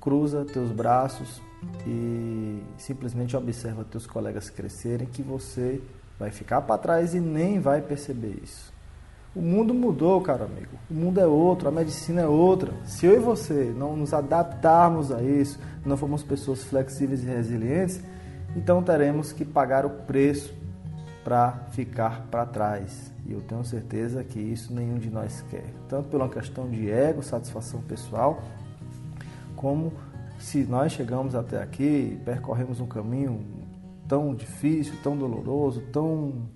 cruza 0.00 0.44
teus 0.44 0.70
braços 0.70 1.40
e 1.86 2.62
simplesmente 2.76 3.36
observa 3.36 3.84
teus 3.84 4.06
colegas 4.06 4.50
crescerem 4.50 5.06
que 5.06 5.22
você 5.22 5.80
vai 6.18 6.30
ficar 6.30 6.62
para 6.62 6.78
trás 6.78 7.14
e 7.14 7.20
nem 7.20 7.60
vai 7.60 7.80
perceber 7.80 8.38
isso. 8.42 8.72
O 9.34 9.40
mundo 9.40 9.72
mudou, 9.72 10.20
cara 10.20 10.44
amigo. 10.44 10.76
O 10.90 10.94
mundo 10.94 11.20
é 11.20 11.26
outro, 11.26 11.68
a 11.68 11.70
medicina 11.70 12.22
é 12.22 12.26
outra. 12.26 12.72
Se 12.84 13.06
eu 13.06 13.14
e 13.14 13.18
você 13.18 13.72
não 13.76 13.96
nos 13.96 14.12
adaptarmos 14.12 15.12
a 15.12 15.22
isso, 15.22 15.58
não 15.84 15.96
formos 15.96 16.22
pessoas 16.22 16.64
flexíveis 16.64 17.22
e 17.22 17.26
resilientes, 17.26 18.00
então 18.56 18.82
teremos 18.82 19.32
que 19.32 19.44
pagar 19.44 19.86
o 19.86 19.90
preço 19.90 20.52
para 21.22 21.52
ficar 21.70 22.26
para 22.30 22.44
trás. 22.44 23.12
E 23.24 23.32
eu 23.32 23.40
tenho 23.40 23.64
certeza 23.64 24.24
que 24.24 24.40
isso 24.40 24.74
nenhum 24.74 24.98
de 24.98 25.08
nós 25.08 25.44
quer. 25.48 25.72
Tanto 25.88 26.08
pela 26.08 26.28
questão 26.28 26.68
de 26.68 26.90
ego, 26.90 27.22
satisfação 27.22 27.80
pessoal, 27.82 28.42
como 29.54 29.92
se 30.40 30.64
nós 30.64 30.92
chegamos 30.92 31.34
até 31.34 31.62
aqui, 31.62 32.20
percorremos 32.24 32.80
um 32.80 32.86
caminho 32.86 33.44
tão 34.08 34.34
difícil, 34.34 34.94
tão 35.02 35.16
doloroso, 35.16 35.80
tão, 35.92 36.48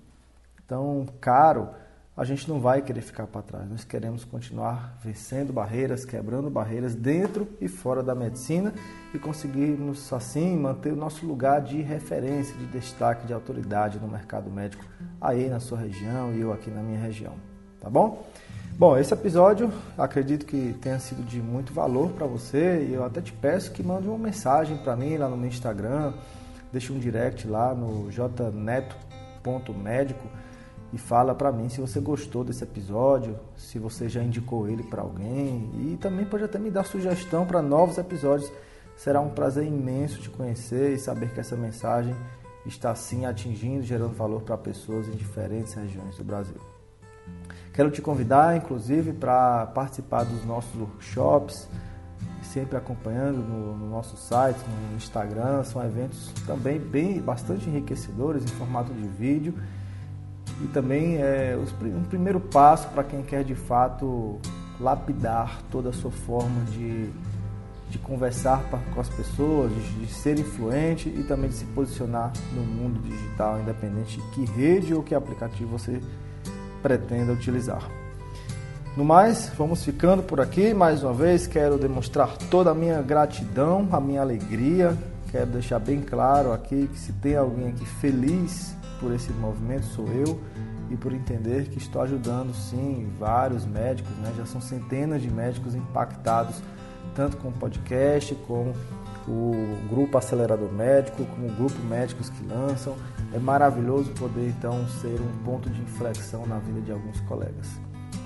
tão 0.67 1.05
caro 1.21 1.69
a 2.17 2.23
gente 2.23 2.47
não 2.47 2.61
vai 2.61 2.81
querer 2.81 3.01
ficar 3.01 3.27
para 3.27 3.41
trás. 3.41 3.69
Nós 3.69 3.83
queremos 3.83 4.23
continuar 4.23 4.97
vencendo 5.03 5.51
barreiras, 5.51 6.05
quebrando 6.05 6.49
barreiras 6.49 6.95
dentro 6.95 7.45
e 7.59 7.67
fora 7.67 8.01
da 8.01 8.15
medicina 8.15 8.73
e 9.13 9.19
conseguirmos 9.19 10.13
assim 10.13 10.55
manter 10.55 10.93
o 10.93 10.95
nosso 10.95 11.25
lugar 11.25 11.61
de 11.61 11.81
referência, 11.81 12.55
de 12.55 12.65
destaque, 12.67 13.27
de 13.27 13.33
autoridade 13.33 13.99
no 13.99 14.07
mercado 14.07 14.49
médico 14.49 14.85
aí 15.19 15.49
na 15.49 15.59
sua 15.59 15.77
região 15.77 16.33
e 16.33 16.39
eu 16.39 16.53
aqui 16.53 16.71
na 16.71 16.81
minha 16.81 16.99
região, 16.99 17.33
tá 17.81 17.89
bom? 17.89 18.25
Bom, 18.77 18.97
esse 18.97 19.13
episódio 19.13 19.71
acredito 19.97 20.45
que 20.45 20.75
tenha 20.81 20.99
sido 20.99 21.23
de 21.23 21.41
muito 21.41 21.71
valor 21.71 22.11
para 22.11 22.27
você 22.27 22.85
e 22.85 22.93
eu 22.93 23.05
até 23.05 23.21
te 23.21 23.31
peço 23.31 23.71
que 23.71 23.81
mande 23.81 24.05
uma 24.05 24.17
mensagem 24.17 24.75
para 24.75 24.97
mim 24.97 25.15
lá 25.15 25.29
no 25.29 25.37
meu 25.37 25.47
Instagram, 25.47 26.11
deixe 26.73 26.91
um 26.91 26.99
direct 26.99 27.47
lá 27.47 27.73
no 27.73 28.11
jneto.médico 28.11 30.27
e 30.91 30.97
fala 30.97 31.33
para 31.33 31.53
mim 31.53 31.69
se 31.69 31.79
você 31.79 32.01
gostou 32.01 32.43
desse 32.43 32.65
episódio, 32.65 33.39
se 33.55 33.79
você 33.79 34.09
já 34.09 34.21
indicou 34.21 34.67
ele 34.67 34.83
para 34.83 35.03
alguém 35.03 35.71
e 35.75 35.95
também 35.95 36.25
pode 36.25 36.43
até 36.43 36.59
me 36.59 36.69
dar 36.69 36.83
sugestão 36.83 37.45
para 37.45 37.61
novos 37.61 37.97
episódios. 37.97 38.51
Será 38.97 39.21
um 39.21 39.29
prazer 39.29 39.65
imenso 39.65 40.19
te 40.19 40.29
conhecer 40.29 40.95
e 40.95 40.99
saber 40.99 41.33
que 41.33 41.39
essa 41.39 41.55
mensagem 41.55 42.13
está 42.65 42.93
sim 42.93 43.25
atingindo, 43.25 43.83
gerando 43.83 44.13
valor 44.13 44.41
para 44.41 44.57
pessoas 44.57 45.07
em 45.07 45.11
diferentes 45.11 45.73
regiões 45.73 46.17
do 46.17 46.25
Brasil. 46.25 46.59
Quero 47.75 47.91
te 47.91 48.01
convidar, 48.01 48.55
inclusive, 48.55 49.11
para 49.11 49.65
participar 49.65 50.23
dos 50.23 50.45
nossos 50.45 50.73
workshops, 50.79 51.67
sempre 52.41 52.77
acompanhando 52.77 53.39
no, 53.39 53.75
no, 53.75 53.89
nosso 53.89 54.15
site, 54.15 54.59
no 54.59 54.95
Instagram. 54.95 55.61
São 55.65 55.83
eventos 55.83 56.31
também 56.47 56.79
bem 56.79 57.19
bastante 57.19 57.69
enriquecedores 57.69 58.45
em 58.45 58.47
formato 58.47 58.93
de 58.93 59.05
vídeo 59.05 59.53
e 60.63 60.67
também 60.67 61.17
é 61.17 61.59
um 61.83 62.03
primeiro 62.03 62.39
passo 62.39 62.87
para 62.89 63.03
quem 63.03 63.21
quer 63.21 63.43
de 63.43 63.55
fato 63.55 64.39
lapidar 64.79 65.61
toda 65.69 65.89
a 65.89 65.93
sua 65.93 66.11
forma 66.11 66.63
de, 66.71 67.09
de 67.89 67.99
conversar 67.99 68.63
com 68.93 69.01
as 69.01 69.09
pessoas, 69.09 69.69
de, 69.73 70.05
de 70.05 70.13
ser 70.13 70.39
influente 70.39 71.09
e 71.09 71.23
também 71.23 71.49
de 71.49 71.55
se 71.57 71.65
posicionar 71.65 72.31
no 72.53 72.61
mundo 72.61 73.01
digital, 73.01 73.59
independente 73.59 74.21
de 74.21 74.27
que 74.29 74.45
rede 74.45 74.93
ou 74.93 75.03
que 75.03 75.13
aplicativo 75.13 75.77
você 75.77 75.99
pretenda 76.85 77.33
utilizar. 77.33 77.81
No 78.95 79.03
mais, 79.03 79.51
vamos 79.57 79.83
ficando 79.83 80.21
por 80.21 80.39
aqui. 80.39 80.71
Mais 80.71 81.01
uma 81.01 81.15
vez, 81.15 81.47
quero 81.47 81.79
demonstrar 81.79 82.37
toda 82.51 82.69
a 82.69 82.75
minha 82.75 83.01
gratidão, 83.01 83.89
a 83.91 83.99
minha 83.99 84.21
alegria. 84.21 84.95
Quero 85.31 85.47
deixar 85.47 85.79
bem 85.79 85.99
claro 85.99 86.53
aqui 86.53 86.87
que 86.87 86.99
se 86.99 87.11
tem 87.13 87.35
alguém 87.35 87.69
aqui 87.69 87.83
feliz 87.83 88.75
por 88.99 89.11
esse 89.11 89.31
movimento 89.31 89.87
sou 89.87 90.05
eu 90.09 90.39
e 90.91 90.95
por 90.95 91.11
entender 91.11 91.69
que 91.69 91.79
estou 91.79 92.03
ajudando 92.03 92.53
sim 92.53 93.11
vários 93.19 93.65
médicos, 93.65 94.15
né? 94.17 94.31
já 94.37 94.45
são 94.45 94.61
centenas 94.61 95.23
de 95.23 95.31
médicos 95.31 95.73
impactados, 95.73 96.61
tanto 97.15 97.35
com 97.37 97.47
o 97.47 97.51
podcast, 97.51 98.35
com 98.47 98.73
o 99.27 99.53
grupo 99.89 100.17
Acelerador 100.17 100.71
Médico, 100.71 101.25
com 101.25 101.47
o 101.47 101.51
grupo 101.51 101.79
Médicos 101.83 102.29
que 102.29 102.45
lançam. 102.47 102.95
É 103.33 103.39
maravilhoso 103.39 104.11
poder 104.11 104.49
então 104.49 104.87
ser 105.01 105.19
um 105.19 105.43
ponto 105.43 105.69
de 105.69 105.81
inflexão 105.81 106.45
na 106.45 106.59
vida 106.59 106.81
de 106.81 106.91
alguns 106.91 107.19
colegas. 107.21 107.67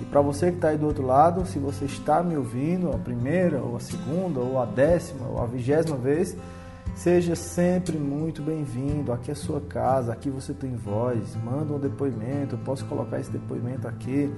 E 0.00 0.04
para 0.04 0.20
você 0.20 0.50
que 0.50 0.56
está 0.56 0.68
aí 0.68 0.78
do 0.78 0.86
outro 0.86 1.04
lado, 1.04 1.44
se 1.46 1.58
você 1.58 1.84
está 1.84 2.22
me 2.22 2.36
ouvindo 2.36 2.90
a 2.90 2.98
primeira, 2.98 3.60
ou 3.60 3.76
a 3.76 3.80
segunda, 3.80 4.40
ou 4.40 4.58
a 4.58 4.64
décima, 4.64 5.26
ou 5.26 5.42
a 5.42 5.46
vigésima 5.46 5.96
vez, 5.96 6.36
Seja 6.94 7.34
sempre 7.34 7.96
muito 7.96 8.42
bem-vindo. 8.42 9.12
Aqui 9.12 9.30
é 9.30 9.32
a 9.32 9.36
sua 9.36 9.60
casa, 9.60 10.12
aqui 10.12 10.28
você 10.28 10.52
tem 10.52 10.76
voz. 10.76 11.34
Manda 11.36 11.72
um 11.72 11.78
depoimento, 11.78 12.56
eu 12.56 12.58
posso 12.58 12.84
colocar 12.84 13.18
esse 13.18 13.30
depoimento 13.30 13.88
aqui. 13.88 14.30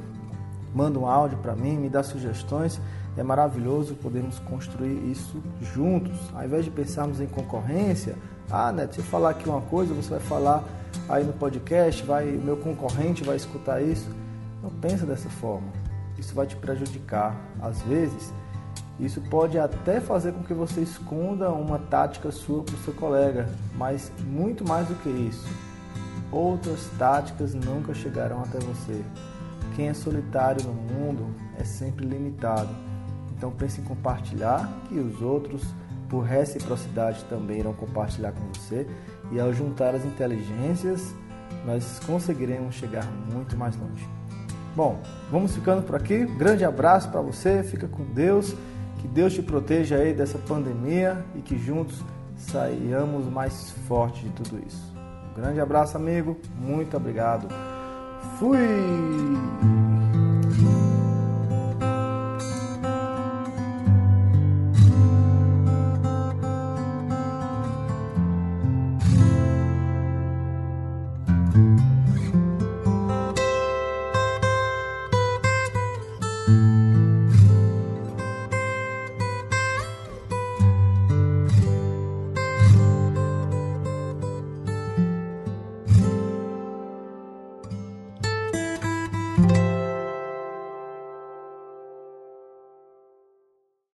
Manda 0.74 0.98
um 0.98 1.06
áudio 1.06 1.38
para 1.38 1.56
mim, 1.56 1.76
me 1.76 1.88
dá 1.88 2.02
sugestões. 2.02 2.80
É 3.16 3.22
maravilhoso 3.22 3.94
podermos 3.94 4.38
construir 4.38 5.10
isso 5.10 5.42
juntos. 5.60 6.16
Ao 6.34 6.44
invés 6.44 6.64
de 6.64 6.70
pensarmos 6.70 7.20
em 7.20 7.26
concorrência, 7.26 8.16
ah, 8.50 8.72
Neto, 8.72 8.94
se 8.94 9.00
eu 9.00 9.04
falar 9.04 9.30
aqui 9.30 9.48
uma 9.48 9.60
coisa, 9.60 9.92
você 9.92 10.10
vai 10.10 10.20
falar 10.20 10.64
aí 11.08 11.24
no 11.24 11.32
podcast, 11.32 12.02
vai, 12.04 12.26
meu 12.26 12.56
concorrente 12.56 13.22
vai 13.22 13.36
escutar 13.36 13.82
isso. 13.82 14.08
Não 14.62 14.70
pensa 14.70 15.04
dessa 15.04 15.28
forma. 15.28 15.68
Isso 16.18 16.34
vai 16.34 16.46
te 16.46 16.56
prejudicar. 16.56 17.36
Às 17.60 17.82
vezes, 17.82 18.32
isso 19.00 19.20
pode 19.22 19.58
até 19.58 20.00
fazer 20.00 20.32
com 20.32 20.42
que 20.42 20.54
você 20.54 20.80
esconda 20.80 21.50
uma 21.50 21.78
tática 21.78 22.30
sua 22.30 22.62
para 22.62 22.74
o 22.74 22.78
seu 22.78 22.94
colega, 22.94 23.48
mas 23.76 24.12
muito 24.24 24.66
mais 24.66 24.86
do 24.88 24.94
que 24.94 25.08
isso, 25.08 25.46
outras 26.30 26.88
táticas 26.98 27.54
nunca 27.54 27.94
chegarão 27.94 28.42
até 28.42 28.58
você. 28.58 29.02
Quem 29.74 29.88
é 29.88 29.94
solitário 29.94 30.64
no 30.64 30.74
mundo 30.74 31.34
é 31.58 31.64
sempre 31.64 32.06
limitado. 32.06 32.91
Então 33.43 33.51
pense 33.51 33.80
em 33.80 33.84
compartilhar 33.84 34.72
que 34.88 34.97
os 35.01 35.20
outros, 35.20 35.64
por 36.09 36.20
reciprocidade, 36.20 37.24
também 37.24 37.59
irão 37.59 37.72
compartilhar 37.72 38.30
com 38.30 38.40
você. 38.55 38.86
E 39.32 39.40
ao 39.40 39.53
juntar 39.53 39.97
as 39.97 40.05
inteligências, 40.05 41.12
nós 41.66 42.01
conseguiremos 42.07 42.76
chegar 42.76 43.05
muito 43.32 43.57
mais 43.57 43.76
longe. 43.76 44.09
Bom, 44.76 45.03
vamos 45.28 45.57
ficando 45.57 45.82
por 45.82 45.97
aqui. 45.97 46.24
grande 46.24 46.64
abraço 46.64 47.11
para 47.11 47.20
você, 47.20 47.64
fica 47.64 47.88
com 47.88 48.05
Deus. 48.14 48.55
Que 49.01 49.09
Deus 49.09 49.34
te 49.34 49.43
proteja 49.43 49.97
aí 49.97 50.14
dessa 50.14 50.38
pandemia 50.38 51.24
e 51.34 51.40
que 51.40 51.59
juntos 51.59 52.01
saiamos 52.36 53.26
mais 53.26 53.72
fortes 53.88 54.22
de 54.22 54.30
tudo 54.30 54.62
isso. 54.64 54.95
Um 55.32 55.34
grande 55.34 55.61
abraço, 55.61 55.97
amigo. 55.97 56.38
Muito 56.61 56.97
obrigado. 56.97 57.49
Fui! 58.38 58.57